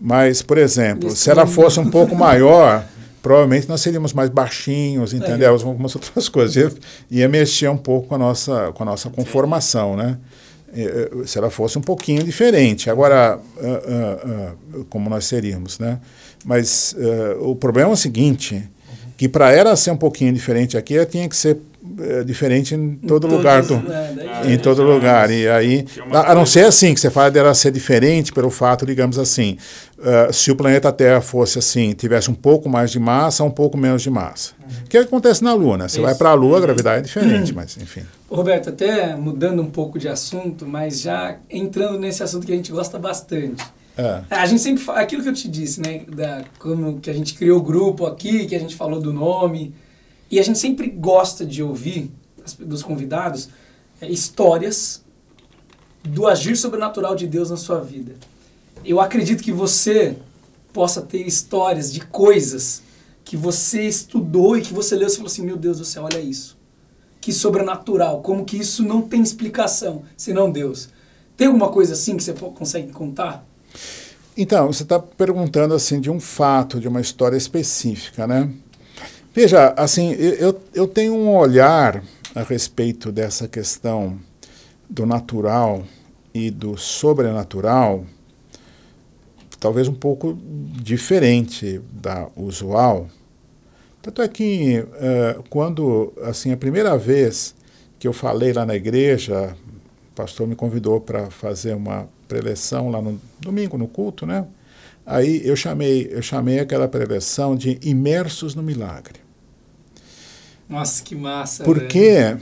[0.00, 2.84] mas, por exemplo, Nesse se ela fosse um pouco maior,
[3.22, 5.52] provavelmente nós seríamos mais baixinhos, entendeu?
[5.52, 6.56] Algumas outras coisas.
[6.56, 6.72] Ia,
[7.10, 10.18] ia mexer um pouco com a nossa, com a nossa conformação, né?
[10.74, 12.90] Eh, Se ela fosse um pouquinho diferente.
[12.90, 16.00] Agora, ah, ah, ah, como nós seríamos, né?
[16.44, 18.62] Mas eh, o problema é o seguinte,
[19.16, 21.58] que para ela ser um pouquinho diferente aqui, ela tinha que ser
[22.00, 25.30] eh, diferente em todo Todos, lugar do, né, Ah, em todo lugar.
[25.30, 28.50] E aí, é a, a não ser assim, que você fala dela ser diferente pelo
[28.50, 29.58] fato, digamos assim,
[30.02, 33.76] ah, se o planeta Terra fosse assim, tivesse um pouco mais de massa, um pouco
[33.76, 34.52] menos de massa.
[34.84, 35.88] O que acontece na Lua, né?
[35.88, 36.18] Você vai Isso.
[36.18, 38.02] para a Lua, a gravidade é diferente, mas enfim.
[38.30, 42.72] Roberto, até mudando um pouco de assunto, mas já entrando nesse assunto que a gente
[42.72, 43.62] gosta bastante.
[43.96, 44.22] É.
[44.28, 47.34] A gente sempre fala, aquilo que eu te disse, né, da como que a gente
[47.34, 49.72] criou o grupo aqui, que a gente falou do nome,
[50.30, 52.10] e a gente sempre gosta de ouvir
[52.58, 53.48] dos convidados
[54.00, 55.02] é, histórias
[56.02, 58.14] do agir sobrenatural de Deus na sua vida.
[58.84, 60.16] Eu acredito que você
[60.72, 62.82] possa ter histórias de coisas
[63.24, 66.20] que você estudou e que você leu e falou assim, meu Deus do céu, olha
[66.20, 66.58] isso.
[67.20, 70.90] Que sobrenatural, como que isso não tem explicação, senão Deus.
[71.36, 73.46] Tem alguma coisa assim que você consegue contar?
[74.36, 78.52] Então, você está perguntando assim de um fato, de uma história específica, né?
[79.34, 82.02] Veja, assim, eu, eu- tenho um olhar
[82.34, 84.18] a respeito dessa questão
[84.88, 85.84] do natural
[86.34, 88.04] e do sobrenatural,
[89.60, 90.36] talvez um pouco
[90.82, 93.08] diferente da usual.
[94.02, 97.54] Tanto é que eh, quando, assim, a primeira vez
[97.98, 99.56] que eu falei lá na igreja,
[100.12, 104.46] o pastor me convidou para fazer uma preleção lá no domingo no culto, né?
[105.06, 109.23] Aí eu chamei, eu chamei aquela preleção de imersos no milagre.
[110.68, 111.64] Nossa, que massa.
[111.64, 111.88] Por velho.
[111.88, 112.36] quê?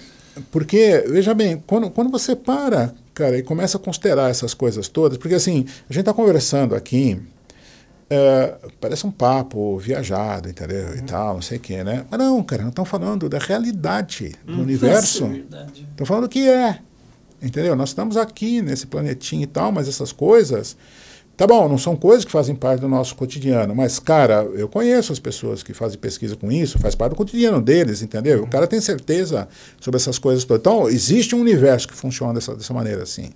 [0.50, 5.18] Porque, veja bem, quando, quando você para cara, e começa a considerar essas coisas todas,
[5.18, 7.20] porque assim, a gente está conversando aqui,
[8.08, 10.88] é, parece um papo viajado, entendeu?
[10.88, 10.96] Uhum.
[10.96, 12.04] E tal, não sei o quê, né?
[12.10, 15.24] Mas não, cara, nós estamos falando da realidade do universo.
[15.24, 15.44] Uhum.
[15.50, 15.82] Nossa, é.
[15.90, 16.78] Estamos falando o que é.
[17.40, 17.74] Entendeu?
[17.74, 20.76] Nós estamos aqui nesse planetinho e tal, mas essas coisas.
[21.42, 25.12] Tá bom, não são coisas que fazem parte do nosso cotidiano, mas, cara, eu conheço
[25.12, 28.44] as pessoas que fazem pesquisa com isso, faz parte do cotidiano deles, entendeu?
[28.44, 29.48] O cara tem certeza
[29.80, 30.60] sobre essas coisas todas.
[30.60, 33.30] Então, existe um universo que funciona dessa, dessa maneira assim.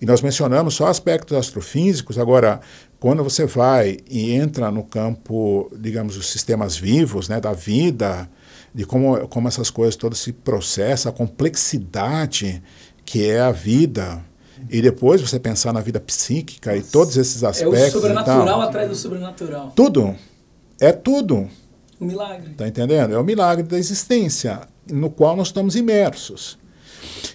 [0.00, 2.60] E nós mencionamos só aspectos astrofísicos, agora,
[2.98, 8.28] quando você vai e entra no campo, digamos, dos sistemas vivos, né, da vida,
[8.74, 12.60] de como, como essas coisas todas se processam, a complexidade
[13.04, 14.20] que é a vida,
[14.70, 17.80] e depois você pensar na vida psíquica e todos esses É aspectos.
[17.82, 19.72] o e sobrenatural atrás do sobrenatural.
[19.74, 20.14] Tudo.
[20.80, 21.48] É tudo.
[22.00, 22.50] Um milagre.
[22.54, 23.14] Tá entendendo?
[23.14, 24.60] É o milagre da existência
[24.90, 26.58] no qual nós estamos imersos.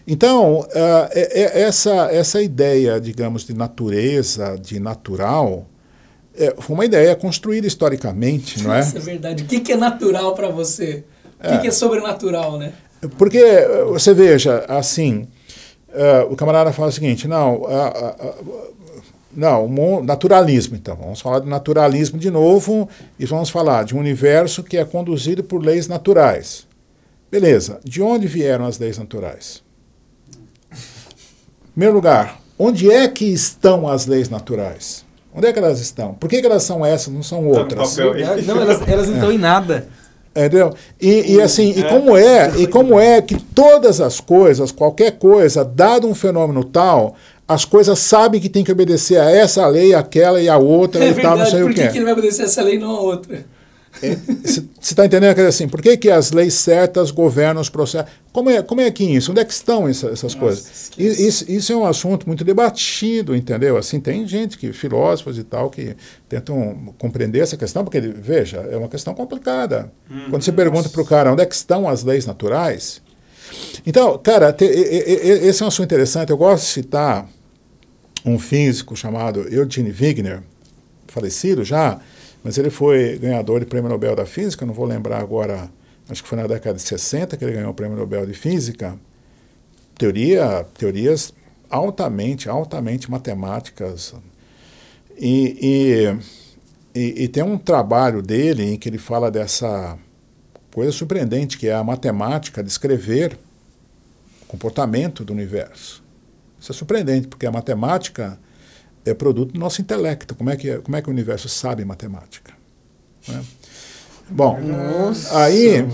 [0.08, 5.68] Então, ah, é- é- essa, essa ideia, digamos, de natureza, de natural,
[6.36, 8.80] é, foi uma ideia construída historicamente, não é?
[8.82, 9.44] Isso é verdade.
[9.44, 11.04] O que, que é natural para você?
[11.44, 12.74] O que, que é sobrenatural, né?
[13.18, 13.42] Porque
[13.90, 15.28] você veja, assim,
[15.94, 18.16] eh, o camarada fala o seguinte, não, ah,
[19.34, 22.88] não, mo- naturalismo, então, vamos falar de naturalismo de novo
[23.18, 26.68] e vamos falar de um universo que é conduzido por leis naturais.
[27.32, 29.64] Beleza, de onde vieram as leis naturais?
[30.72, 35.06] Em primeiro lugar, onde é que estão as leis naturais?
[35.34, 36.14] Onde é que elas estão?
[36.14, 37.96] Por que, que elas são essas, não são Tá no outras?
[38.46, 39.88] Não, elas, elas não estão em nada.
[40.36, 40.74] Entendeu?
[41.00, 41.90] E, e assim, e É.
[41.90, 47.16] como é, e como é que todas as coisas, qualquer coisa, dado um fenômeno tal,
[47.48, 51.10] as coisas sabem que tem que obedecer a essa lei, aquela e a outra É
[51.10, 51.52] e tal, não verdade.
[51.52, 51.88] sei Por o que, quê.
[51.90, 53.46] que ele vai obedecer essa lei e não a outra?
[54.00, 55.36] Você está entendendo?
[55.36, 58.10] Quer dizer assim, por que, que as leis certas governam os processos?
[58.32, 59.32] Como é, como é que isso?
[59.32, 60.92] Onde é que estão essa- essas coisas?
[60.98, 61.28] E- esquece.
[61.28, 63.76] Isso, isso é um assunto muito debatido, entendeu?
[63.78, 65.96] Assim, tem gente que, filósofos e tal, que
[66.30, 69.92] tentam compreender essa questão, porque, veja, é uma questão complicada.
[70.30, 73.02] Quando você pergunta para o cara onde é que estão as leis naturais.
[73.86, 76.30] Então, cara, te- esse é um assunto interessante.
[76.30, 77.28] Eu gosto de citar
[78.26, 80.42] um físico chamado Eugene Wigner,
[81.08, 82.00] falecido já,
[82.44, 85.70] mas ele foi ganhador de prêmio Nobel da Física, não vou lembrar agora,
[86.10, 88.98] acho que foi na década de 60 que ele ganhou o prêmio Nobel de Física.
[89.98, 91.34] Teoria, teorias
[91.70, 94.14] altamente, altamente matemáticas.
[95.18, 96.16] E,
[96.96, 99.98] e, e, e tem um trabalho dele em que ele fala dessa
[100.74, 103.38] coisa surpreendente que é a matemática descrever
[104.42, 106.04] o comportamento do universo.
[106.60, 108.40] Isso é surpreendente, porque a matemática
[109.06, 110.36] é produto do nosso intelecto.
[110.36, 112.54] Como é que, como é que o universo sabe matemática?
[113.28, 113.44] né?
[114.30, 114.58] Bom,
[115.32, 115.86] aí,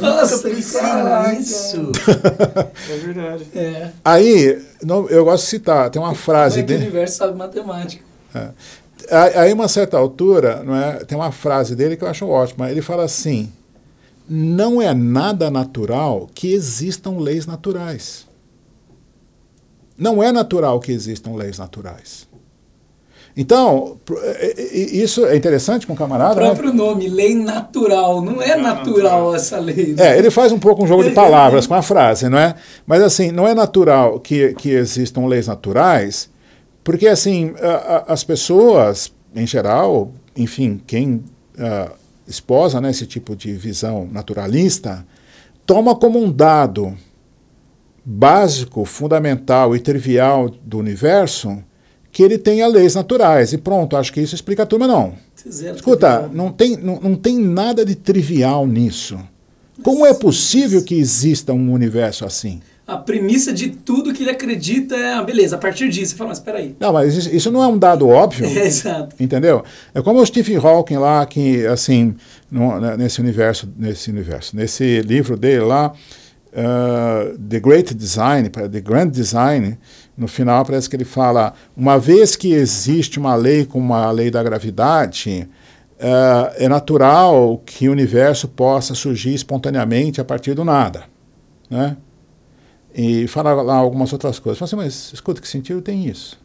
[0.00, 1.32] Nossa, pensei caraca.
[1.32, 1.92] nisso.
[2.90, 3.46] É verdade.
[3.54, 3.90] É.
[4.04, 6.88] aí não, eu gosto de citar, tem uma frase Como é que o dele.
[6.88, 8.04] universo sabe matemática?
[9.36, 12.70] Aí, uma certa altura, não é, tem uma frase dele que eu acho ótima.
[12.70, 13.52] Ele fala assim:
[14.28, 18.26] não é nada natural que existam leis naturais.
[19.96, 22.25] Não é natural que existam leis naturais.
[23.36, 26.40] Então, pro- é- é- isso é interessante com o O camarada.
[26.40, 26.46] né?
[26.46, 28.22] próprio nome, lei natural.
[28.22, 29.94] Não é natural essa lei.
[29.94, 30.14] né?
[30.14, 32.54] É, ele faz um pouco um jogo de palavras com a frase, não é?
[32.86, 36.30] Mas assim, não é natural que, que existam leis naturais,
[36.82, 41.22] porque assim, a- a- as pessoas, em geral, enfim, quem
[41.58, 41.90] ah,
[42.26, 45.06] esposa né, esse tipo de visão naturalista,
[45.66, 46.96] toma como um dado
[48.04, 51.58] básico, fundamental e trivial do universo
[52.16, 53.52] que ele tenha leis naturais.
[53.52, 55.12] E pronto, acho que isso explica tudo, mas não.
[55.50, 56.30] Zero Escuta, trivial.
[56.34, 59.18] não tem, não, não tem nada de trivial nisso.
[59.82, 62.62] Como é possível que exista um universo assim?
[62.86, 66.12] A premissa de tudo que ele acredita é, ah, beleza, a partir disso.
[66.12, 66.74] Você fala, mas peraí.
[66.80, 69.14] Não, mas isso, isso não é um dado óbvio, É, exato.
[69.20, 69.62] entendeu?
[69.94, 72.14] É como o Stephen Hawking lá, que, assim,
[72.50, 75.92] no- né, nesse universo, nesse universo, nesse livro dele lá,
[76.54, 79.76] uh, The Great Design, The Grand Design,
[80.16, 84.30] no final parece que ele fala, uma vez que existe uma lei como a lei
[84.30, 85.48] da gravidade,
[85.96, 91.04] uh, é natural que o universo possa surgir espontaneamente a partir do nada,
[91.68, 91.96] né?
[92.94, 94.58] E fala lá algumas outras coisas.
[94.58, 96.38] Fala assim, mas escuta, que sentido tem isso?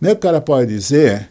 [0.00, 1.30] Nem o cara pode dizer,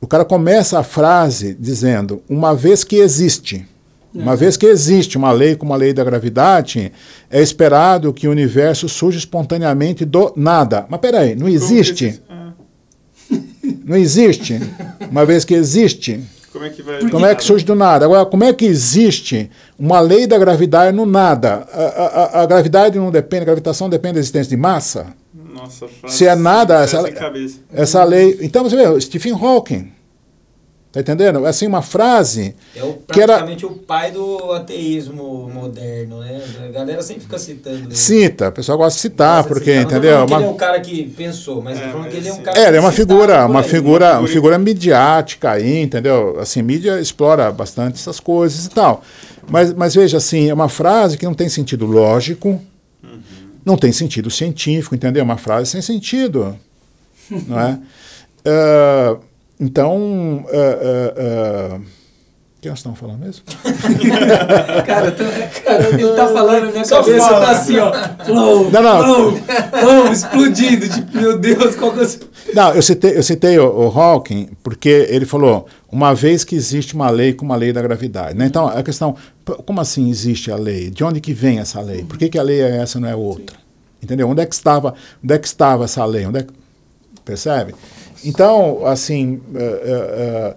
[0.00, 3.66] o cara começa a frase dizendo, uma vez que existe,
[4.14, 6.92] uma vez que existe uma lei como a lei da gravidade,
[7.30, 10.86] é esperado que o universo surja espontaneamente do nada.
[10.88, 12.20] Mas peraí, não existe?
[12.28, 12.52] Ah,
[13.84, 14.60] Não existe?
[15.10, 16.20] Uma vez que existe,
[16.52, 17.08] Como é que vai.
[17.10, 18.04] como é que surge do nada?
[18.04, 21.66] Agora, como é que existe uma lei da gravidade no nada?
[21.72, 25.06] A, a- a- gravidade não depende, a gravitação depende da existência de massa?
[25.52, 27.02] Nossa, Se é nada, essa,
[27.72, 28.38] essa lei.
[28.42, 29.90] Então, você vê, Stephen Hawking.
[30.94, 31.44] Tá entendendo?
[31.44, 32.54] Assim, uma frase.
[32.76, 36.40] É o, Que era- praticamente o pai do ateísmo moderno, né?
[36.64, 37.96] A galera sempre fica citando ele.
[37.96, 39.82] Cita, o pessoal gosta de citar, Gosta de porque, citar.
[39.82, 40.24] Não tô entendeu?
[40.24, 42.56] Uma- ele é um cara que pensou, mas É, falando que ele é um cara
[42.60, 43.68] É, ele é uma citava figura, uma aí.
[43.68, 46.38] figura, uma figura- midiática aí, entendeu?
[46.38, 49.02] Assim, mídia explora bastante essas coisas e tal.
[49.50, 52.62] Mas, mas veja, assim, é uma frase que não tem sentido lógico,
[53.64, 55.22] não tem sentido científico, entendeu?
[55.22, 56.56] É uma frase sem sentido,
[57.48, 57.78] não é?
[58.46, 59.16] Ah,
[59.60, 61.80] então, ah, ah,
[62.56, 63.42] o que nós estamos falando mesmo?
[64.86, 67.46] Cara, eu tô- cara, ele tá falando, minha Só cabeça fala.
[67.46, 67.92] tá assim, ó.
[68.24, 69.02] Flow, Não, não.
[69.04, 69.32] flow,
[69.80, 70.88] flow, explodindo.
[70.88, 72.54] Tipo, meu Deus, qual que é o...
[72.54, 76.94] Não, eu citei, eu citei o, o Hawking porque ele falou, uma vez que existe
[76.94, 78.36] uma lei como a lei da gravidade.
[78.36, 78.46] Né?
[78.46, 79.14] Então, a questão,
[79.66, 80.88] como assim existe a lei?
[80.90, 82.02] De onde que vem essa lei?
[82.04, 83.56] Por que, que a lei é essa e não é outra?
[84.02, 84.28] Entendeu?
[84.28, 86.26] Onde é que estava, onde é que estava essa lei?
[86.26, 86.52] Onde é que-
[87.24, 87.74] percebe?
[88.24, 90.56] Então, assim, eh,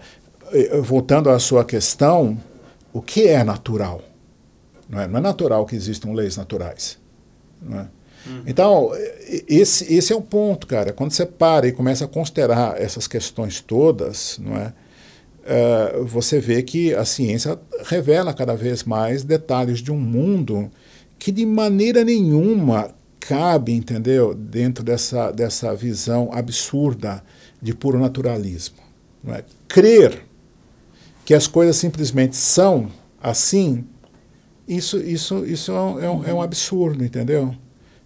[0.51, 2.37] eh, eh, voltando à sua questão,
[2.93, 4.01] o que é natural?
[4.89, 6.97] Não é, não é natural que existam leis naturais.
[7.61, 7.87] Não é?
[8.45, 8.91] Então,
[9.29, 10.91] e- esse, esse é o ponto, cara.
[10.93, 14.73] Quando você para e começa a considerar essas questões todas, não é?
[15.45, 20.69] Eh, você vê que a ciência revela cada vez mais detalhes de um mundo
[21.17, 27.23] que de maneira nenhuma cabe, entendeu, dentro dessa, dessa visão absurda
[27.61, 28.77] de puro naturalismo.
[29.23, 29.43] Não é?
[29.67, 30.23] Crer
[31.25, 32.89] que as coisas simplesmente são
[33.21, 33.83] assim,
[34.67, 37.53] isso, isso, isso é um, é um- é um absurdo, entendeu?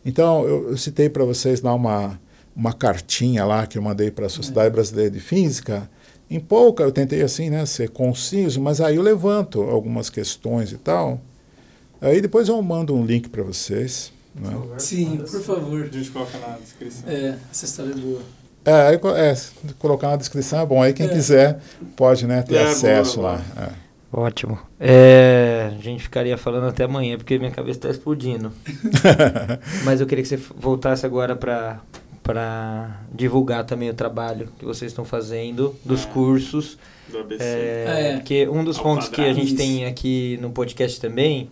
[0.06, 2.19] Então, eu, eu citei para vocês lá uma,
[2.56, 5.90] uma cartinha lá que eu mandei para a Sociedade Brasileira de Física.
[6.30, 10.78] Em pouca, eu tentei assim, né, ser conciso, mas aí eu levanto algumas questões e
[10.78, 11.22] tal.
[11.99, 14.11] Aí depois eu mando um link para vocês.
[14.34, 14.49] Né?
[14.80, 15.84] Sim, por favor.
[15.84, 17.07] A gente coloca na descrição.
[17.07, 18.22] É, essa história é boa.
[18.63, 19.35] É, é,
[19.79, 20.81] colocar na descrição é bom.
[20.81, 21.09] Aí quem É.
[21.09, 21.59] quiser
[21.95, 23.31] pode né, ter É, boa, acesso boa.
[23.33, 23.41] lá.
[23.77, 23.91] É.
[24.13, 24.59] Ótimo.
[24.79, 28.51] É, a gente ficaria falando até amanhã, porque minha cabeça está explodindo.
[29.85, 35.05] Mas eu queria que você voltasse agora para divulgar também o trabalho que vocês estão
[35.05, 36.09] fazendo, dos É.
[36.09, 36.77] cursos.
[37.09, 37.43] Do ABC.
[37.43, 38.13] É, É.
[38.17, 39.39] Porque um dos Ao pontos que a quadrado.
[39.39, 39.57] gente Isso.
[39.57, 41.49] tem aqui no podcast também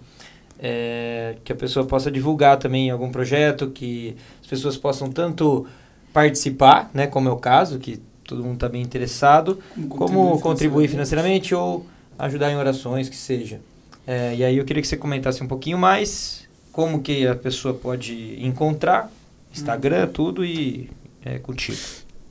[0.62, 5.66] é que a pessoa possa divulgar também algum projeto, que as pessoas possam tanto
[6.20, 11.56] participar, né, como é o caso, que todo mundo está bem interessado, como contribuir financeiramente
[11.56, 11.86] ou
[12.18, 13.62] ajudar em orações, que seja.
[14.06, 16.42] É, e aí eu queria que você comentasse um pouquinho mais
[16.74, 19.10] como que a pessoa pode encontrar,
[19.56, 20.90] Instagram, tudo e
[21.24, 21.78] é contigo.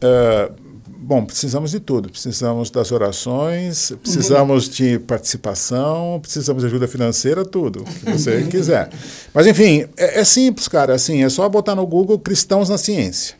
[0.01, 0.51] É,
[0.87, 2.11] bom, precisamos de tudo.
[2.11, 8.91] Precisamos das orações, precisamos de participação, precisamos de ajuda financeira, tudo que você quiser.
[9.33, 10.95] Mas enfim, é, é simples, cara.
[10.95, 13.39] Assim, é só botar no Google cristãos na ciência.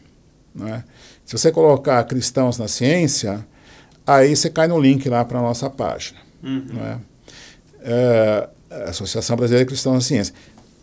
[0.59, 0.85] Né?
[1.25, 3.45] Se você colocar cristãos na ciência,
[4.07, 6.19] aí você cai no link lá para a nossa página.
[6.43, 6.67] Uhum.
[6.73, 6.99] não é?
[7.81, 8.49] É,
[8.89, 10.35] Associação Brasileira de Cristãos na Ciência.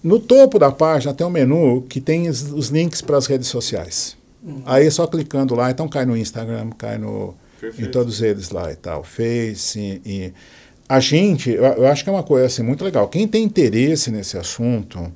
[0.03, 4.15] No topo da página tem um menu que tem os, links para as redes sociais.
[4.65, 7.33] Aí é só clicando lá, então cai no Instagram, cai no,
[7.79, 10.33] em todos eles lá e tal, Face e, e-
[10.87, 13.07] a gente, eu, eu acho que é uma coisa assim, muito legal.
[13.07, 15.11] Quem tem interesse nesse assunto,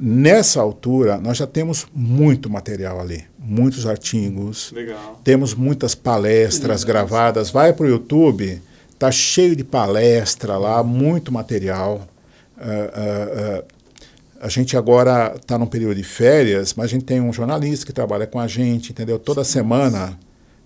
[0.00, 5.20] nessa altura, nós já temos muito material ali, muitos artigos, Legal.
[5.22, 7.50] temos muitas palestras gravadas.
[7.50, 8.60] Vai para o YouTube,
[8.98, 12.08] tá cheio de palestra lá, muito material.
[12.58, 12.64] Ah,
[12.94, 13.64] ah, ah,
[14.42, 17.92] a gente agora está num período de férias, mas a gente tem um jornalista que
[17.92, 19.18] trabalha com a gente, entendeu?
[19.18, 20.18] Toda semana.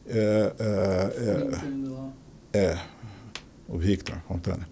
[0.07, 2.09] eh, eh, Comentando lá.
[2.53, 2.79] é,
[3.69, 4.69] o Victor Fontana.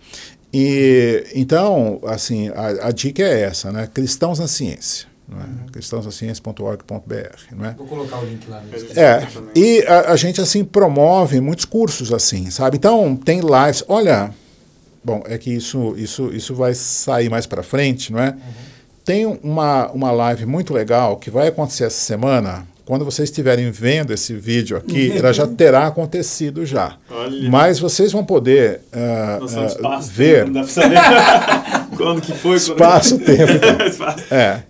[0.53, 3.89] E então, assim, a, a dica é essa, né?
[3.93, 5.45] Cristãos na ciência, não é?
[5.73, 7.73] cristãosnaciência.org.br, não é?
[7.73, 9.03] Vou colocar o link lá no É.
[9.03, 9.53] É, Também.
[9.57, 12.77] e a, a gente assim promove muitos cursos assim, sabe?
[12.77, 13.83] Então tem lives.
[13.89, 14.31] Olha,
[15.03, 18.37] bom, é que isso isso isso vai sair mais para frente, não é?
[19.05, 22.67] Tem uma uma live muito legal que vai acontecer essa semana.
[22.85, 26.97] Quando vocês estiverem vendo esse vídeo aqui, ela já terá acontecido já.
[27.11, 27.51] Olha.
[27.51, 30.11] Mas vocês vão poder ah, de espaço.
[30.11, 30.99] ver Não dá pra saber
[31.97, 32.59] quando que foi.
[32.59, 33.53] quando- espaço, tempo.
[33.53, 33.87] então.
[33.87, 34.35] Espaço.
[34.35, 34.63] É.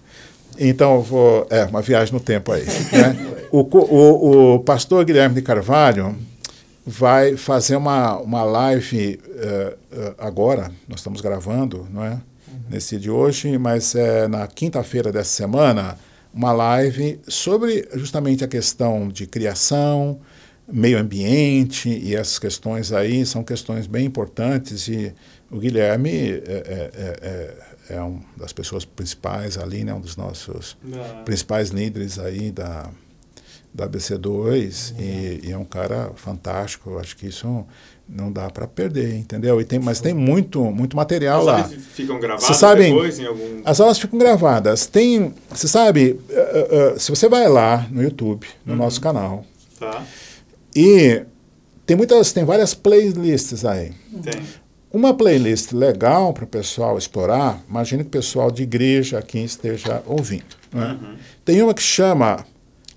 [0.59, 1.47] Então, eu vou.
[1.51, 2.64] É, uma viagem no tempo aí.
[2.64, 3.16] Né?
[3.51, 6.14] O, o, o pastor Guilherme de Carvalho
[6.86, 12.18] vai fazer uma, uma live eh, eh, agora, nós estamos gravando, não é?
[12.68, 15.97] Nesse dia de hoje, mas é na quinta-feira dessa semana,
[16.32, 20.20] uma live sobre justamente a questão de criação,
[20.66, 25.14] meio ambiente e essas questões aí são questões bem importantes e
[25.50, 27.56] o Guilherme é, é, é,
[27.90, 32.50] é, é uma das pessoas principais ali, né, um dos nossos Ah, principais líderes aí
[32.50, 32.88] da,
[33.74, 36.90] da ABC2 e, e é um cara fantástico.
[36.90, 37.66] Eu acho que isso
[38.14, 39.60] não dá para perder, entendeu?
[39.60, 41.64] E tem, mas tem muito, muito material As lá.
[41.64, 43.62] ficam gravadas depois em algum...
[43.64, 44.86] As aulas ficam gravadas.
[44.86, 49.44] Tem, você sabe, eh, eh, se você vai lá no YouTube, no nosso canal,
[49.80, 50.05] Tá,
[50.76, 51.22] e
[51.86, 53.93] tem muitas, tem várias playlists aí.
[54.22, 54.40] tem.
[54.93, 60.02] Uma playlist legal para o pessoal explorar, imagine que o pessoal de igreja aqui esteja
[60.06, 60.55] ouvindo.
[60.70, 60.98] né?
[61.47, 62.44] Tem uma que chama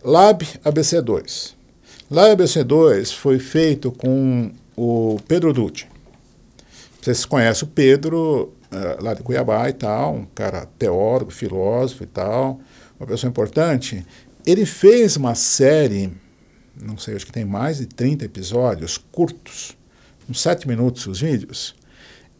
[0.03, 1.53] Lab ABC2.
[2.11, 5.87] Lab ABC2 foi feito com o Pedro Dutti.
[7.01, 12.07] Vocês conhecem o Pedro, eh, lá de Cuiabá e tal, um cara teórico, filósofo e
[12.07, 12.59] tal,
[12.99, 14.05] uma pessoa importante.
[14.45, 16.11] Ele fez uma série,
[16.81, 19.77] não sei, acho que tem mais de 30 episódios curtos,
[20.29, 21.75] uns sete minutos os vídeos,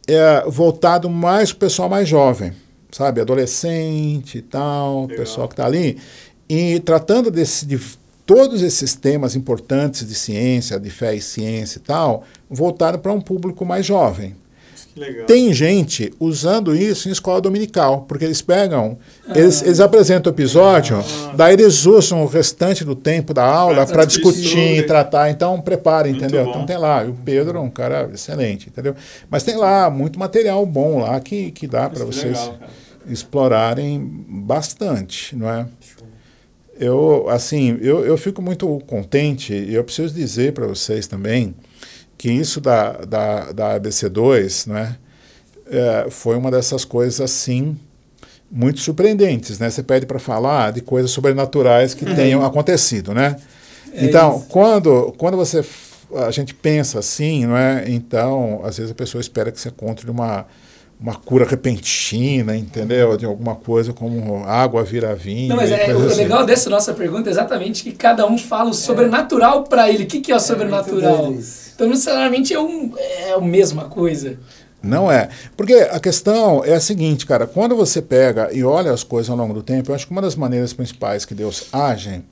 [0.08, 2.52] é, voltado mais para o pessoal mais jovem,
[2.90, 3.20] sabe?
[3.20, 5.18] Adolescente e tal, Legal.
[5.18, 5.96] pessoal que está ali.
[6.48, 7.78] E tratando desse, de
[8.26, 13.20] todos esses temas importantes de ciência, de fé e ciência e tal, voltado para um
[13.20, 14.34] público mais jovem.
[14.96, 15.26] Legal.
[15.26, 18.96] Tem gente usando isso em escola dominical, porque eles pegam,
[19.28, 19.38] Ah.
[19.38, 21.04] eles, eles apresentam o episódio,
[21.36, 25.28] daí eles usam o restante do tempo da aula para discutir e tratar.
[25.30, 26.44] Então, prepara, Muito entendeu?
[26.46, 26.50] bom.
[26.50, 28.94] Então tem lá, e o Pedro é um cara excelente, entendeu?
[29.28, 32.58] Mas tem lá muito material bom lá que, que dá para é vocês legal,
[33.06, 35.66] explorarem bastante, não é?
[36.78, 41.54] Eu, assim, eu, eu fico muito contente e eu preciso dizer para vocês também
[42.18, 44.96] que isso da, da, da ABC2, né,
[45.70, 47.76] é, foi uma dessas coisas, assim,
[48.50, 49.68] muito surpreendentes, né?
[49.68, 53.36] Você pede para falar de coisas sobrenaturais que tenham acontecido, né?
[53.92, 54.46] É então, isso.
[54.48, 55.64] quando, quando você
[56.14, 57.84] a gente pensa assim, não é?
[57.88, 60.46] Então, às vezes a pessoa espera que você encontre uma
[60.98, 63.16] uma cura repentina, entendeu?
[63.16, 65.50] De alguma coisa como água vira vinho.
[65.50, 66.16] Não, mas é, coisa o assim.
[66.16, 70.04] legal dessa nossa pergunta é exatamente que cada um fala o sobrenatural pra ele.
[70.04, 71.26] O que, que é o sobrenatural?
[71.26, 71.72] doido isso.
[71.74, 74.38] então, não necessariamente é, um, é a mesma coisa.
[74.82, 75.28] Não é.
[75.56, 79.36] Porque a questão é a seguinte, cara, quando você pega e olha as coisas ao
[79.36, 82.22] longo do tempo, eu acho que uma das maneiras principais que Deus age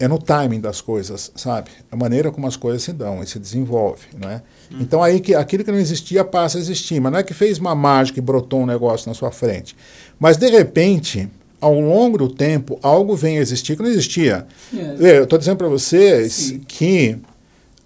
[0.00, 1.70] é no timing das coisas, sabe?
[1.90, 4.42] A maneira como as coisas se dão e se desenvolve, não é?
[4.80, 7.58] Então aí que aquilo que não existia passa a existir, mas não é que fez
[7.58, 9.76] uma mágica e brotou um negócio na sua frente.
[10.18, 11.28] Mas de repente,
[11.60, 14.46] ao longo do tempo, algo vem a existir que não existia.
[14.74, 15.18] É.
[15.18, 16.60] Eu estou dizendo para vocês Sim.
[16.66, 17.18] que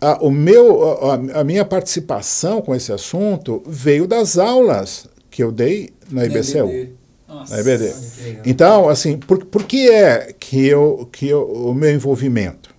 [0.01, 5.51] a, o meu, a, a minha participação com esse assunto veio das aulas que eu
[5.51, 6.95] dei na IBCU.
[7.29, 7.57] Nossa.
[7.57, 7.95] Na legal.
[8.45, 12.75] Então, assim, por, por que é que, eu, que eu, o meu envolvimento?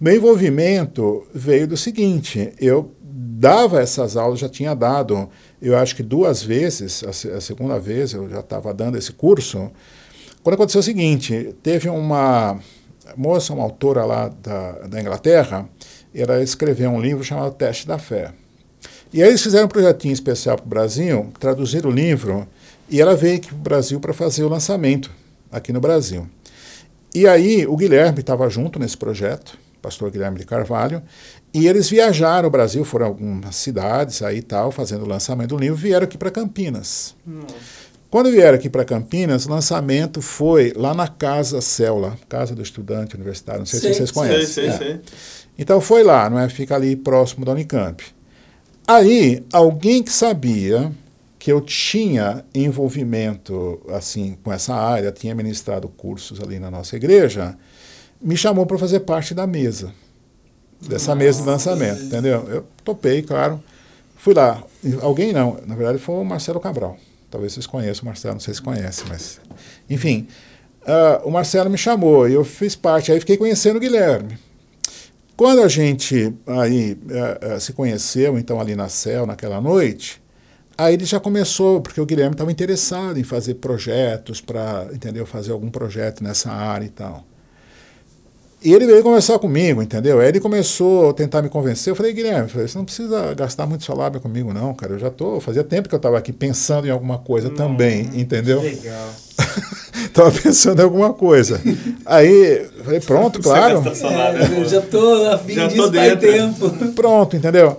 [0.00, 2.90] Meu envolvimento veio do seguinte, eu
[3.40, 5.26] dava essas aulas, já tinha dado,
[5.62, 9.70] eu acho que duas vezes, a, a segunda vez eu já estava dando esse curso,
[10.42, 12.60] quando aconteceu o seguinte, teve uma
[13.16, 15.66] moça, uma autora lá da, da Inglaterra,
[16.14, 18.30] ela escreveu um livro chamado Teste da Fé.
[19.10, 22.46] E aí eles fizeram um projetinho especial para o Brasil, traduziram o livro,
[22.90, 25.10] e ela veio aqui para o Brasil para fazer o lançamento
[25.50, 26.28] aqui no Brasil.
[27.14, 31.02] E aí o Guilherme estava junto nesse projeto, pastor Guilherme de Carvalho,
[31.52, 35.58] e eles viajaram o Brasil, foram algumas cidades aí e tal, fazendo o lançamento do
[35.58, 37.14] livro, vieram aqui para Campinas.
[38.08, 43.14] Quando vieram aqui para Campinas, o lançamento foi lá na Casa Célula, Casa do Estudante
[43.14, 44.46] Universitário, não sei Sei, se vocês conhecem.
[44.46, 44.78] Sei, sei, É.
[44.78, 45.00] sei.
[45.58, 46.48] Então foi lá, não é?
[46.48, 48.02] Fica ali próximo da Unicamp.
[48.86, 50.90] Aí, alguém que sabia
[51.38, 57.56] que eu tinha envolvimento assim com essa área, tinha ministrado cursos ali na nossa igreja,
[58.20, 59.92] me chamou para fazer parte da mesa.
[60.80, 62.46] Dessa mesa de lançamento, entendeu?
[62.48, 63.62] Eu topei, claro.
[64.16, 64.62] Fui lá.
[65.02, 66.96] Alguém não, na verdade foi o Marcelo Cabral.
[67.30, 69.40] Talvez vocês conheçam o Marcelo, não sei se conhecem, mas.
[69.88, 70.26] Enfim,
[70.86, 73.12] ah, o Marcelo me chamou e eu fiz parte.
[73.12, 74.38] Aí fiquei conhecendo o Guilherme.
[75.36, 80.20] Quando a gente aí eh, eh, se conheceu, então ali na CEL, naquela noite,
[80.76, 85.52] aí ele já começou, porque o Guilherme estava interessado em fazer projetos para, entendeu, fazer
[85.52, 87.24] algum projeto nessa área e tal.
[88.62, 90.20] E ele veio conversar comigo, entendeu?
[90.20, 91.90] Aí ele começou a tentar me convencer.
[91.90, 94.92] Eu falei, Guilherme, eu falei, você não precisa gastar muito sua lábia comigo, não, cara.
[94.92, 98.60] Eu já tô, fazia tempo que eu estava aqui pensando em alguma coisa também, entendeu?
[98.60, 99.08] Legal.
[100.04, 101.60] Estava pensando em alguma coisa.
[102.04, 103.82] Aí, eu falei, pronto, claro.
[103.86, 106.70] É, eu já tô afim Já tô disso faz dentro.
[106.70, 106.92] tempo.
[106.92, 107.78] Pronto, entendeu?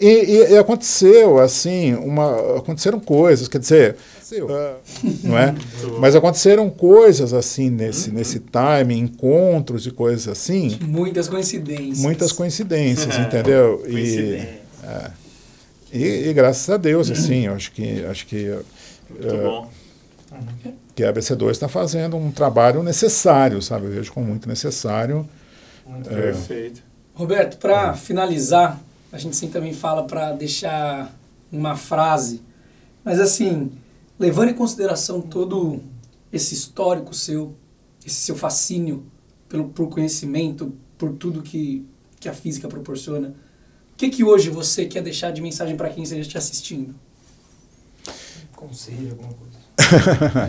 [0.00, 3.96] E, e- e aconteceu, assim, uma, aconteceram coisas, quer dizer,
[4.36, 4.48] aconteceu.
[5.24, 5.54] não é?
[5.98, 10.78] Mas aconteceram coisas assim nesse, nesse time, encontros e coisas assim.
[10.82, 11.98] Muitas coincidências.
[11.98, 13.82] Muitas coincidências, entendeu?
[13.86, 14.58] E, Coincidência.
[14.84, 15.10] é,
[15.92, 18.54] e, e graças a Deus, assim, eu acho que, acho que,
[19.10, 19.42] Muito É.
[19.42, 19.70] bom.
[20.94, 23.86] que a ABC2 está fazendo um trabalho necessário, sabe?
[23.86, 25.26] Eu vejo como muito necessário.
[25.86, 26.14] Muito É.
[26.14, 26.82] Perfeito.
[27.14, 28.78] Roberto, para finalizar,
[29.10, 31.12] a gente sempre também fala para deixar
[31.50, 32.42] uma frase,
[33.02, 33.72] mas assim,
[34.18, 35.80] levando em consideração todo
[36.32, 37.54] esse histórico seu,
[38.04, 39.04] esse seu fascínio
[39.48, 41.86] pelo por conhecimento, por tudo que,
[42.20, 43.28] que a física proporciona,
[43.92, 46.94] o que que hoje você quer deixar de mensagem para quem esteja te assistindo?
[48.54, 49.58] Conselho, alguma coisa.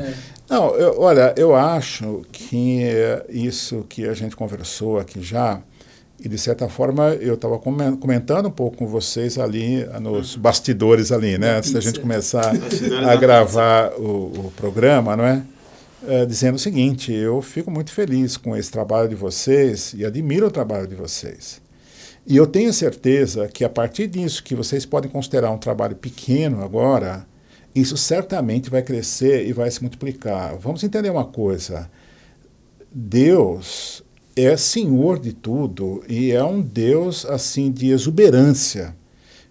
[0.03, 0.13] É,
[0.49, 5.61] Não, eu- olha, eu acho que é, isso que a gente conversou aqui já,
[6.23, 11.37] e de certa forma eu estava comentando um pouco com vocês ali nos bastidores ali,
[11.37, 11.57] né?
[11.57, 12.51] Antes da gente começar
[13.07, 15.41] a gravar o, o programa, não é?
[16.07, 20.47] É, dizendo o seguinte, eu fico muito feliz com esse trabalho de vocês e admiro
[20.47, 21.61] o trabalho de vocês.
[22.25, 26.63] E eu tenho certeza que a partir disso que vocês podem considerar um trabalho pequeno
[26.63, 27.25] agora,
[27.73, 30.57] isso certamente vai crescer e vai se multiplicar.
[30.57, 31.89] Vamos entender uma coisa:
[32.91, 34.03] Deus
[34.45, 38.95] é senhor de tudo e é um Deus assim de exuberância,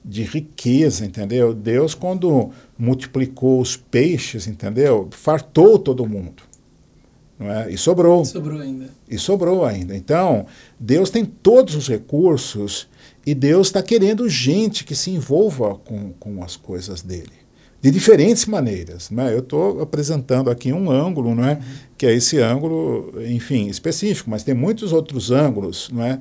[0.04, 1.52] de riqueza, entendeu?
[1.52, 5.08] Deus quando multiplicou os peixes, entendeu?
[5.10, 6.42] Fartou todo mundo.
[7.38, 7.70] Não é?
[7.70, 8.88] E sobrou sobrou ainda.
[9.08, 9.96] e sobrou ainda.
[9.96, 10.46] Então,
[10.78, 12.88] Deus tem todos os recursos
[13.24, 17.37] e Deus está querendo gente que se envolva com, com as coisas dele.
[17.80, 19.10] De diferentes maneiras.
[19.10, 19.32] Né?
[19.32, 21.60] Eu estou apresentando aqui um ângulo, não é?
[21.96, 25.88] que é esse ângulo, enfim, específico, mas tem muitos outros ângulos.
[25.92, 26.20] Não é?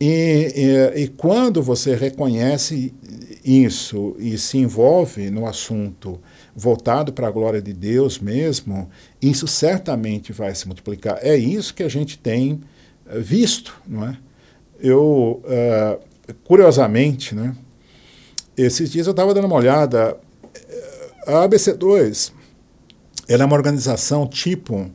[0.00, 0.52] E,
[0.94, 2.94] e, e quando você reconhece
[3.44, 6.20] isso e se envolve no assunto
[6.54, 8.88] voltado para a glória de Deus mesmo,
[9.20, 11.18] isso certamente vai se multiplicar.
[11.22, 12.60] É isso que a gente tem
[13.08, 14.16] eh, visto, não é?
[14.80, 15.98] Eu, eh,
[16.44, 17.56] curiosamente, né,
[18.56, 20.16] esses dias eu estava dando uma olhada,
[21.28, 22.32] a ABC2,
[23.28, 24.90] ela é uma organização tipo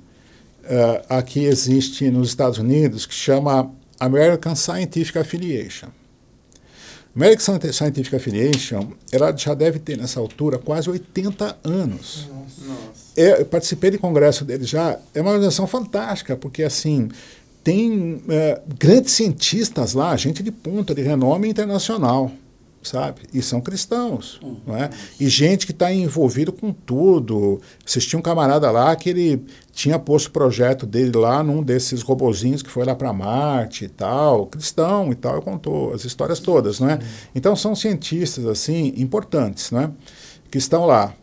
[0.63, 5.89] eh, a que existe nos Estados Unidos, que chama American Scientific Affiliation.
[7.15, 12.27] American Scientific Affiliation, ela já deve ter nessa altura quase 80 anos.
[12.27, 12.93] Nossa.
[13.15, 14.97] É, eu participei de congresso dele já.
[15.13, 17.09] É uma organização fantástica, porque assim
[17.63, 22.31] tem é, grandes cientistas lá, gente de ponta, de renome internacional,
[22.83, 23.21] sabe?
[23.33, 24.89] E são cristãos, não é?
[25.19, 27.61] E gente que está envolvido com tudo.
[27.85, 32.61] Assisti um camarada lá que ele tinha posto o projeto dele lá num desses robozinhos
[32.61, 36.89] que foi lá para Marte e tal, cristão e tal, contou as histórias todas, não
[36.89, 36.99] é?
[37.33, 39.91] Então são cientistas assim importantes, não é?
[40.51, 41.13] Que estão lá.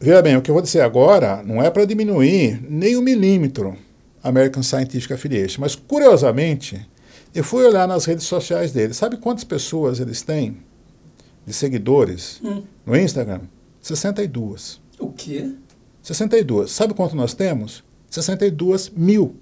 [0.00, 3.78] Veja bem, o que eu vou dizer agora não é para diminuir nem um milímetro
[4.22, 6.84] a American Scientific Affiliation, mas curiosamente,
[7.34, 8.96] eu fui olhar nas redes sociais deles.
[8.96, 10.56] Sabe quantas pessoas eles têm
[11.46, 12.62] de seguidores Hum.
[12.86, 13.40] no Instagram?
[13.80, 14.80] 62.
[14.98, 15.50] O quê?
[16.02, 16.70] 62.
[16.70, 17.82] Sabe quanto nós temos?
[18.10, 19.36] 62 mil.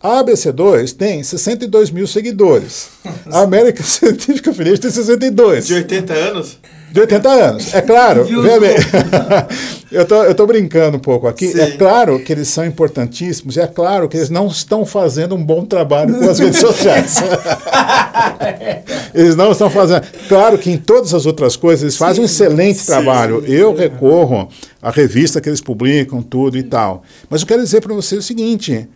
[0.00, 2.90] A ABC2 tem 62 mil seguidores.
[3.26, 5.66] A American Scientific Affiliation tem 62.
[5.66, 6.58] De 80 anos?
[6.92, 7.74] De 80 anos.
[7.74, 8.76] É claro, veja bem.
[9.90, 11.48] eu, tô, eu tô brincando um pouco aqui.
[11.48, 11.60] Sim.
[11.60, 15.42] É claro que eles são importantíssimos, e é claro que eles não estão fazendo um
[15.42, 17.16] bom trabalho com as redes sociais.
[19.14, 20.04] eles não estão fazendo.
[20.28, 23.42] Claro que em todas as outras coisas eles fazem um Sim, excelente sim, trabalho.
[23.46, 24.48] eu recorro
[24.82, 27.02] à revista que eles publicam, tudo e tal.
[27.30, 28.86] Mas eu quero dizer para você o seguinte: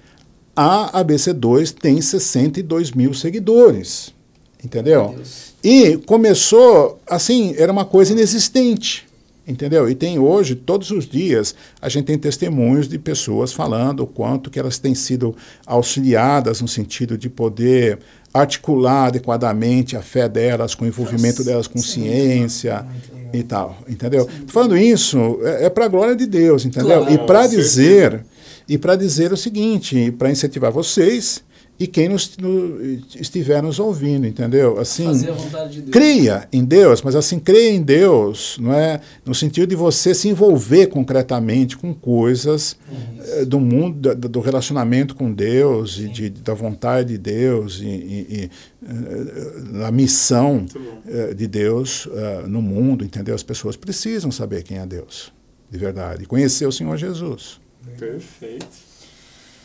[0.55, 4.15] a ABC2 tem 62 mil seguidores.
[4.63, 5.15] Entendeu?
[5.17, 5.46] Deus.
[5.69, 9.05] E começou, assim, era uma coisa inexistente,
[9.45, 9.91] entendeu?
[9.91, 14.49] E tem hoje, todos os dias, a gente tem testemunhos de pessoas falando o quanto
[14.49, 15.35] que elas têm sido
[15.67, 17.99] auxiliadas no sentido de poder
[18.33, 23.13] articular adequadamente a fé delas, com o envolvimento Nossa, delas com é muito ciência Muito
[23.13, 23.31] legal.
[23.35, 24.25] e tal, entendeu?
[24.47, 27.01] Tô falando isso é, é para a glória de Deus, entendeu?
[27.01, 28.25] Claro, e para dizer
[28.69, 31.43] e para dizer o seguinte, para incentivar vocês
[31.79, 32.81] e quem nos, no-
[33.21, 34.79] estiver nos ouvindo, entendeu?
[34.79, 35.91] Assim, Fazer a vontade de Deus.
[35.93, 39.01] creia em Deus, mas assim, creia em Deus, não é?
[39.25, 42.77] No sentido de você se envolver concretamente com coisas
[43.21, 47.87] eh, do mundo, da- do relacionamento com Deus e de, da vontade de Deus e,
[47.87, 48.51] e, e
[48.87, 50.65] eh, a missão
[51.07, 53.35] eh, de Deus eh, no mundo, entendeu?
[53.35, 55.33] As pessoas precisam saber quem é Deus,
[55.71, 57.61] de verdade, e conhecer o Senhor Jesus.
[57.99, 58.86] Perfeito.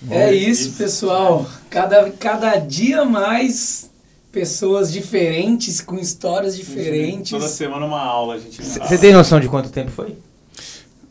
[0.09, 1.47] É isso, pessoal.
[1.69, 3.89] Cada, cada dia mais
[4.31, 7.31] pessoas diferentes, com histórias diferentes.
[7.31, 10.15] Toda semana uma aula a gente Você tem noção de quanto tempo foi?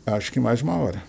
[0.06, 1.02] Acho que mais de uma hora.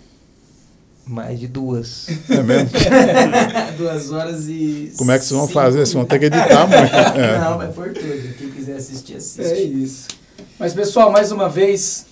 [1.06, 2.08] Mais de duas.
[2.30, 2.70] É mesmo?
[3.78, 4.94] duas horas e.
[4.98, 5.80] Como é que vocês vão cinco fazer?
[5.80, 6.92] Vocês vão ter que editar muito.
[7.20, 7.40] É.
[7.40, 8.36] Não, vai por tudo.
[8.38, 9.42] Quem quiser assistir, assiste.
[9.42, 10.08] É isso.
[10.60, 12.06] Mas, pessoal, mais uma vez,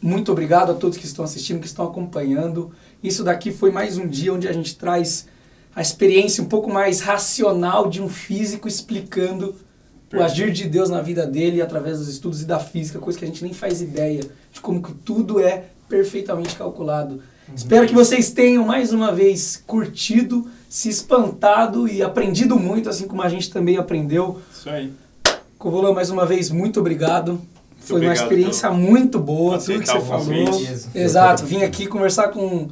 [0.00, 2.72] muito obrigado a todos que estão assistindo, que estão acompanhando.
[3.02, 5.26] Isso daqui foi mais um dia onde a gente traz
[5.74, 9.54] a experiência um pouco mais racional de um físico explicando
[10.12, 13.24] o agir de Deus na vida dele através dos estudos e da física, coisa que
[13.24, 17.22] a gente nem faz ideia de como que tudo é perfeitamente calculado.
[17.54, 23.22] Espero que vocês tenham mais uma vez curtido, se espantado e aprendido muito, assim como
[23.22, 24.40] a gente também aprendeu.
[24.52, 24.92] Isso aí.
[25.58, 27.40] Covolã, mais uma vez, muito obrigado.
[27.78, 30.24] Foi uma obrigado experiência muito boa, tudo que você falou.
[30.24, 30.88] convite.
[30.94, 32.68] Exato, vim aqui conversar com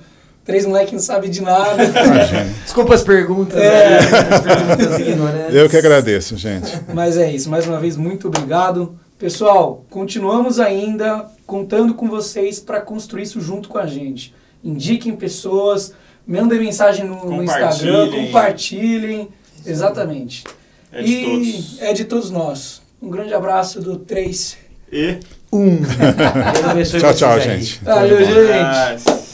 [0.47, 1.83] três moleques que não sabem de nada.
[1.85, 2.55] Imagina.
[2.63, 3.59] Desculpa as perguntas.
[3.59, 3.91] É.
[3.91, 3.99] né?
[4.31, 5.55] As perguntas ignorantes.
[5.55, 6.73] Eu que agradeço, gente.
[6.95, 8.99] Mas é isso, mais uma vez, muito obrigado.
[9.19, 14.33] Pessoal, continuamos ainda contando com vocês para construir isso junto com a gente.
[14.63, 15.93] Indiquem pessoas,
[16.27, 19.29] mandem mensagem no, no Instagram, Compartilhem.
[19.65, 20.45] Exatamente.
[20.93, 21.83] É de e todos.
[21.83, 22.83] é de todos nós.
[23.03, 24.59] Um grande abraço do 3.
[24.93, 25.19] E.
[25.53, 25.77] Um.
[25.77, 27.81] Deus abençoe Tchau, tchau, gente.
[27.83, 29.26] Valeu, gente.